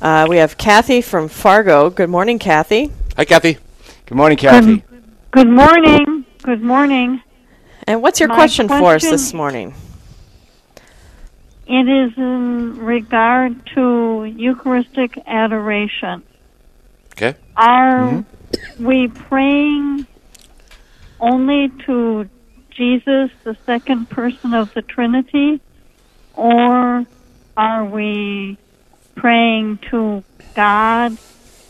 Uh, 0.00 0.26
we 0.28 0.38
have 0.38 0.58
Kathy 0.58 1.00
from 1.00 1.28
Fargo. 1.28 1.88
Good 1.88 2.10
morning, 2.10 2.40
Kathy. 2.40 2.90
Hi, 3.16 3.24
Kathy. 3.24 3.58
Good 4.06 4.16
morning, 4.16 4.36
Kathy. 4.36 4.82
Good 5.30 5.48
morning. 5.48 6.24
Good 6.42 6.62
morning. 6.62 7.22
And 7.86 8.02
what's 8.02 8.18
your 8.18 8.28
My 8.28 8.34
question, 8.34 8.66
for 8.66 8.94
us 8.94 9.02
this 9.02 9.32
morning? 9.32 9.74
It 11.66 11.88
is 11.88 12.16
in 12.16 12.78
regard 12.78 13.64
to 13.74 14.24
Eucharistic 14.24 15.18
adoration. 15.26 16.22
Okay. 17.12 17.34
Are 17.56 18.24
mm-hmm. 18.24 18.84
we 18.84 19.08
praying 19.08 20.06
only 21.20 21.70
to 21.86 22.28
Jesus, 22.70 23.30
the 23.44 23.56
second 23.64 24.10
person 24.10 24.54
of 24.54 24.74
the 24.74 24.82
Trinity, 24.82 25.60
or 26.34 27.06
are 27.56 27.84
we 27.84 28.56
praying 29.14 29.78
to 29.90 30.24
God, 30.54 31.16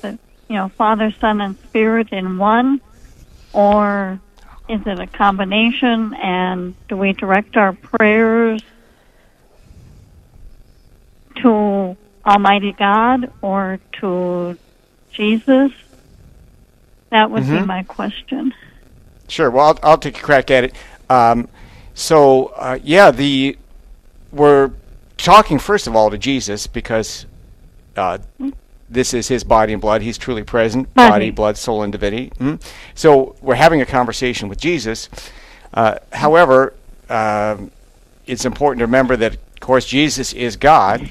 the 0.01 0.19
you 0.49 0.57
know 0.57 0.69
Father, 0.71 1.13
Son, 1.21 1.41
and 1.41 1.59
Spirit 1.65 2.13
in 2.13 2.39
one, 2.39 2.81
or 3.53 4.21
is 4.69 4.81
it 4.87 4.99
a 4.99 5.07
combination? 5.07 6.15
And 6.15 6.75
do 6.89 6.97
we 6.97 7.13
direct 7.13 7.57
our 7.57 7.73
prayers 7.73 8.63
to 11.43 11.97
Almighty 12.27 12.73
God 12.73 13.31
or 13.43 13.79
to 14.01 14.57
Jesus? 15.13 15.73
That 17.11 17.31
would 17.31 17.45
be 17.45 17.51
Mhm. 17.51 17.67
my 17.67 17.83
question. 17.83 18.55
Sure. 19.29 19.51
Well, 19.51 19.67
I'll, 19.67 19.79
I'll 19.83 19.99
take 19.99 20.19
a 20.19 20.23
crack 20.23 20.51
at 20.51 20.65
it. 20.65 20.75
Um, 21.11 21.49
so, 21.95 22.47
uh, 22.57 22.79
yeah, 22.83 23.11
the 23.11 23.57
we're 24.33 24.71
talking 25.19 25.59
first 25.59 25.87
of 25.87 25.95
all 25.95 26.11
to 26.11 26.17
Jesus 26.19 26.67
because 26.67 27.27
uh, 27.97 28.17
this 28.89 29.13
is 29.13 29.29
His 29.29 29.45
body 29.45 29.73
and 29.75 29.83
blood. 29.83 30.01
He's 30.03 30.17
truly 30.17 30.43
present, 30.43 30.93
Body. 30.95 31.11
body, 31.11 31.31
blood, 31.31 31.57
soul, 31.59 31.83
and 31.83 31.93
divinity. 31.93 32.33
Mhm. 32.39 32.63
So 32.95 33.37
we're 33.43 33.55
having 33.57 33.81
a 33.83 33.87
conversation 33.87 34.49
with 34.49 34.59
Jesus. 34.59 35.09
Uh, 35.75 35.97
however, 36.13 36.73
um, 37.11 37.71
it's 38.27 38.45
important 38.47 38.79
to 38.81 38.87
remember 38.87 39.17
that, 39.17 39.33
of 39.35 39.61
course, 39.61 39.85
Jesus 39.85 40.33
is 40.33 40.57
God. 40.57 41.09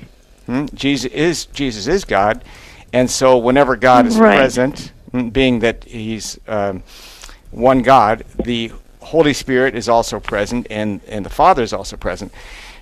Mhm. 0.51 0.73
Jesus 0.73 1.11
is 1.11 1.45
Jesus 1.45 1.87
is 1.87 2.03
God, 2.03 2.43
and 2.91 3.09
so 3.09 3.37
whenever 3.37 3.75
God 3.75 4.05
is 4.05 4.17
Right. 4.17 4.37
present, 4.37 4.91
mm, 5.13 5.31
being 5.31 5.59
that 5.59 5.85
He's 5.85 6.39
um, 6.47 6.83
one 7.51 7.81
God, 7.81 8.23
the 8.43 8.71
Holy 8.99 9.33
Spirit 9.33 9.75
is 9.75 9.87
also 9.87 10.19
present, 10.19 10.67
and 10.69 10.99
and 11.07 11.25
the 11.25 11.29
Father 11.29 11.63
is 11.63 11.73
also 11.73 11.95
present. 11.95 12.31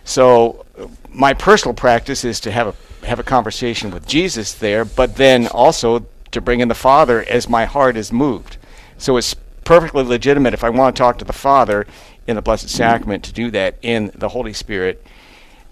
So, 0.03 0.65
my 1.09 1.34
personal 1.34 1.76
practice 1.76 2.26
is 2.26 2.39
to 2.41 2.51
have 2.51 2.67
a 2.67 3.05
have 3.05 3.20
a 3.20 3.24
conversation 3.24 3.91
with 3.91 4.07
Jesus 4.07 4.51
there, 4.53 4.84
but 4.84 5.15
then 5.15 5.47
also 5.47 6.05
to 6.32 6.41
bring 6.41 6.59
in 6.59 6.67
the 6.67 6.76
Father 6.76 7.24
as 7.30 7.47
my 7.47 7.65
heart 7.65 7.95
is 7.95 8.11
moved. 8.11 8.57
So 8.97 9.17
it's 9.17 9.36
perfectly 9.63 10.03
legitimate 10.03 10.53
if 10.53 10.63
I 10.63 10.70
want 10.70 10.95
to 10.95 10.99
talk 10.99 11.17
to 11.20 11.26
the 11.26 11.34
Father 11.34 11.86
in 12.28 12.36
the 12.36 12.41
Blessed 12.41 12.70
Sacrament 12.70 13.24
to 13.24 13.34
do 13.34 13.49
that 13.51 13.76
in 13.82 14.11
the 14.15 14.30
Holy 14.30 14.53
Spirit 14.53 15.03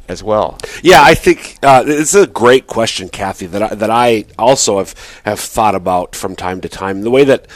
as 0.07 0.23
well. 0.23 0.57
Yeah, 0.81 1.01
I 1.03 1.13
think 1.13 1.57
uh, 1.63 1.83
it's 1.85 2.15
a 2.15 2.27
great 2.27 2.67
question, 2.67 3.09
Kathy. 3.09 3.45
That 3.47 3.63
I, 3.63 3.75
that 3.75 3.89
I 3.89 4.25
also 4.37 4.79
have 4.79 4.93
have 5.23 5.39
thought 5.39 5.75
about 5.75 6.15
from 6.15 6.35
time 6.35 6.61
to 6.61 6.69
time. 6.69 7.01
The 7.01 7.11
way 7.11 7.23
that 7.25 7.47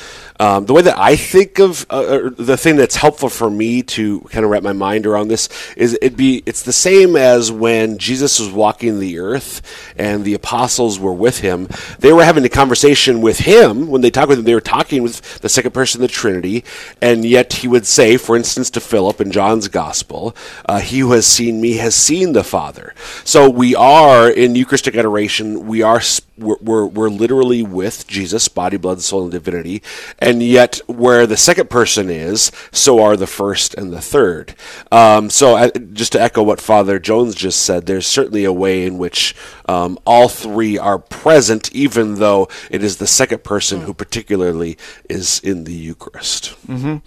um, 0.41 0.65
the 0.65 0.73
way 0.73 0.81
that 0.81 0.97
I 0.97 1.17
think 1.17 1.59
of 1.59 1.85
uh, 1.91 2.31
the 2.35 2.57
thing 2.57 2.75
that's 2.75 2.95
helpful 2.95 3.29
for 3.29 3.47
me 3.47 3.83
to 3.83 4.21
kind 4.21 4.43
of 4.43 4.49
wrap 4.49 4.63
my 4.63 4.73
mind 4.73 5.05
around 5.05 5.27
this 5.27 5.47
is 5.77 5.93
it'd 6.01 6.17
be 6.17 6.41
it's 6.47 6.63
the 6.63 6.73
same 6.73 7.15
as 7.15 7.51
when 7.51 7.99
Jesus 7.99 8.39
was 8.39 8.49
walking 8.49 8.97
the 8.97 9.19
earth 9.19 9.61
and 9.95 10.25
the 10.25 10.33
apostles 10.33 10.97
were 10.97 11.13
with 11.13 11.41
him. 11.41 11.67
They 11.99 12.11
were 12.11 12.23
having 12.23 12.43
a 12.43 12.49
conversation 12.49 13.21
with 13.21 13.37
him 13.37 13.87
when 13.87 14.01
they 14.01 14.09
talked 14.09 14.29
with 14.29 14.39
him. 14.39 14.45
They 14.45 14.55
were 14.55 14.61
talking 14.61 15.03
with 15.03 15.41
the 15.41 15.49
second 15.49 15.75
person 15.75 16.01
of 16.01 16.09
the 16.09 16.13
Trinity, 16.13 16.63
and 16.99 17.23
yet 17.23 17.53
he 17.53 17.67
would 17.67 17.85
say, 17.85 18.17
for 18.17 18.35
instance, 18.35 18.71
to 18.71 18.79
Philip 18.79 19.21
in 19.21 19.29
John's 19.31 19.67
Gospel, 19.67 20.35
uh, 20.65 20.79
"He 20.79 20.99
who 20.99 21.11
has 21.11 21.27
seen 21.27 21.61
me 21.61 21.73
has 21.73 21.93
seen 21.93 22.33
the 22.33 22.43
Father." 22.43 22.95
So 23.23 23.47
we 23.47 23.75
are 23.75 24.27
in 24.27 24.55
Eucharistic 24.55 24.95
adoration. 24.95 25.67
We 25.67 25.83
are 25.83 26.01
we're, 26.41 26.57
we're, 26.61 26.85
we're 26.85 27.09
literally 27.09 27.63
with 27.63 28.07
Jesus, 28.07 28.47
body, 28.47 28.77
blood, 28.77 29.01
soul, 29.01 29.23
and 29.23 29.31
divinity, 29.31 29.81
and 30.19 30.30
yet 30.39 30.79
where 30.87 31.25
the 31.25 31.35
second 31.35 31.69
person 31.69 32.09
is, 32.09 32.51
so 32.71 33.01
are 33.03 33.17
the 33.17 33.27
first 33.27 33.73
and 33.73 33.91
the 33.91 34.01
third. 34.01 34.55
Um, 34.91 35.29
so 35.29 35.57
uh, 35.57 35.71
just 35.93 36.11
to 36.11 36.21
echo 36.21 36.43
what 36.43 36.61
Father 36.61 36.99
Jones 36.99 37.35
just 37.35 37.63
said, 37.63 37.85
there's 37.85 38.07
certainly 38.07 38.45
a 38.45 38.53
way 38.53 38.85
in 38.85 38.97
which 38.97 39.35
um, 39.67 39.97
all 40.05 40.29
three 40.29 40.77
are 40.77 40.99
present, 40.99 41.73
even 41.73 42.15
though 42.15 42.47
it 42.69 42.83
is 42.83 42.97
the 42.97 43.07
second 43.07 43.43
person 43.43 43.81
who 43.81 43.93
particularly 43.93 44.77
is 45.09 45.39
in 45.39 45.63
the 45.63 45.73
Eucharist. 45.73 46.49
hmm 46.67 46.97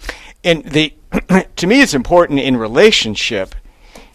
And 0.43 0.65
the 0.65 0.93
to 1.55 1.67
me, 1.67 1.81
it's 1.81 1.93
important 1.93 2.39
in 2.39 2.57
relationship 2.57 3.55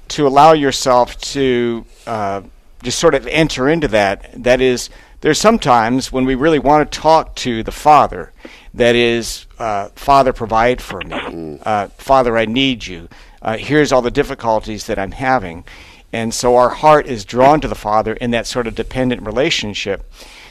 to 0.09 0.27
allow 0.27 0.53
yourself 0.53 1.17
to 1.19 1.85
uh, 2.07 2.43
just 2.83 2.99
sort 2.99 3.15
of 3.15 3.27
enter 3.27 3.69
into 3.69 3.89
that. 3.89 4.31
That 4.43 4.61
is, 4.61 4.91
there's 5.21 5.39
sometimes 5.39 6.11
when 6.11 6.25
we 6.25 6.35
really 6.35 6.59
want 6.59 6.91
to 6.91 6.99
talk 6.99 7.35
to 7.37 7.63
the 7.63 7.73
Father. 7.73 8.33
That 8.73 8.95
is, 8.95 9.47
uh, 9.59 9.89
Father, 9.95 10.33
provide 10.33 10.81
for 10.81 11.01
me. 11.01 11.59
Uh, 11.63 11.89
Father, 11.89 12.39
I 12.39 12.47
need 12.47 12.87
you. 12.87 13.09
Uh, 13.43 13.57
here's 13.57 13.93
all 13.93 14.03
the 14.03 14.11
difficulties 14.11 14.87
that 14.87 14.99
I'm 14.99 15.13
having. 15.13 15.65
And 16.13 16.33
so 16.35 16.57
our 16.57 16.71
heart 16.71 17.07
is 17.07 17.25
drawn 17.25 17.61
to 17.61 17.69
the 17.69 17.75
Father 17.75 18.15
in 18.15 18.31
that 18.33 18.47
sort 18.47 18.67
of 18.67 18.75
dependent 18.75 19.23
relationship. 19.23 20.11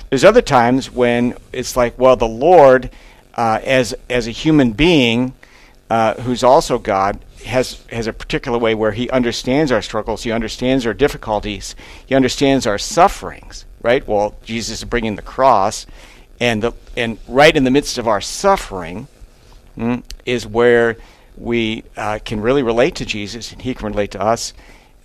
There's 0.10 0.24
other 0.24 0.42
times 0.42 0.92
when 0.92 1.36
it's 1.52 1.76
like, 1.76 1.98
well, 1.98 2.16
the 2.16 2.28
Lord, 2.28 2.90
uh, 3.36 3.60
as 3.64 3.94
as 4.10 4.28
a 4.28 4.32
human 4.32 4.72
being, 4.72 5.34
uh, 5.90 6.16
who's 6.22 6.44
also 6.44 6.80
God, 6.80 7.20
has 7.46 7.84
has 7.92 8.08
a 8.08 8.14
particular 8.14 8.58
way 8.58 8.74
where 8.74 8.92
He 8.92 9.10
understands 9.10 9.72
our 9.72 9.82
struggles, 9.82 10.24
He 10.24 10.32
understands 10.32 10.86
our 10.86 10.94
difficulties, 10.94 11.76
He 12.06 12.16
understands 12.16 12.66
our 12.66 12.78
sufferings. 12.78 13.66
Right? 13.82 14.06
Well, 14.08 14.36
Jesus 14.44 14.80
is 14.80 14.84
bringing 14.84 15.16
the 15.16 15.22
cross, 15.22 15.86
and 16.40 16.62
the 16.64 16.74
and 16.98 17.18
right 17.28 17.56
in 17.56 17.64
the 17.64 17.72
midst 17.72 17.98
of 17.98 18.08
our 18.08 18.22
suffering 18.22 19.08
mm, 19.78 20.04
is 20.26 20.46
where 20.46 20.98
we 21.38 21.84
uh, 21.96 22.20
can 22.26 22.42
really 22.42 22.64
relate 22.64 22.96
to 22.96 23.06
Jesus, 23.06 23.52
and 23.54 23.62
He 23.62 23.74
can 23.74 23.88
relate 23.88 24.12
to 24.12 24.22
us. 24.22 24.54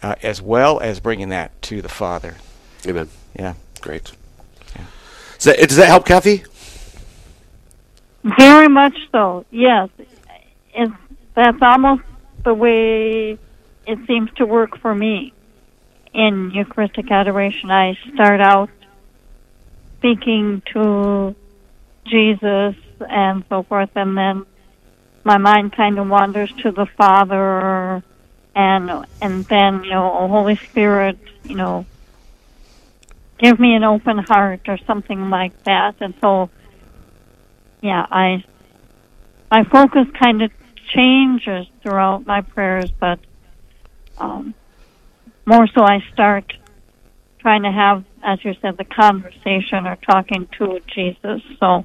uh, 0.04 0.14
as 0.22 0.42
well 0.42 0.80
as 0.80 1.00
bringing 1.00 1.30
that 1.30 1.50
to 1.62 1.80
the 1.80 1.88
Father. 1.88 2.36
Amen. 2.86 3.08
Yeah. 3.38 3.54
Great. 3.80 4.12
Does 5.38 5.44
that, 5.44 5.68
does 5.68 5.76
that 5.78 5.86
help, 5.88 6.04
Kathy? 6.04 6.44
Very 8.22 8.68
much 8.68 8.96
so. 9.12 9.46
Yes, 9.50 9.88
it's, 10.74 10.92
that's 11.34 11.58
almost 11.62 12.02
the 12.44 12.52
way 12.52 13.38
it 13.86 13.98
seems 14.06 14.30
to 14.36 14.44
work 14.46 14.78
for 14.78 14.94
me. 14.94 15.32
In 16.14 16.52
Eucharistic 16.52 17.10
adoration, 17.10 17.72
I 17.72 17.98
start 18.14 18.40
out 18.40 18.70
speaking 19.98 20.62
to 20.72 21.34
Jesus 22.06 22.76
and 23.00 23.44
so 23.48 23.64
forth, 23.64 23.90
and 23.96 24.16
then 24.16 24.46
my 25.24 25.38
mind 25.38 25.72
kind 25.72 25.98
of 25.98 26.06
wanders 26.08 26.52
to 26.62 26.70
the 26.70 26.86
Father, 26.86 28.02
and 28.54 29.06
and 29.20 29.44
then 29.46 29.82
you 29.82 29.90
know, 29.90 30.28
Holy 30.28 30.54
Spirit, 30.54 31.18
you 31.42 31.56
know, 31.56 31.84
give 33.38 33.58
me 33.58 33.74
an 33.74 33.82
open 33.82 34.18
heart 34.18 34.68
or 34.68 34.78
something 34.86 35.30
like 35.30 35.64
that, 35.64 35.96
and 36.00 36.14
so 36.20 36.48
yeah, 37.80 38.06
I 38.08 38.44
my 39.50 39.64
focus 39.64 40.06
kind 40.16 40.42
of 40.42 40.52
changes 40.94 41.66
throughout 41.82 42.24
my 42.24 42.40
prayers, 42.40 42.90
but 43.00 43.18
um, 44.18 44.54
more 45.46 45.66
so 45.68 45.82
I 45.82 46.02
start 46.12 46.52
trying 47.38 47.62
to 47.62 47.72
have, 47.72 48.04
as 48.22 48.44
you 48.44 48.54
said, 48.62 48.76
the 48.78 48.84
conversation 48.84 49.86
or 49.86 49.96
talking 49.96 50.48
to 50.58 50.80
Jesus. 50.94 51.42
So 51.60 51.84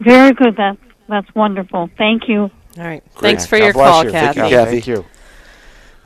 very 0.00 0.32
good. 0.32 0.56
That's 0.56 0.78
that's 1.08 1.34
wonderful. 1.34 1.90
Thank 1.96 2.28
you. 2.28 2.50
All 2.76 2.84
right. 2.84 3.02
Great. 3.14 3.30
Thanks 3.30 3.46
for 3.46 3.58
God 3.58 3.64
your 3.64 3.72
call, 3.74 4.04
you. 4.04 4.10
Kathy. 4.10 4.40
Thank 4.40 4.50
you, 4.50 4.56
Kathy. 4.56 4.70
Thank 4.72 4.86
you. 4.86 5.04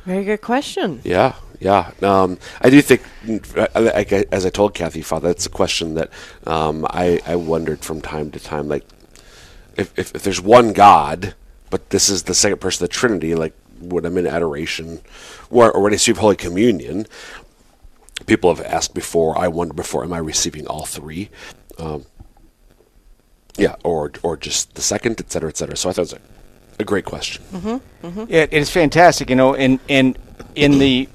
Very 0.05 0.25
good 0.25 0.41
question. 0.41 1.01
Yeah, 1.05 1.35
yeah. 1.61 1.93
Um, 2.03 2.39
I 2.63 2.71
do 2.71 2.81
think, 2.81 3.03
uh, 3.57 3.69
like 3.75 4.11
as 4.13 4.47
I 4.47 4.51
told 4.51 4.75
Kathy, 4.75 5.03
Father, 5.03 5.29
that's 5.29 5.45
a 5.47 5.51
question 5.51 5.95
that 5.95 6.11
um, 6.47 6.87
I, 6.89 7.21
I 7.27 7.37
wondered 7.37 7.81
from 7.81 8.01
time 8.01 8.31
to 8.31 8.41
time. 8.41 8.69
Like, 8.69 8.85
if, 9.77 9.93
if, 9.99 10.15
if 10.15 10.23
there's 10.23 10.41
one 10.41 10.73
God, 10.73 11.35
but 11.69 11.91
this 11.91 12.09
is 12.09 12.23
the 12.23 12.35
second 12.35 12.59
person 12.59 12.85
of 12.85 12.91
the 12.91 12.95
Trinity, 12.95 13.35
like 13.35 13.55
when 13.81 14.05
I'm 14.05 14.17
in 14.19 14.27
adoration 14.27 15.01
or, 15.51 15.71
or 15.71 15.83
when 15.83 15.93
I 15.93 15.95
receive 15.95 16.19
Holy 16.19 16.37
Communion, 16.37 17.07
people 18.27 18.55
have 18.55 18.65
asked 18.65 18.95
before, 18.95 19.39
I 19.39 19.49
wonder 19.49 19.75
before, 19.75 20.05
am 20.05 20.13
I 20.13 20.19
receiving 20.19 20.67
all 20.67 20.85
three? 20.85 21.31
Um, 21.79 22.05
yeah, 23.57 23.75
or 23.85 24.13
or 24.23 24.37
just 24.37 24.75
the 24.75 24.83
second, 24.83 25.21
et 25.21 25.33
cetera, 25.33 25.49
et 25.49 25.57
cetera. 25.57 25.77
So 25.77 25.89
I 25.89 25.93
thought 25.93 26.03
it 26.03 26.13
was 26.13 26.13
a, 26.13 26.21
a 26.81 26.85
great 26.85 27.05
question. 27.05 27.43
Mm-hmm. 27.53 28.07
Mm-hmm. 28.07 28.25
Yeah, 28.29 28.47
it's 28.51 28.71
fantastic. 28.71 29.31
You 29.31 29.37
know, 29.37 29.55
in 29.55 29.81
in 29.89 30.17
in 30.55 30.79
the 30.79 31.09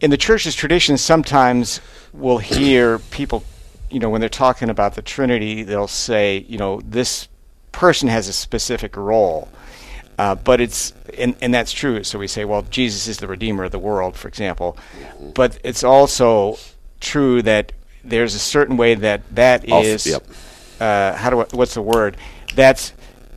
in 0.00 0.10
the 0.10 0.16
church's 0.16 0.54
tradition, 0.54 0.98
sometimes 0.98 1.80
we'll 2.12 2.38
hear 2.38 2.98
people, 2.98 3.44
you 3.90 4.00
know, 4.00 4.10
when 4.10 4.20
they're 4.20 4.28
talking 4.28 4.68
about 4.68 4.94
the 4.94 5.02
Trinity, 5.02 5.62
they'll 5.62 5.86
say, 5.86 6.44
you 6.48 6.58
know, 6.58 6.80
this 6.84 7.28
person 7.72 8.08
has 8.08 8.26
a 8.26 8.32
specific 8.32 8.96
role. 8.96 9.48
Uh, 10.18 10.34
but 10.34 10.60
it's 10.60 10.92
and, 11.16 11.34
and 11.40 11.52
that's 11.54 11.72
true. 11.72 12.04
So 12.04 12.18
we 12.18 12.26
say, 12.26 12.44
well, 12.44 12.62
Jesus 12.62 13.08
is 13.08 13.18
the 13.18 13.26
redeemer 13.26 13.64
of 13.64 13.72
the 13.72 13.78
world, 13.78 14.16
for 14.16 14.28
example. 14.28 14.76
But 15.34 15.58
it's 15.64 15.82
also 15.82 16.58
true 17.00 17.42
that 17.42 17.72
there's 18.04 18.34
a 18.34 18.38
certain 18.38 18.76
way 18.76 18.94
that 18.94 19.22
that 19.34 19.68
is. 19.68 20.06
yep. 20.06 20.26
Uh, 20.78 21.14
how 21.14 21.30
do 21.30 21.40
I, 21.40 21.44
what's 21.52 21.74
the 21.74 21.82
word? 21.82 22.16
That's 22.54 22.92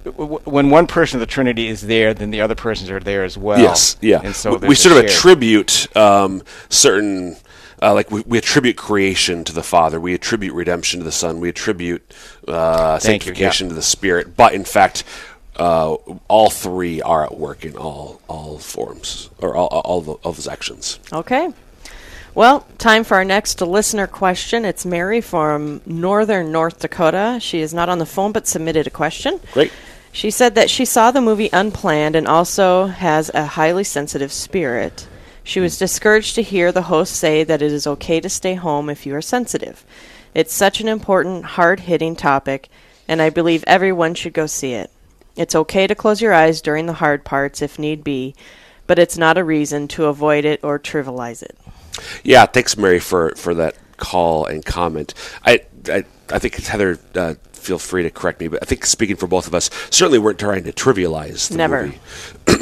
w- 0.06 0.40
when 0.46 0.70
one 0.70 0.88
person 0.88 1.18
of 1.18 1.28
the 1.28 1.32
Trinity 1.32 1.68
is 1.68 1.82
there, 1.82 2.14
then 2.14 2.32
the 2.32 2.42
other 2.42 2.56
persons 2.56 2.90
are 2.90 3.00
there 3.00 3.24
as 3.24 3.38
well. 3.38 3.60
Yes, 3.60 3.98
yeah. 4.02 4.22
And 4.24 4.36
so 4.36 4.58
we, 4.58 4.70
we 4.70 4.76
sort 4.76 4.94
of 4.94 5.00
shared- 5.00 5.12
attribute 5.12 5.96
um, 5.98 6.42
certain, 6.70 7.36
uh, 7.82 7.94
like 7.94 8.12
we, 8.12 8.22
we 8.22 8.38
attribute 8.38 8.78
creation 8.78 9.44
to 9.44 9.54
the 9.54 9.64
Father, 9.64 10.00
we 10.00 10.14
attribute 10.14 10.54
redemption 10.54 11.02
to 11.02 11.04
the 11.04 11.12
Son, 11.12 11.42
we 11.42 11.50
attribute 11.50 12.02
uh, 12.48 12.98
Thank 13.00 13.26
you, 13.26 13.28
sanctification 13.28 13.68
yeah. 13.68 13.70
to 13.72 13.76
the 13.76 13.82
Spirit. 13.82 14.38
But 14.38 14.54
in 14.54 14.64
fact, 14.64 15.04
uh, 15.58 15.93
all 16.28 16.49
three 16.49 17.01
are 17.01 17.26
at 17.26 17.38
work 17.38 17.66
in 17.66 17.76
all 17.76 18.22
all 18.28 18.58
forms 18.58 19.30
or 19.39 19.56
all 19.56 19.68
all, 19.68 20.01
the, 20.01 20.12
all 20.14 20.32
those 20.34 20.47
actions. 20.47 20.99
Okay. 21.12 21.49
Well, 22.36 22.66
time 22.80 23.04
for 23.04 23.16
our 23.16 23.26
next 23.26 23.62
listener 23.62 24.08
question. 24.08 24.66
It's 24.66 24.88
Mary 24.88 25.22
from 25.22 25.82
northern 25.86 26.51
North 26.51 26.80
Dakota. 26.80 27.38
She 27.39 27.60
is 27.60 27.74
not 27.74 27.89
on 27.89 27.99
the 27.99 28.08
phone 28.08 28.32
but 28.32 28.47
submitted 28.47 28.88
a 28.88 28.89
question. 28.89 29.39
Great. 29.51 29.72
She 30.12 30.32
said 30.32 30.56
that 30.56 30.70
she 30.70 30.86
saw 30.86 31.12
the 31.12 31.22
movie 31.22 31.49
Unplanned 31.54 32.16
and 32.16 32.28
also 32.28 32.86
has 32.88 33.30
a 33.34 33.45
highly 33.45 33.84
sensitive 33.84 34.32
spirit. 34.32 35.08
She 35.43 35.60
was 35.60 35.78
discouraged 35.78 36.36
to 36.36 36.41
hear 36.41 36.72
the 36.72 36.84
host 36.84 37.16
say 37.16 37.43
that 37.43 37.62
it 37.62 37.72
is 37.72 37.86
okay 37.86 38.20
to 38.22 38.30
stay 38.30 38.54
home 38.54 38.89
if 38.89 39.06
you 39.06 39.16
are 39.16 39.22
sensitive. 39.22 39.84
It's 40.34 40.54
such 40.54 40.82
an 40.82 40.88
important, 40.88 41.45
hard 41.45 41.82
hitting 41.82 42.16
topic, 42.16 42.70
and 43.08 43.22
I 43.22 43.30
believe 43.30 43.64
everyone 43.68 44.16
should 44.16 44.34
go 44.34 44.45
see 44.45 44.74
it. 44.74 44.89
It's 45.36 45.56
okay 45.56 45.88
to 45.88 45.96
close 45.96 46.22
your 46.22 46.34
eyes 46.34 46.62
during 46.62 46.86
the 46.86 46.94
hard 46.94 47.26
parts 47.26 47.62
if 47.62 47.80
need 47.80 48.04
be, 48.04 48.36
but 48.88 49.00
it's 49.00 49.18
not 49.18 49.38
a 49.38 49.44
reason 49.44 49.88
to 49.90 50.06
avoid 50.06 50.46
it 50.46 50.64
or 50.64 50.80
trivialize 50.80 51.42
it. 51.42 51.58
Yeah, 52.24 52.46
thanks, 52.46 52.78
Mary, 52.78 53.00
for, 53.00 53.34
for 53.36 53.54
that 53.56 53.76
call 53.98 54.46
and 54.46 54.66
comment. 54.66 55.14
I 55.46 55.62
I, 55.88 56.04
I 56.30 56.40
think 56.40 56.56
Heather. 56.56 57.00
Uh, 57.16 57.36
feel 57.64 57.80
free 57.80 58.03
to 58.03 58.09
correct 58.09 58.39
me, 58.39 58.47
but 58.47 58.59
I 58.61 58.66
think 58.66 58.86
speaking 58.86 59.16
for 59.16 59.28
both 59.28 59.47
of 59.47 59.55
us, 59.55 59.70
certainly 59.89 60.20
weren't 60.20 60.39
trying 60.39 60.64
to 60.66 60.74
trivialize 60.74 61.49
the 61.49 61.57
Never. 61.57 61.84
movie 61.88 61.99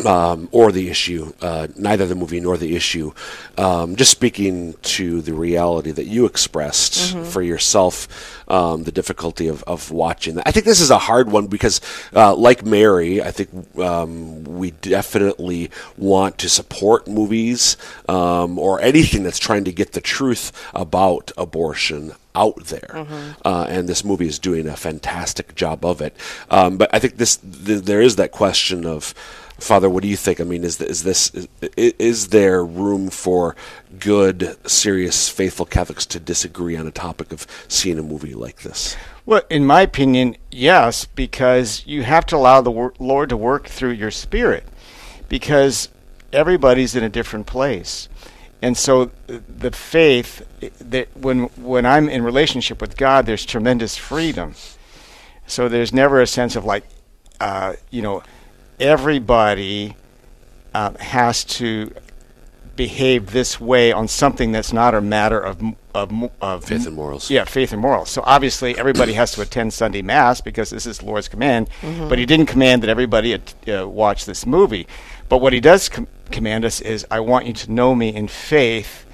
um, 0.07 0.47
or 0.51 0.71
the 0.71 0.89
issue, 0.89 1.33
uh, 1.41 1.67
neither 1.75 2.05
the 2.05 2.15
movie 2.15 2.39
nor 2.39 2.55
the 2.57 2.75
issue. 2.75 3.11
Um, 3.57 3.95
just 3.95 4.11
speaking 4.11 4.75
to 4.83 5.21
the 5.21 5.33
reality 5.33 5.91
that 5.91 6.05
you 6.05 6.25
expressed 6.25 7.15
Mhm. 7.15 7.25
for 7.25 7.41
yourself, 7.41 8.07
um, 8.47 8.83
the 8.83 8.91
difficulty 8.91 9.47
of, 9.47 9.63
of 9.63 9.91
watching 9.91 10.35
that. 10.35 10.47
I 10.47 10.51
think 10.51 10.65
this 10.65 10.81
is 10.81 10.91
a 10.91 10.97
hard 10.99 11.31
one 11.31 11.47
because, 11.47 11.81
uh, 12.15 12.35
like 12.35 12.65
Mary, 12.65 13.21
I 13.21 13.31
think 13.31 13.49
um, 13.79 14.43
we 14.43 14.71
definitely 14.71 15.71
want 15.97 16.37
to 16.39 16.49
support 16.49 17.07
movies 17.07 17.75
um, 18.07 18.59
or 18.59 18.79
anything 18.81 19.23
that's 19.23 19.39
trying 19.39 19.63
to 19.65 19.71
get 19.71 19.93
the 19.93 20.01
truth 20.01 20.51
about 20.75 21.31
abortion 21.37 22.13
out 22.35 22.65
there. 22.65 23.07
Uh, 23.43 23.65
and 23.69 23.87
this 23.89 24.03
movie 24.03 24.27
is 24.27 24.39
doing 24.39 24.67
a 24.67 24.75
fantastic 24.75 25.55
job 25.55 25.85
of 25.85 26.01
it. 26.01 26.15
Um, 26.49 26.77
but 26.77 26.89
I 26.93 26.99
think 26.99 27.17
this 27.17 27.37
th- 27.37 27.83
there 27.83 28.01
is 28.01 28.15
that 28.17 28.31
question 28.31 28.85
of. 28.85 29.13
Father, 29.59 29.91
what 29.91 30.01
do 30.01 30.09
you 30.09 30.17
think? 30.17 30.41
I 30.41 30.43
mean, 30.43 30.63
is, 30.63 30.77
th- 30.77 30.89
is 30.89 31.03
this 31.03 31.29
is, 31.35 31.47
is 31.77 32.29
there 32.29 32.65
room 32.65 33.11
for 33.11 33.55
good, 33.99 34.57
serious, 34.67 35.29
faithful 35.29 35.67
Catholics 35.67 36.07
to 36.07 36.19
disagree 36.19 36.75
on 36.75 36.87
a 36.87 36.91
topic 36.91 37.31
of 37.31 37.45
seeing 37.67 37.99
a 37.99 38.01
movie 38.01 38.33
like 38.33 38.61
this? 38.61 38.95
Well, 39.23 39.43
in 39.51 39.67
my 39.67 39.81
opinion, 39.81 40.35
yes, 40.49 41.05
because 41.05 41.85
you 41.85 42.01
have 42.01 42.25
to 42.27 42.37
allow 42.37 42.61
the 42.61 42.71
wor- 42.71 42.95
Lord 42.97 43.29
to 43.29 43.37
work 43.37 43.67
through 43.67 43.91
your 43.91 44.09
spirit, 44.09 44.67
because 45.29 45.89
everybody's 46.33 46.95
in 46.95 47.03
a 47.03 47.09
different 47.09 47.45
place, 47.45 48.09
and 48.61 48.77
so 48.77 49.11
uh, 49.29 49.39
the 49.47 49.71
faith 49.71 50.45
that 50.79 51.07
when 51.17 51.43
when 51.57 51.85
I'm 51.85 52.07
in 52.09 52.23
relationship 52.23 52.81
with 52.81 52.97
God, 52.97 53.25
there's 53.25 53.45
tremendous 53.45 53.97
freedom. 53.97 54.53
So 55.47 55.67
there's 55.67 55.91
never 55.93 56.21
a 56.21 56.27
sense 56.27 56.55
of 56.55 56.63
like, 56.65 56.85
uh, 57.39 57.73
you 57.89 58.01
know, 58.01 58.23
everybody 58.79 59.95
uh, 60.73 60.91
has 60.99 61.43
to 61.45 61.93
behave 62.75 63.31
this 63.31 63.59
way 63.59 63.91
on 63.91 64.07
something 64.07 64.51
that's 64.51 64.71
not 64.73 64.93
a 64.95 65.01
matter 65.01 65.39
of 65.39 65.61
of, 65.93 66.09
of 66.39 66.63
Faith 66.63 66.87
and 66.87 66.95
morals. 66.95 67.29
Yeah, 67.29 67.43
faith 67.43 67.73
and 67.73 67.81
morals. 67.81 68.09
So 68.09 68.23
obviously, 68.25 68.77
everybody 68.77 69.11
has 69.13 69.33
to 69.33 69.41
attend 69.41 69.73
Sunday 69.73 70.01
Mass 70.01 70.39
because 70.39 70.69
this 70.69 70.85
is 70.85 70.99
the 70.99 71.05
Lord's 71.05 71.27
command. 71.27 71.69
Mhm. 71.81 72.07
But 72.07 72.17
He 72.17 72.25
didn't 72.25 72.45
command 72.45 72.81
that 72.83 72.89
everybody 72.89 73.33
at, 73.33 73.53
uh, 73.67 73.87
watch 73.89 74.23
this 74.25 74.45
movie. 74.45 74.87
But 75.27 75.39
what 75.39 75.51
He 75.51 75.59
does 75.59 75.89
com- 75.89 76.07
command 76.31 76.65
us 76.65 76.81
is, 76.81 77.05
I 77.11 77.19
want 77.19 77.45
you 77.45 77.53
to 77.53 77.71
know 77.71 77.95
Me 77.95 78.09
in 78.13 78.27
faith, 78.27 79.05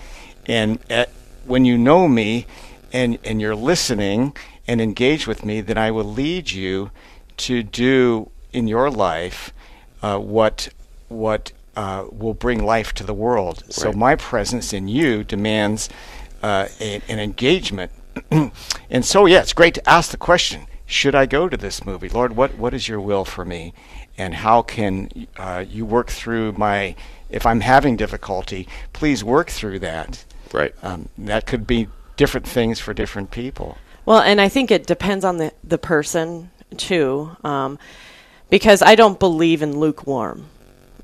and 0.46 0.80
at, 0.90 1.10
when 1.46 1.66
you 1.66 1.78
know 1.78 2.08
Me, 2.08 2.46
and 2.94 3.18
and 3.24 3.42
you're 3.42 3.56
listening 3.56 4.36
and 4.68 4.82
engage 4.82 5.28
with 5.28 5.46
Me, 5.46 5.62
then 5.62 5.78
I 5.78 5.92
will 5.92 6.06
lead 6.06 6.52
you 6.52 6.92
to 7.38 7.64
do 7.64 8.32
in 8.54 8.68
your 8.68 8.90
life 8.90 9.54
uh, 10.02 10.18
what 10.18 10.70
what 11.10 11.52
uh, 11.76 12.06
will 12.12 12.34
bring 12.34 12.64
life 12.64 12.94
to 12.94 13.04
the 13.04 13.14
world. 13.14 13.64
So 13.70 13.94
my 13.94 14.16
presence 14.16 14.74
in 14.74 14.88
you 14.88 15.24
demands 15.24 15.90
uh, 16.42 16.68
a, 16.80 17.02
an 17.08 17.20
engagement. 17.20 17.92
and 18.90 19.06
so, 19.06 19.28
yeah, 19.28 19.42
it's 19.42 19.54
great 19.54 19.76
to 19.76 19.90
ask 19.90 20.12
the 20.12 20.18
question: 20.18 20.66
Should 20.86 21.14
I 21.14 21.28
go 21.28 21.48
to 21.48 21.56
this 21.56 21.86
movie, 21.86 22.10
Lord? 22.10 22.36
What 22.36 22.58
what 22.58 22.74
is 22.74 22.88
Your 22.88 23.00
will 23.00 23.26
for 23.26 23.46
me, 23.46 23.74
and 24.18 24.34
how 24.34 24.62
can 24.62 25.28
uh, 25.38 25.66
You 25.70 25.86
work 25.86 26.10
through 26.10 26.54
my? 26.54 26.96
If 27.30 27.46
I'm 27.46 27.60
having 27.60 27.98
difficulty, 27.98 28.68
please 28.94 29.24
work 29.24 29.50
through 29.50 29.80
that. 29.80 30.24
Right. 30.54 30.74
Um, 30.82 31.10
that 31.18 31.46
could 31.46 31.68
be 31.68 31.88
different 32.16 32.48
things 32.48 32.80
for 32.80 32.94
different 32.94 33.32
people. 33.32 33.78
Well, 34.06 34.22
and 34.22 34.40
I 34.40 34.48
think 34.48 34.72
it 34.72 34.88
depends 34.88 35.26
on 35.26 35.38
the, 35.38 35.52
the 35.64 35.78
person 35.78 36.52
too, 36.78 37.36
um, 37.44 37.78
because 38.50 38.82
I 38.82 38.96
don't 38.96 39.20
believe 39.20 39.62
in 39.62 39.78
lukewarm. 39.78 40.48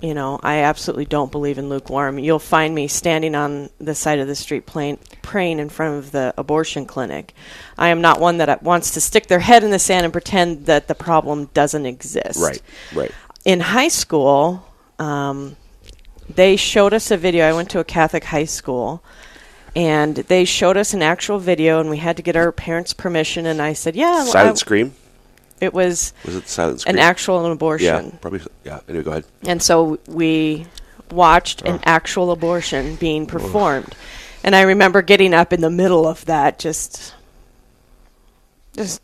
You 0.03 0.13
know, 0.13 0.37
I 0.43 0.57
absolutely 0.57 1.05
don't 1.05 1.31
believe 1.31 1.57
in 1.57 1.69
lukewarm. 1.69 2.19
You'll 2.19 2.37
find 2.37 2.75
me 2.75 2.89
standing 2.89 3.35
on 3.35 3.69
the 3.79 3.95
side 3.95 4.19
of 4.19 4.27
the 4.27 4.35
street 4.35 4.65
playing, 4.65 4.99
praying 5.21 5.59
in 5.59 5.69
front 5.69 5.97
of 5.97 6.11
the 6.11 6.33
abortion 6.37 6.85
clinic. 6.85 7.33
I 7.77 7.87
am 7.87 8.01
not 8.01 8.19
one 8.19 8.37
that 8.39 8.61
wants 8.61 8.91
to 8.91 9.01
stick 9.01 9.27
their 9.27 9.39
head 9.39 9.63
in 9.63 9.71
the 9.71 9.79
sand 9.79 10.03
and 10.03 10.11
pretend 10.11 10.65
that 10.65 10.89
the 10.89 10.93
problem 10.93 11.45
doesn't 11.53 11.85
exist. 11.85 12.41
Right, 12.41 12.61
right. 12.93 13.11
In 13.45 13.61
high 13.61 13.87
school, 13.87 14.67
um, 14.99 15.55
they 16.29 16.57
showed 16.57 16.93
us 16.93 17.09
a 17.09 17.15
video. 17.15 17.47
I 17.47 17.53
went 17.53 17.69
to 17.69 17.79
a 17.79 17.85
Catholic 17.85 18.25
high 18.25 18.43
school, 18.43 19.01
and 19.73 20.17
they 20.17 20.43
showed 20.43 20.75
us 20.75 20.93
an 20.93 21.01
actual 21.01 21.39
video, 21.39 21.79
and 21.79 21.89
we 21.89 21.97
had 21.97 22.17
to 22.17 22.23
get 22.23 22.35
our 22.35 22.51
parents' 22.51 22.91
permission. 22.91 23.45
And 23.45 23.61
I 23.61 23.71
said, 23.71 23.95
"Yeah." 23.95 24.25
Silent 24.25 24.57
I- 24.57 24.59
scream. 24.59 24.95
It 25.61 25.73
was 25.73 26.13
Was 26.25 26.35
it 26.35 26.47
silent 26.47 26.81
scream? 26.81 26.95
an 26.95 26.99
actual 26.99 27.45
abortion. 27.51 28.05
Yeah, 28.05 28.17
probably. 28.19 28.41
Yeah. 28.63 28.79
Anyway, 28.89 29.03
go 29.03 29.11
ahead. 29.11 29.25
And 29.47 29.61
so 29.61 29.97
we 30.07 30.67
watched 31.11 31.61
an 31.61 31.79
actual 31.85 32.31
abortion 32.31 32.95
being 32.95 33.25
performed. 33.25 33.95
And 34.43 34.55
I 34.55 34.61
remember 34.63 35.01
getting 35.01 35.33
up 35.33 35.53
in 35.53 35.61
the 35.61 35.69
middle 35.69 36.05
of 36.07 36.25
that 36.25 36.59
just 36.59 37.13
just 38.75 39.01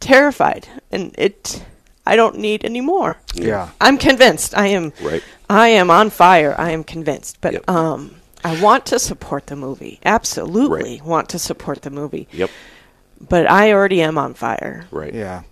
terrified. 0.00 0.68
And 0.90 1.14
it 1.18 1.64
I 2.06 2.16
don't 2.16 2.38
need 2.38 2.64
any 2.64 2.80
more. 2.80 3.16
Yeah. 3.34 3.70
I'm 3.80 3.98
convinced. 3.98 4.56
I 4.56 4.68
am 4.68 4.92
Right. 5.02 5.22
I 5.50 5.68
am 5.68 5.90
on 5.90 6.10
fire. 6.10 6.54
I 6.58 6.70
am 6.70 6.84
convinced. 6.84 7.40
But 7.40 7.68
um 7.68 8.16
I 8.44 8.60
want 8.62 8.86
to 8.86 8.98
support 8.98 9.46
the 9.46 9.56
movie. 9.56 10.00
Absolutely 10.04 11.00
want 11.04 11.28
to 11.30 11.38
support 11.38 11.82
the 11.82 11.90
movie. 11.90 12.28
Yep. 12.32 12.50
But 13.26 13.50
I 13.50 13.72
already 13.72 14.02
am 14.02 14.18
on 14.18 14.34
fire. 14.34 14.86
Right. 14.90 15.14
Yeah. 15.14 15.42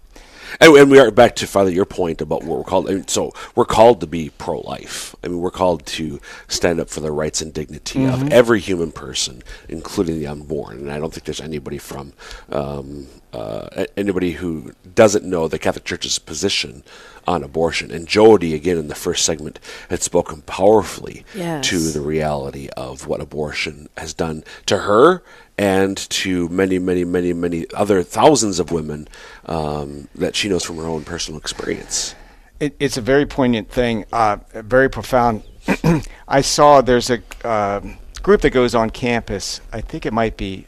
And, 0.61 0.75
and 0.77 0.91
we 0.91 0.99
are 0.99 1.11
back 1.11 1.37
to 1.37 1.47
Father 1.47 1.71
your 1.71 1.85
point 1.85 2.21
about 2.21 2.45
what 2.45 2.59
we're 2.59 2.65
called. 2.65 2.89
I 2.91 2.95
mean, 2.95 3.09
so 3.09 3.33
we're 3.55 3.65
called 3.65 4.01
to 4.01 4.07
be 4.07 4.31
pro-life. 4.31 5.15
I 5.25 5.29
mean, 5.29 5.41
we're 5.41 5.51
called 5.51 5.87
to 5.87 6.21
stand 6.49 6.81
up 6.81 6.89
for 6.91 7.01
the 7.01 7.11
rights 7.13 7.41
and 7.41 7.53
dignity 7.53 8.01
Mhm. 8.01 8.13
of 8.13 8.33
every 8.33 8.61
human 8.61 8.93
person, 8.93 9.43
including 9.69 10.19
the 10.19 10.27
unborn. 10.27 10.79
And 10.79 10.93
I 10.93 10.99
don't 10.99 11.13
think 11.13 11.25
there's 11.25 11.41
anybody 11.41 11.79
from 11.79 12.13
um, 12.51 13.07
uh, 13.33 13.87
anybody 13.97 14.33
who 14.33 14.73
doesn't 14.95 15.25
know 15.25 15.49
the 15.49 15.59
Catholic 15.59 15.85
Church's 15.85 16.19
position 16.19 16.83
on 17.27 17.43
abortion. 17.43 17.91
And 17.91 18.07
Jody, 18.07 18.53
again 18.53 18.77
in 18.77 18.89
the 18.89 18.95
first 18.95 19.25
segment, 19.25 19.59
had 19.89 20.03
spoken 20.03 20.43
powerfully 20.43 21.25
Yes. 21.35 21.67
to 21.69 21.79
the 21.93 22.03
reality 22.03 22.69
of 22.77 23.07
what 23.07 23.23
abortion 23.23 23.89
has 23.97 24.13
done 24.13 24.45
to 24.67 24.79
her 24.79 25.23
and 25.59 25.97
to 25.97 26.49
many, 26.49 26.79
many, 26.79 27.05
many, 27.05 27.33
many 27.33 27.67
other 27.75 28.03
thousands 28.03 28.59
of 28.59 28.71
women 28.71 29.09
um, 29.47 30.09
that 30.15 30.35
she 30.35 30.49
knows 30.49 30.65
from 30.65 30.77
her 30.77 30.87
own 30.87 31.05
personal 31.05 31.39
experience. 31.39 32.15
It, 32.61 32.75
it's 32.79 32.97
a 32.97 33.01
very 33.01 33.27
poignant 33.27 33.71
thing, 33.71 34.05
uh, 34.13 34.39
very 34.55 34.89
profound. 34.89 35.43
I 36.29 36.41
saw 36.41 36.81
there's 36.81 37.11
a 37.11 37.23
um 37.45 37.99
group 38.23 38.41
that 38.43 38.51
goes 38.51 38.75
on 38.75 38.91
campus. 38.91 39.61
I 39.73 39.81
think 39.81 40.07
it 40.07 40.13
might 40.13 40.37
be 40.37 40.67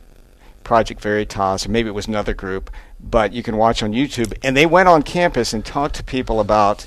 Project 0.65 1.01
Veritas, 1.01 1.67
or 1.67 1.71
maybe 1.71 1.89
it 1.89 1.93
was 1.93 2.09
another 2.09 2.35
group, 2.35 2.71
but 3.01 3.33
you 3.33 3.43
can 3.43 3.57
watch 3.57 3.83
on 3.83 3.93
YouTube. 3.93 4.37
And 4.43 4.57
they 4.57 4.67
went 4.67 4.89
on 4.89 5.03
campus 5.03 5.53
and 5.53 5.65
talked 5.65 5.95
to 5.97 6.05
people 6.05 6.41
about 6.41 6.87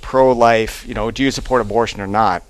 pro-life. 0.00 0.86
You 0.86 0.94
know, 0.94 1.10
do 1.10 1.22
you 1.22 1.30
support 1.30 1.60
abortion 1.60 2.00
or 2.00 2.06
not? 2.06 2.42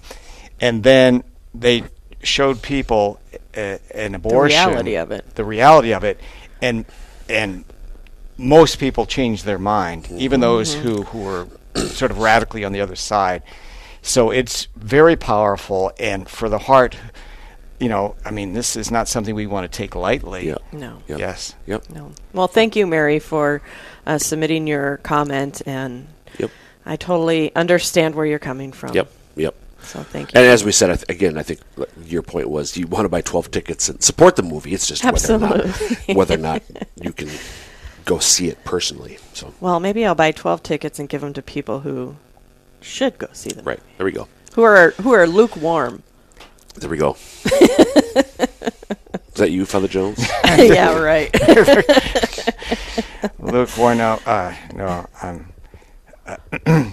And 0.61 0.83
then 0.83 1.25
they 1.55 1.85
showed 2.23 2.63
people 2.63 3.21
uh, 3.59 3.79
an 3.95 4.15
abortion, 4.15 4.69
reality 4.69 4.97
of 4.97 5.11
it. 5.11 5.35
the 5.35 5.45
reality 5.45 5.93
of 5.93 6.05
it, 6.05 6.21
and 6.63 6.85
and 7.29 7.65
most 8.37 8.79
people 8.79 9.05
change 9.07 9.43
their 9.43 9.59
mind, 9.59 10.09
even 10.13 10.41
those 10.41 10.75
Mhm. 10.77 10.81
who 10.81 11.03
who 11.05 11.19
were 11.19 11.47
sort 11.89 12.11
of 12.11 12.19
radically 12.19 12.65
on 12.65 12.73
the 12.73 12.81
other 12.81 12.97
side. 12.97 13.43
So 14.03 14.31
it's 14.31 14.69
very 14.77 15.17
powerful, 15.17 15.93
and 15.99 16.29
for 16.29 16.49
the 16.49 16.59
heart, 16.59 16.97
you 17.81 17.89
know, 17.89 18.15
I 18.25 18.31
mean, 18.31 18.53
this 18.55 18.77
is 18.77 18.91
not 18.91 19.09
something 19.09 19.35
we 19.35 19.47
want 19.47 19.71
to 19.71 19.77
take 19.77 19.95
lightly. 19.95 20.55
No. 20.73 20.99
Yes. 21.09 21.55
Yep. 21.67 21.91
No. 21.91 22.13
Well, 22.33 22.49
thank 22.49 22.75
you, 22.77 22.87
Mary, 22.87 23.19
for 23.19 23.61
uh, 24.07 24.19
submitting 24.19 24.67
your 24.67 24.99
comment, 24.99 25.63
and 25.67 26.07
Yep. 26.39 26.51
I 26.87 26.97
totally 26.97 27.55
understand 27.55 28.15
where 28.15 28.25
you're 28.25 28.39
coming 28.39 28.73
from. 28.73 28.95
Yep. 28.95 29.11
Yep. 29.79 29.87
So 29.87 30.03
thank 30.03 30.33
you. 30.35 30.41
And 30.41 30.49
as 30.49 30.65
we 30.65 30.73
said 30.73 30.91
I 30.91 30.97
th- 30.97 31.09
again, 31.09 31.39
I 31.39 31.43
think 31.43 31.61
your 32.05 32.23
point 32.23 32.49
was 32.51 32.77
you 32.77 32.87
want 32.87 33.05
to 33.05 33.09
buy 33.09 33.21
twelve 33.23 33.51
tickets 33.51 33.89
and 33.89 34.03
support 34.03 34.37
the 34.37 34.43
movie. 34.43 34.75
It's 34.75 34.87
just 34.87 35.05
whether 35.05 35.35
or 35.35 35.39
not 35.39 35.67
whether 36.15 36.35
or 36.35 36.39
not 36.39 36.63
you 37.01 37.13
can 37.13 37.29
go 38.05 38.19
see 38.19 38.49
it 38.49 38.63
personally. 38.65 39.19
So 39.35 39.53
Well, 39.61 39.81
maybe 39.81 40.05
I'll 40.07 40.15
buy 40.15 40.33
12 40.33 40.63
tickets 40.63 40.99
and 40.99 41.09
give 41.11 41.21
them 41.21 41.35
to 41.35 41.43
people 41.43 41.81
who 41.81 42.17
should 42.81 43.19
go 43.19 43.29
see 43.33 43.51
them. 43.51 43.65
right 43.67 43.81
there 43.99 44.07
we 44.07 44.13
go. 44.13 44.29
Who 44.55 44.63
are 44.63 44.91
who 45.03 45.13
are 45.13 45.27
lukewarm. 45.27 46.03
There 46.77 46.89
we 46.91 46.97
go. 46.97 47.17
Is 47.45 49.41
that 49.45 49.51
you, 49.51 49.65
Father 49.67 49.89
Jones? 49.89 50.19
yeah, 50.45 50.99
right. 50.99 51.33
Luke 53.41 53.69
Warno, 53.71 54.21
uh, 54.27 54.55
no, 54.75 55.07
um, 55.23 55.53
uh, 56.27 56.37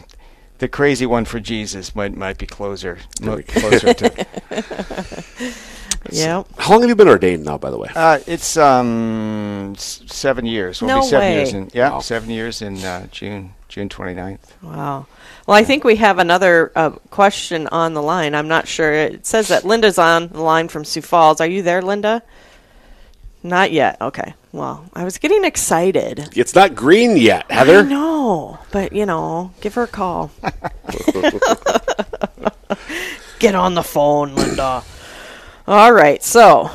the 0.59 0.67
crazy 0.67 1.05
one 1.05 1.25
for 1.25 1.39
Jesus 1.39 1.95
might 1.95 2.15
might 2.15 2.37
be 2.37 2.45
closer, 2.45 2.99
mo- 3.21 3.41
closer 3.41 3.93
to. 3.93 4.25
Yep. 6.11 6.47
How 6.59 6.71
long 6.71 6.81
have 6.81 6.89
you 6.89 6.95
been 6.95 7.07
ordained 7.07 7.45
now, 7.45 7.57
by 7.57 7.71
the 7.71 7.77
way? 7.77 7.89
Uh, 7.95 8.19
it's 8.27 8.57
um 8.57 9.73
s- 9.75 10.03
seven 10.05 10.45
years. 10.45 10.81
Will 10.81 10.89
No 10.89 11.01
be 11.01 11.07
seven 11.07 11.27
way. 11.27 11.35
years 11.35 11.53
in 11.53 11.71
yeah, 11.73 11.97
seven 11.99 12.29
years 12.29 12.61
in 12.61 12.77
uh, 12.83 13.07
June 13.07 13.55
June 13.69 13.89
29th. 13.89 14.37
Wow. 14.61 15.07
Well, 15.47 15.57
I 15.57 15.63
think 15.63 15.83
we 15.83 15.95
have 15.95 16.19
another 16.19 16.71
uh, 16.75 16.91
question 17.09 17.67
on 17.71 17.93
the 17.95 18.01
line. 18.01 18.35
I'm 18.35 18.47
not 18.47 18.67
sure. 18.67 18.93
It 18.93 19.25
says 19.25 19.47
that 19.47 19.65
Linda's 19.65 19.97
on 19.97 20.27
the 20.29 20.41
line 20.41 20.67
from 20.67 20.85
Sioux 20.85 21.01
Falls. 21.01 21.41
Are 21.41 21.47
you 21.47 21.63
there, 21.63 21.81
Linda? 21.81 22.21
Not 23.43 23.71
yet. 23.71 23.99
Okay. 24.01 24.33
Well, 24.55 24.85
I 24.93 25.03
was 25.03 25.17
getting 25.17 25.43
excited. 25.43 26.29
It's 26.33 26.55
not 26.55 26.75
green 26.75 27.17
yet, 27.17 27.51
Heather. 27.51 27.83
No, 27.83 28.57
but 28.71 28.93
you 28.93 29.05
know, 29.05 29.51
give 29.59 29.73
her 29.73 29.83
a 29.83 29.87
call. 29.87 30.31
Get 33.39 33.53
on 33.53 33.73
the 33.73 33.83
phone, 33.83 34.33
Linda. 34.33 34.81
All 35.67 35.91
right. 35.91 36.23
So, 36.23 36.69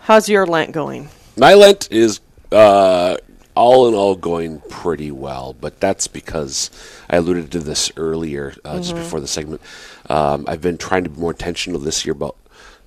how's 0.00 0.30
your 0.30 0.46
Lent 0.46 0.72
going? 0.72 1.10
My 1.36 1.52
Lent 1.52 1.92
is 1.92 2.20
uh, 2.50 3.18
all 3.54 3.86
in 3.88 3.94
all 3.94 4.14
going 4.16 4.60
pretty 4.70 5.10
well, 5.10 5.52
but 5.60 5.78
that's 5.78 6.06
because 6.06 6.70
I 7.10 7.16
alluded 7.16 7.50
to 7.52 7.58
this 7.58 7.92
earlier, 7.98 8.54
uh, 8.64 8.78
just 8.78 8.94
Mhm. 8.94 8.98
before 9.00 9.20
the 9.20 9.28
segment. 9.28 9.60
Um, 10.08 10.46
I've 10.48 10.62
been 10.62 10.78
trying 10.78 11.04
to 11.04 11.10
be 11.10 11.20
more 11.20 11.32
intentional 11.32 11.80
this 11.80 12.06
year 12.06 12.12
about. 12.14 12.36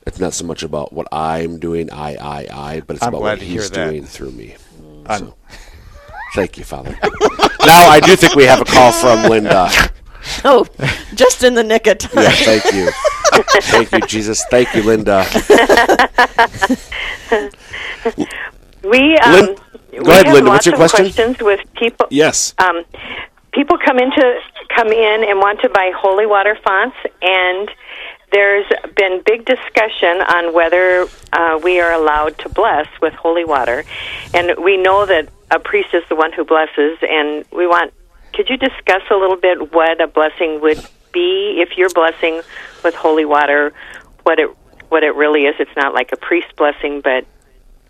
It's 0.08 0.20
not 0.20 0.34
so 0.34 0.46
much 0.46 0.64
about 0.64 0.92
what 0.94 1.08
I'm 1.12 1.60
doing, 1.60 1.92
I, 1.92 2.16
I, 2.16 2.48
I, 2.52 2.80
but 2.82 2.96
it's 2.96 3.04
I'm 3.04 3.10
about 3.10 3.22
what 3.22 3.42
He's 3.42 3.70
doing 3.70 4.06
through 4.06 4.32
me. 4.32 4.56
I'm- 5.06 5.20
So, 5.20 5.36
thank 6.36 6.58
you, 6.58 6.64
Father. 6.64 6.92
now 7.66 7.90
I 7.90 8.00
do 8.00 8.16
think 8.16 8.36
we 8.36 8.46
have 8.46 8.62
a 8.62 8.66
call 8.66 8.92
from 8.92 9.30
Linda. 9.30 9.70
Oh, 10.44 10.66
just 11.16 11.44
in 11.46 11.54
the 11.56 11.64
nick 11.64 11.88
of 11.88 11.98
time. 11.98 12.12
Yeah, 12.24 12.32
thank 12.32 12.66
you. 12.74 12.90
thank 13.64 13.92
you, 13.94 14.02
Jesus. 14.02 14.44
Thank 14.52 14.76
you, 14.76 14.84
Linda. 14.84 15.26
We 18.84 19.18
um, 19.18 19.32
Lin- 19.34 19.56
go 19.56 19.62
we 19.92 19.98
ahead, 20.12 20.26
have 20.26 20.34
Linda. 20.34 20.50
lots 20.50 20.50
What's 20.50 20.66
your 20.66 20.76
of 20.76 20.80
question? 20.80 21.06
questions 21.06 21.38
with 21.40 21.62
people. 21.76 22.08
Yes. 22.10 22.54
Um, 22.60 22.84
people 23.54 23.78
come 23.84 23.98
into 23.98 24.40
come 24.76 24.88
in 24.90 25.24
and 25.28 25.40
want 25.40 25.62
to 25.62 25.70
buy 25.70 25.92
holy 25.98 26.26
water 26.26 26.58
fonts, 26.64 26.98
and 27.22 27.70
there's 28.32 28.66
been 28.96 29.22
big 29.26 29.46
discussion 29.46 30.22
on 30.22 30.54
whether 30.54 31.08
uh, 31.34 31.60
we 31.64 31.80
are 31.80 31.92
allowed 31.92 32.38
to 32.40 32.50
bless 32.50 32.88
with 33.02 33.14
holy 33.14 33.46
water, 33.46 33.84
and 34.34 34.64
we 34.64 34.78
know 34.78 35.06
that 35.06 35.30
a 35.52 35.60
priest 35.60 35.94
is 35.94 36.04
the 36.10 36.16
one 36.16 36.32
who 36.32 36.46
blesses, 36.46 36.98
and 37.02 37.46
we 37.52 37.68
want. 37.68 37.94
Could 38.34 38.50
you 38.50 38.58
discuss 38.58 39.02
a 39.10 39.16
little 39.16 39.36
bit 39.36 39.74
what 39.74 40.00
a 40.00 40.08
blessing 40.08 40.62
would 40.62 40.86
be 41.12 41.62
if 41.62 41.78
you're 41.78 41.90
blessing 41.90 42.42
with 42.84 42.94
holy 42.94 43.26
water? 43.26 43.74
What 44.24 44.40
it 44.40 44.50
what 44.90 45.04
it 45.04 45.16
really 45.16 45.46
is? 45.46 45.56
It's 45.60 45.76
not 45.76 45.94
like 45.94 46.12
a 46.12 46.18
priest 46.18 46.56
blessing, 46.56 47.02
but 47.02 47.26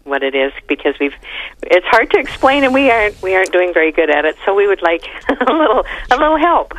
what 0.03 0.23
it 0.23 0.35
is 0.35 0.51
because 0.67 0.95
we've 0.99 1.13
it's 1.63 1.85
hard 1.87 2.09
to 2.11 2.19
explain 2.19 2.63
and 2.63 2.73
we 2.73 2.89
aren't 2.89 3.21
we 3.21 3.35
aren't 3.35 3.51
doing 3.51 3.73
very 3.73 3.91
good 3.91 4.09
at 4.09 4.25
it 4.25 4.35
so 4.45 4.55
we 4.55 4.65
would 4.65 4.81
like 4.81 5.03
a 5.29 5.53
little 5.53 5.85
a 6.11 6.17
little 6.17 6.37
help 6.37 6.73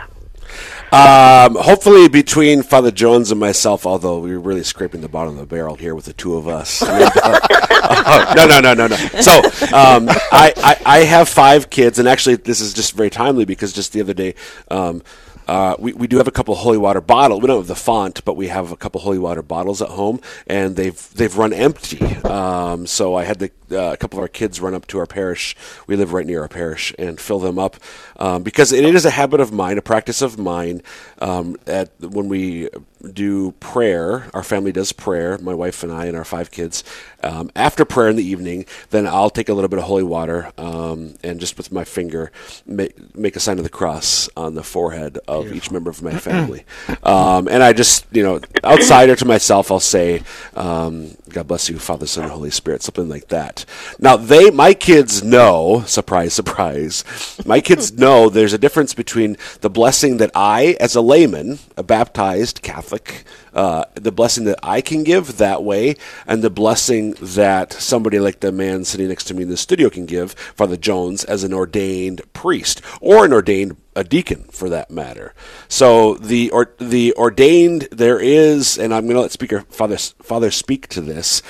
Um, 0.92 1.54
hopefully, 1.54 2.08
between 2.08 2.62
Father 2.62 2.90
Jones 2.90 3.30
and 3.30 3.38
myself, 3.38 3.86
although 3.86 4.18
we're 4.18 4.40
really 4.40 4.64
scraping 4.64 5.00
the 5.00 5.08
bottom 5.08 5.34
of 5.34 5.38
the 5.38 5.46
barrel 5.46 5.76
here 5.76 5.94
with 5.94 6.06
the 6.06 6.12
two 6.12 6.36
of 6.36 6.48
us. 6.48 6.82
no, 8.36 8.46
no, 8.46 8.60
no, 8.60 8.74
no, 8.74 8.86
no. 8.88 8.96
So, 9.20 9.38
um, 9.72 10.08
I, 10.32 10.52
I, 10.56 10.76
I 10.84 10.98
have 11.04 11.28
five 11.28 11.70
kids, 11.70 11.98
and 11.98 12.08
actually, 12.08 12.36
this 12.36 12.60
is 12.60 12.74
just 12.74 12.94
very 12.94 13.10
timely 13.10 13.44
because 13.44 13.72
just 13.72 13.92
the 13.92 14.00
other 14.00 14.14
day, 14.14 14.34
um, 14.68 15.02
uh, 15.50 15.74
we, 15.80 15.92
we 15.92 16.06
do 16.06 16.16
have 16.18 16.28
a 16.28 16.30
couple 16.30 16.54
holy 16.54 16.78
water 16.78 17.00
bottles. 17.00 17.40
We 17.40 17.48
don't 17.48 17.56
have 17.56 17.66
the 17.66 17.74
font, 17.74 18.24
but 18.24 18.36
we 18.36 18.46
have 18.46 18.70
a 18.70 18.76
couple 18.76 19.00
holy 19.00 19.18
water 19.18 19.42
bottles 19.42 19.82
at 19.82 19.88
home, 19.88 20.20
and 20.46 20.76
they've 20.76 21.12
they've 21.14 21.36
run 21.36 21.52
empty. 21.52 21.98
Um, 22.30 22.86
so 22.86 23.16
I 23.16 23.24
had 23.24 23.40
the, 23.40 23.50
uh, 23.72 23.92
a 23.92 23.96
couple 23.96 24.20
of 24.20 24.22
our 24.22 24.28
kids 24.28 24.60
run 24.60 24.74
up 24.74 24.86
to 24.86 24.98
our 25.00 25.06
parish. 25.06 25.56
We 25.88 25.96
live 25.96 26.12
right 26.12 26.24
near 26.24 26.42
our 26.42 26.48
parish, 26.48 26.94
and 27.00 27.20
fill 27.20 27.40
them 27.40 27.58
up 27.58 27.78
um, 28.16 28.44
because 28.44 28.70
it 28.70 28.84
is 28.84 29.04
a 29.04 29.10
habit 29.10 29.40
of 29.40 29.52
mine, 29.52 29.76
a 29.76 29.82
practice 29.82 30.22
of 30.22 30.38
mine. 30.38 30.79
Um, 31.20 31.56
at 31.66 31.90
when 32.00 32.28
we 32.28 32.68
do 33.12 33.52
prayer, 33.52 34.28
our 34.34 34.42
family 34.42 34.72
does 34.72 34.92
prayer. 34.92 35.38
My 35.38 35.54
wife 35.54 35.82
and 35.82 35.92
I 35.92 36.06
and 36.06 36.16
our 36.16 36.24
five 36.24 36.50
kids. 36.50 36.84
Um, 37.22 37.50
after 37.54 37.84
prayer 37.84 38.08
in 38.08 38.16
the 38.16 38.24
evening, 38.24 38.66
then 38.90 39.06
I'll 39.06 39.30
take 39.30 39.48
a 39.48 39.54
little 39.54 39.68
bit 39.68 39.78
of 39.78 39.84
holy 39.84 40.02
water 40.02 40.52
um, 40.58 41.14
and 41.22 41.40
just 41.40 41.56
with 41.56 41.72
my 41.72 41.84
finger 41.84 42.32
make, 42.66 43.14
make 43.16 43.36
a 43.36 43.40
sign 43.40 43.58
of 43.58 43.64
the 43.64 43.70
cross 43.70 44.28
on 44.36 44.54
the 44.54 44.62
forehead 44.62 45.18
of 45.28 45.52
each 45.52 45.70
member 45.70 45.90
of 45.90 46.02
my 46.02 46.14
family. 46.18 46.64
Um, 47.02 47.48
and 47.48 47.62
I 47.62 47.72
just, 47.72 48.06
you 48.12 48.22
know, 48.22 48.40
outsider 48.64 49.16
to 49.16 49.24
myself, 49.24 49.70
I'll 49.70 49.80
say, 49.80 50.22
um, 50.54 51.16
God 51.28 51.46
bless 51.48 51.68
you, 51.68 51.78
Father, 51.78 52.06
Son, 52.06 52.24
and 52.24 52.32
Holy 52.32 52.50
Spirit, 52.50 52.82
something 52.82 53.08
like 53.08 53.28
that. 53.28 53.64
Now, 53.98 54.16
they, 54.16 54.50
my 54.50 54.74
kids 54.74 55.22
know, 55.22 55.84
surprise, 55.86 56.32
surprise, 56.40 57.04
my 57.44 57.60
kids 57.60 57.92
know 57.92 58.28
there's 58.28 58.52
a 58.52 58.58
difference 58.58 58.94
between 58.94 59.36
the 59.60 59.70
blessing 59.70 60.18
that 60.18 60.30
I, 60.34 60.69
as 60.78 60.94
a 60.94 61.00
layman, 61.00 61.58
a 61.76 61.82
baptized 61.82 62.62
Catholic, 62.62 63.24
uh, 63.54 63.84
the 63.94 64.12
blessing 64.12 64.44
that 64.44 64.58
I 64.62 64.80
can 64.80 65.04
give 65.04 65.38
that 65.38 65.62
way, 65.62 65.96
and 66.26 66.42
the 66.42 66.50
blessing 66.50 67.12
that 67.20 67.72
somebody 67.72 68.18
like 68.18 68.40
the 68.40 68.52
man 68.52 68.84
sitting 68.84 69.08
next 69.08 69.24
to 69.24 69.34
me 69.34 69.42
in 69.42 69.48
the 69.48 69.56
studio 69.56 69.90
can 69.90 70.06
give, 70.06 70.32
Father 70.32 70.76
Jones, 70.76 71.24
as 71.24 71.44
an 71.44 71.52
ordained 71.52 72.22
priest 72.32 72.80
or 73.00 73.24
an 73.24 73.32
ordained 73.32 73.76
a 73.96 74.04
deacon 74.04 74.44
for 74.44 74.68
that 74.68 74.90
matter. 74.90 75.34
So 75.68 76.14
the 76.14 76.50
or 76.50 76.74
the 76.78 77.12
ordained 77.14 77.88
there 77.90 78.20
is, 78.20 78.78
and 78.78 78.94
I'm 78.94 79.04
going 79.04 79.16
to 79.16 79.22
let 79.22 79.32
speaker 79.32 79.62
Father 79.68 79.98
Father 79.98 80.50
speak 80.50 80.88
to 80.88 81.00
this. 81.00 81.42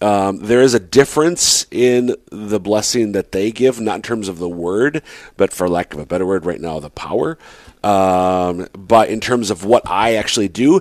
Um, 0.00 0.38
there 0.38 0.60
is 0.60 0.74
a 0.74 0.80
difference 0.80 1.66
in 1.72 2.14
the 2.30 2.60
blessing 2.60 3.12
that 3.12 3.32
they 3.32 3.50
give, 3.50 3.80
not 3.80 3.96
in 3.96 4.02
terms 4.02 4.28
of 4.28 4.38
the 4.38 4.48
word, 4.48 5.02
but 5.36 5.52
for 5.52 5.68
lack 5.68 5.92
of 5.92 5.98
a 5.98 6.06
better 6.06 6.24
word, 6.24 6.46
right 6.46 6.60
now 6.60 6.78
the 6.78 6.90
power. 6.90 7.36
Um, 7.84 8.66
but 8.72 9.08
in 9.08 9.20
terms 9.20 9.50
of 9.50 9.64
what 9.64 9.82
I 9.86 10.16
actually 10.16 10.48
do, 10.48 10.80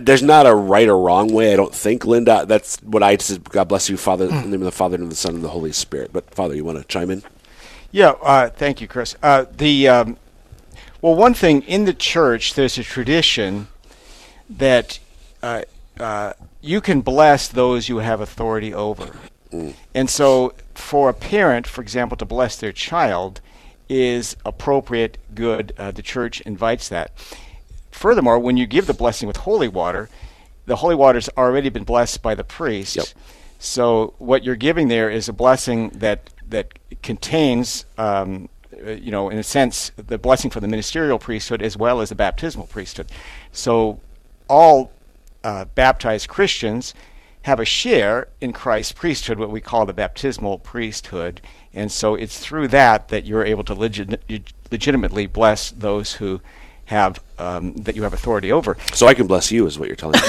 there's 0.00 0.22
not 0.22 0.46
a 0.46 0.54
right 0.54 0.88
or 0.88 0.98
wrong 0.98 1.32
way. 1.32 1.52
I 1.52 1.56
don't 1.56 1.74
think, 1.74 2.04
Linda. 2.04 2.46
That's 2.46 2.76
what 2.78 3.02
I 3.02 3.16
said. 3.18 3.44
God 3.44 3.68
bless 3.68 3.88
you, 3.88 3.96
Father, 3.96 4.28
in 4.28 4.30
the 4.30 4.48
name 4.48 4.60
of 4.62 4.66
the 4.66 4.72
Father 4.72 4.96
and 4.96 5.10
the 5.10 5.16
Son 5.16 5.34
and 5.34 5.44
the 5.44 5.50
Holy 5.50 5.72
Spirit. 5.72 6.10
But 6.12 6.34
Father, 6.34 6.54
you 6.54 6.64
want 6.64 6.78
to 6.78 6.84
chime 6.84 7.10
in? 7.10 7.22
Yeah, 7.90 8.10
uh, 8.22 8.48
thank 8.50 8.80
you, 8.80 8.88
Chris. 8.88 9.16
Uh, 9.22 9.46
the 9.50 9.88
um, 9.88 10.16
well, 11.00 11.14
one 11.14 11.34
thing 11.34 11.62
in 11.62 11.84
the 11.84 11.94
church, 11.94 12.54
there's 12.54 12.76
a 12.78 12.82
tradition 12.82 13.68
that 14.50 14.98
uh, 15.42 15.62
uh, 16.00 16.32
you 16.60 16.80
can 16.80 17.00
bless 17.00 17.48
those 17.48 17.88
you 17.88 17.98
have 17.98 18.20
authority 18.20 18.74
over, 18.74 19.14
and 19.94 20.10
so 20.10 20.54
for 20.74 21.08
a 21.08 21.14
parent, 21.14 21.66
for 21.66 21.80
example, 21.80 22.16
to 22.16 22.24
bless 22.24 22.56
their 22.56 22.72
child 22.72 23.40
is 23.88 24.36
appropriate, 24.44 25.18
good. 25.34 25.72
Uh, 25.78 25.90
the 25.90 26.02
church 26.02 26.40
invites 26.42 26.88
that. 26.88 27.12
Furthermore, 27.90 28.38
when 28.38 28.56
you 28.56 28.66
give 28.66 28.86
the 28.86 28.94
blessing 28.94 29.26
with 29.26 29.38
holy 29.38 29.68
water, 29.68 30.08
the 30.66 30.76
holy 30.76 30.94
water's 30.94 31.28
already 31.36 31.68
been 31.68 31.84
blessed 31.84 32.22
by 32.22 32.34
the 32.34 32.44
priest. 32.44 33.14
So 33.58 34.14
what 34.18 34.44
you're 34.44 34.56
giving 34.56 34.88
there 34.88 35.10
is 35.10 35.28
a 35.28 35.32
blessing 35.32 35.90
that 35.90 36.30
that 36.48 36.78
contains, 37.02 37.84
um, 37.98 38.48
uh, 38.86 38.92
you 38.92 39.10
know, 39.10 39.28
in 39.28 39.36
a 39.36 39.42
sense, 39.42 39.90
the 39.96 40.16
blessing 40.16 40.50
for 40.50 40.60
the 40.60 40.68
ministerial 40.68 41.18
priesthood 41.18 41.60
as 41.60 41.76
well 41.76 42.00
as 42.00 42.08
the 42.08 42.14
baptismal 42.14 42.66
priesthood. 42.66 43.10
So 43.52 44.00
all 44.48 44.92
uh, 45.44 45.66
baptized 45.74 46.28
Christians 46.28 46.94
have 47.42 47.60
a 47.60 47.64
share 47.64 48.28
in 48.40 48.52
Christ's 48.52 48.92
priesthood, 48.92 49.38
what 49.38 49.50
we 49.50 49.60
call 49.60 49.86
the 49.86 49.92
baptismal 49.92 50.58
priesthood, 50.58 51.40
and 51.72 51.90
so 51.92 52.14
it's 52.14 52.38
through 52.38 52.68
that 52.68 53.08
that 53.08 53.24
you're 53.24 53.44
able 53.44 53.64
to 53.64 53.74
legit- 53.74 54.20
legitimately 54.70 55.26
bless 55.26 55.70
those 55.70 56.14
who 56.14 56.40
have 56.86 57.22
um, 57.38 57.74
that 57.74 57.94
you 57.96 58.02
have 58.02 58.12
authority 58.14 58.50
over. 58.50 58.76
So 58.94 59.06
I 59.06 59.14
can 59.14 59.26
bless 59.26 59.52
you, 59.52 59.66
is 59.66 59.78
what 59.78 59.88
you're 59.88 59.96
telling 59.96 60.20
me. 60.20 60.26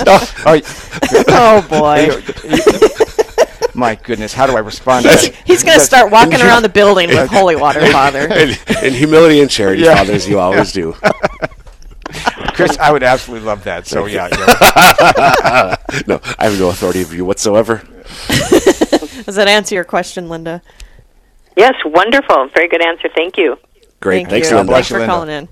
Oh, 1.32 1.66
boy. 1.68 2.10
My 3.74 3.94
goodness, 3.94 4.32
how 4.34 4.46
do 4.46 4.56
I 4.56 4.60
respond 4.60 5.04
to 5.04 5.10
that? 5.10 5.34
He's 5.46 5.62
going 5.62 5.78
to 5.78 5.84
start 5.84 6.10
walking 6.10 6.40
around 6.40 6.62
the 6.62 6.68
building 6.68 7.08
with 7.08 7.30
holy 7.30 7.56
water, 7.56 7.86
Father. 7.92 8.26
in, 8.32 8.50
in 8.82 8.92
humility 8.92 9.40
and 9.40 9.50
charity, 9.50 9.82
Yeah. 9.82 9.94
Father, 9.96 10.12
as 10.12 10.28
you 10.28 10.38
always 10.38 10.72
do. 10.72 10.94
Chris, 12.66 12.78
I 12.78 12.92
would 12.92 13.02
absolutely 13.02 13.46
love 13.46 13.64
that. 13.64 13.86
So 13.86 14.06
yeah, 14.06 14.28
yeah. 14.32 15.76
no, 16.06 16.20
I 16.38 16.48
have 16.48 16.58
no 16.58 16.68
authority 16.68 17.02
over 17.02 17.14
you 17.14 17.24
whatsoever. 17.24 17.76
Does 18.28 19.36
that 19.36 19.48
answer 19.48 19.74
your 19.74 19.84
question, 19.84 20.28
Linda? 20.28 20.62
Yes, 21.56 21.74
wonderful. 21.84 22.48
Very 22.48 22.68
good 22.68 22.84
answer. 22.84 23.08
Thank 23.14 23.36
you. 23.36 23.56
Great, 24.00 24.20
Thank 24.20 24.30
thanks, 24.30 24.50
you. 24.50 24.56
Linda. 24.56 24.72
Thanks 24.72 24.88
for 24.88 25.04
calling 25.04 25.28
in. 25.28 25.48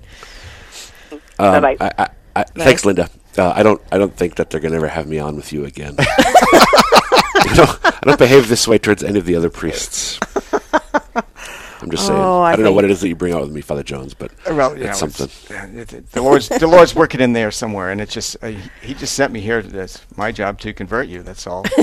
Um, 1.37 1.61
Bye-bye. 1.61 1.77
I, 1.79 1.85
I, 1.85 2.09
I, 2.35 2.43
Bye. 2.43 2.45
thanks, 2.55 2.85
Linda. 2.85 3.09
Uh, 3.37 3.53
I 3.55 3.63
don't. 3.63 3.81
I 3.91 3.97
don't 3.97 4.15
think 4.15 4.35
that 4.35 4.49
they're 4.49 4.59
going 4.59 4.71
to 4.71 4.77
ever 4.77 4.87
have 4.87 5.07
me 5.07 5.19
on 5.19 5.35
with 5.35 5.53
you 5.53 5.65
again. 5.65 5.95
I, 5.99 7.51
don't, 7.55 7.85
I 7.85 7.99
don't 8.03 8.19
behave 8.19 8.49
this 8.49 8.67
way 8.67 8.79
towards 8.79 9.03
any 9.03 9.19
of 9.19 9.25
the 9.25 9.35
other 9.35 9.49
priests. 9.49 10.19
I'm 11.81 11.89
just 11.91 12.05
saying. 12.07 12.19
Oh, 12.19 12.41
I, 12.41 12.51
I 12.51 12.55
don't 12.55 12.65
know 12.65 12.73
what 12.73 12.83
it 12.83 12.91
is 12.91 12.99
that 13.01 13.07
you 13.07 13.15
bring 13.15 13.33
out 13.33 13.41
with 13.41 13.51
me, 13.51 13.61
Father 13.61 13.83
Jones, 13.83 14.13
but 14.13 14.31
Well, 14.49 14.77
yeah, 14.77 14.89
it's 14.89 15.01
it's- 15.01 15.15
something. 15.31 15.55
yeah, 15.75 15.81
it- 15.81 15.93
it- 15.93 16.11
the 16.11 16.21
Lord's 16.21 16.49
the 16.49 16.67
Lord's 16.67 16.93
working 16.93 17.21
in 17.21 17.31
there 17.33 17.51
somewhere, 17.51 17.89
and 17.91 18.01
it's 18.01 18.13
just 18.13 18.35
uh, 18.41 18.51
He 18.81 18.93
just 18.93 19.13
sent 19.13 19.31
me 19.31 19.39
here. 19.39 19.61
That's 19.61 20.01
my 20.17 20.31
job 20.33 20.59
to 20.59 20.73
convert 20.73 21.07
you. 21.07 21.23
That's 21.23 21.47
all. 21.47 21.65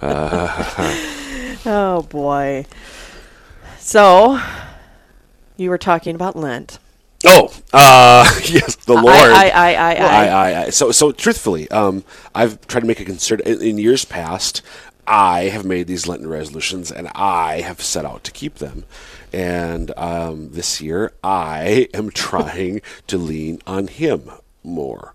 Oh 1.66 2.06
boy. 2.08 2.64
So, 3.78 4.40
you 5.56 5.68
were 5.68 5.78
talking 5.78 6.14
about 6.14 6.34
Lent. 6.36 6.78
Oh, 7.26 7.52
uh, 7.74 8.24
yes, 8.46 8.76
the 8.76 8.94
I- 8.94 9.00
Lord. 9.00 9.14
I- 9.32 9.48
I- 9.50 9.74
I- 9.74 9.94
Well, 9.98 10.08
I- 10.08 10.28
I- 10.28 10.62
I- 10.66 10.70
So, 10.70 10.90
so 10.90 11.12
truthfully, 11.12 11.70
um, 11.70 12.02
I've 12.34 12.66
tried 12.66 12.80
to 12.80 12.86
make 12.86 13.00
a 13.00 13.04
concert 13.04 13.40
in, 13.42 13.60
in 13.60 13.78
years 13.78 14.04
past. 14.06 14.62
I 15.06 15.44
have 15.44 15.64
made 15.64 15.86
these 15.86 16.06
Lenten 16.06 16.28
resolutions, 16.28 16.90
and 16.90 17.08
I 17.14 17.60
have 17.62 17.80
set 17.80 18.04
out 18.04 18.24
to 18.24 18.32
keep 18.32 18.56
them. 18.56 18.84
And 19.32 19.92
um, 19.96 20.50
this 20.52 20.80
year, 20.80 21.12
I 21.22 21.88
am 21.94 22.10
trying 22.14 22.82
to 23.06 23.18
lean 23.18 23.60
on 23.66 23.88
Him 23.88 24.30
more. 24.62 25.14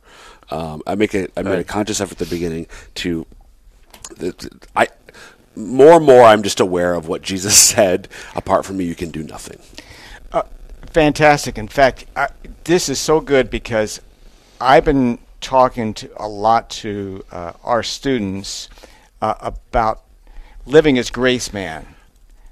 Um, 0.50 0.84
I 0.86 0.96
make 0.96 1.14
a 1.14 1.28
I 1.38 1.42
made 1.42 1.60
a 1.60 1.64
conscious 1.64 2.00
effort 2.00 2.22
at 2.22 2.30
the 2.30 2.36
beginning 2.36 2.68
to 2.96 3.26
I 4.76 4.88
more 5.56 5.94
and 5.94 6.06
more 6.06 6.24
I'm 6.24 6.44
just 6.44 6.60
aware 6.60 6.94
of 6.94 7.08
what 7.08 7.22
Jesus 7.22 7.58
said. 7.70 8.08
Apart 8.36 8.66
from 8.66 8.78
me, 8.78 8.86
you 8.86 8.96
can 8.96 9.10
do 9.10 9.24
nothing. 9.24 9.60
Uh, 10.32 10.44
fantastic. 10.88 11.58
In 11.58 11.68
fact, 11.68 12.06
I, 12.16 12.30
this 12.66 12.90
is 12.90 13.00
so 13.00 13.20
good 13.20 13.50
because 13.50 14.02
I've 14.60 14.86
been 14.86 15.20
talking 15.42 15.94
to 15.94 16.10
a 16.18 16.28
lot 16.28 16.70
to 16.70 17.24
uh, 17.32 17.54
our 17.64 17.84
students 17.84 18.70
uh, 19.26 19.36
about 19.41 20.03
living 20.65 20.97
as 20.97 21.09
grace 21.09 21.51
man, 21.53 21.86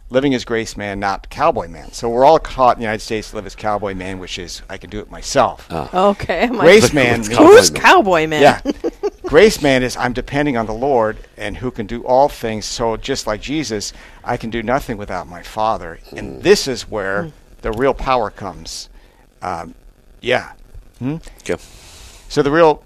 living 0.09 0.33
as 0.33 0.45
grace 0.45 0.75
man, 0.77 0.99
not 0.99 1.29
cowboy 1.29 1.67
man. 1.67 1.91
So 1.91 2.09
we're 2.09 2.25
all 2.25 2.39
caught 2.39 2.77
in 2.77 2.79
the 2.79 2.85
United 2.85 3.01
States 3.03 3.29
to 3.31 3.35
live 3.35 3.45
as 3.45 3.55
cowboy 3.55 3.93
man, 3.93 4.19
which 4.19 4.37
is 4.39 4.61
I 4.69 4.77
can 4.77 4.89
do 4.89 4.99
it 4.99 5.09
myself. 5.11 5.67
Okay. 5.71 6.43
I'm 6.43 6.53
like, 6.57 6.65
Grace 6.65 6.93
man. 6.93 7.21
means- 7.21 7.35
Who's 7.37 7.69
cowboy 7.69 8.27
man? 8.27 8.41
Yeah. 8.41 8.71
Grace 9.23 9.61
man 9.61 9.83
is 9.83 9.95
I'm 9.97 10.13
depending 10.13 10.57
on 10.57 10.65
the 10.65 10.73
Lord 10.73 11.17
and 11.37 11.57
who 11.57 11.71
can 11.71 11.87
do 11.87 12.03
all 12.05 12.29
things. 12.29 12.65
So 12.65 12.97
just 12.97 13.25
like 13.25 13.41
Jesus, 13.41 13.93
I 14.23 14.37
can 14.37 14.49
do 14.49 14.61
nothing 14.61 14.97
without 14.97 15.27
my 15.27 15.41
Father. 15.43 15.99
And 16.15 16.41
this 16.43 16.67
is 16.67 16.89
where 16.89 17.31
the 17.61 17.71
real 17.71 17.93
power 17.93 18.29
comes. 18.29 18.89
Um, 19.41 19.73
yeah. 20.21 20.53
Hmm? 20.99 21.17
Okay. 21.39 21.55
So 22.29 22.41
the 22.43 22.51
real, 22.51 22.83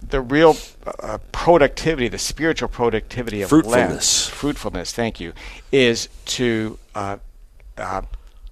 the 0.00 0.20
real 0.20 0.56
uh, 1.00 1.18
productivity, 1.32 2.08
the 2.08 2.18
spiritual 2.18 2.68
productivity 2.68 3.42
of 3.42 3.50
Lent- 3.52 3.64
Fruitfulness. 3.64 4.28
fruitfulness. 4.28 4.92
Thank 4.92 5.20
you. 5.20 5.32
Is 5.72 6.08
to 6.26 6.78
uh, 6.94 7.16
uh, 7.76 8.02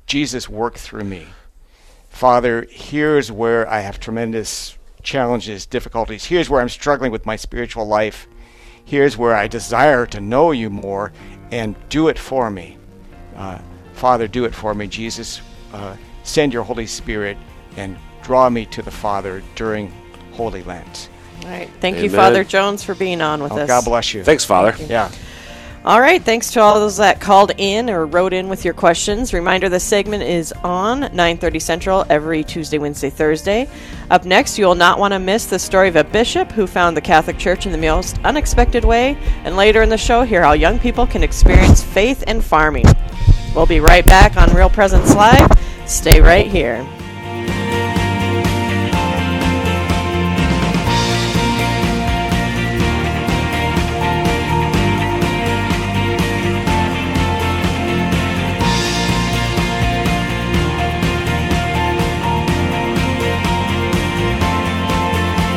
Jesus 0.07 0.49
work 0.49 0.75
through 0.75 1.05
me. 1.05 1.27
Father, 2.09 2.67
here's 2.71 3.31
where 3.31 3.69
I 3.69 3.81
have 3.81 4.01
tremendous 4.01 4.77
challenges, 5.03 5.67
difficulties. 5.67 6.25
Here's 6.25 6.49
where 6.49 6.61
I'm 6.61 6.69
struggling 6.69 7.13
with 7.13 7.27
my 7.27 7.37
spiritual 7.37 7.87
life. 7.87 8.27
Here's 8.85 9.17
where 9.17 9.35
I 9.35 9.49
desire 9.49 10.07
to 10.07 10.21
know 10.21 10.53
you 10.53 10.71
more 10.71 11.13
and 11.51 11.75
do 11.89 12.09
it 12.09 12.19
for 12.19 12.51
me. 12.51 12.79
Uh, 13.37 13.59
Father, 13.95 14.29
do 14.29 14.45
it 14.45 14.55
for 14.55 14.75
me. 14.75 14.87
Jesus, 14.87 15.41
uh, 15.73 15.97
send 16.23 16.53
your 16.53 16.63
Holy 16.63 16.87
Spirit 16.87 17.37
and 17.77 17.99
draw 18.23 18.49
me 18.49 18.67
to 18.67 18.83
the 18.83 18.91
Father 18.91 19.43
during 19.55 19.93
Holy 20.33 20.63
Lent. 20.63 21.09
All 21.47 21.53
right. 21.53 21.71
Thank 21.81 21.99
you, 21.99 22.07
Amen. 22.07 22.17
Father 22.17 22.43
Jones, 22.45 22.83
for 22.83 22.95
being 22.97 23.21
on 23.21 23.41
with 23.41 23.53
Oh, 23.53 23.59
us. 23.59 23.69
God 23.69 23.85
bless 23.85 24.13
you. 24.13 24.25
Thanks, 24.25 24.45
Father. 24.45 24.75
Yeah. 24.89 25.11
All 25.85 26.01
right, 26.01 26.21
thanks 26.21 26.51
to 26.51 26.61
all 26.61 26.75
those 26.81 26.97
that 26.97 27.21
called 27.21 27.53
in 27.59 27.89
or 27.89 28.07
wrote 28.07 28.33
in 28.33 28.49
with 28.49 28.65
your 28.65 28.75
questions. 28.75 29.33
Reminder 29.33 29.69
the 29.69 29.79
segment 29.79 30.25
is 30.25 30.53
on 30.65 31.03
9:30 31.15 31.61
Central 31.63 32.05
every 32.11 32.43
Tuesday, 32.43 32.79
Wednesday, 32.79 33.09
Thursday. 33.09 33.69
Up 34.11 34.25
next, 34.25 34.59
you 34.59 34.67
will 34.67 34.75
not 34.75 34.99
want 34.99 35.13
to 35.15 35.21
miss 35.21 35.47
the 35.47 35.61
story 35.61 35.87
of 35.89 35.95
a 35.95 36.03
bishop 36.03 36.51
who 36.51 36.67
found 36.67 36.97
the 36.97 37.01
Catholic 37.01 37.39
Church 37.39 37.67
in 37.67 37.71
the 37.73 37.79
most 37.79 38.19
unexpected 38.25 38.85
way, 38.85 39.17
and 39.45 39.57
later 39.57 39.81
in 39.83 39.89
the 39.89 39.97
show, 39.97 40.25
hear 40.25 40.43
how 40.43 40.55
young 40.55 40.81
people 40.81 41.07
can 41.07 41.23
experience 41.23 41.85
faith 41.85 42.25
in 42.25 42.41
farming. 42.41 42.87
We'll 43.55 43.67
be 43.67 43.79
right 43.79 44.05
back 44.05 44.37
on 44.37 44.53
Real 44.57 44.69
Presence 44.69 45.15
Live. 45.15 45.49
Stay 45.87 46.21
right 46.21 46.49
here. 46.49 46.85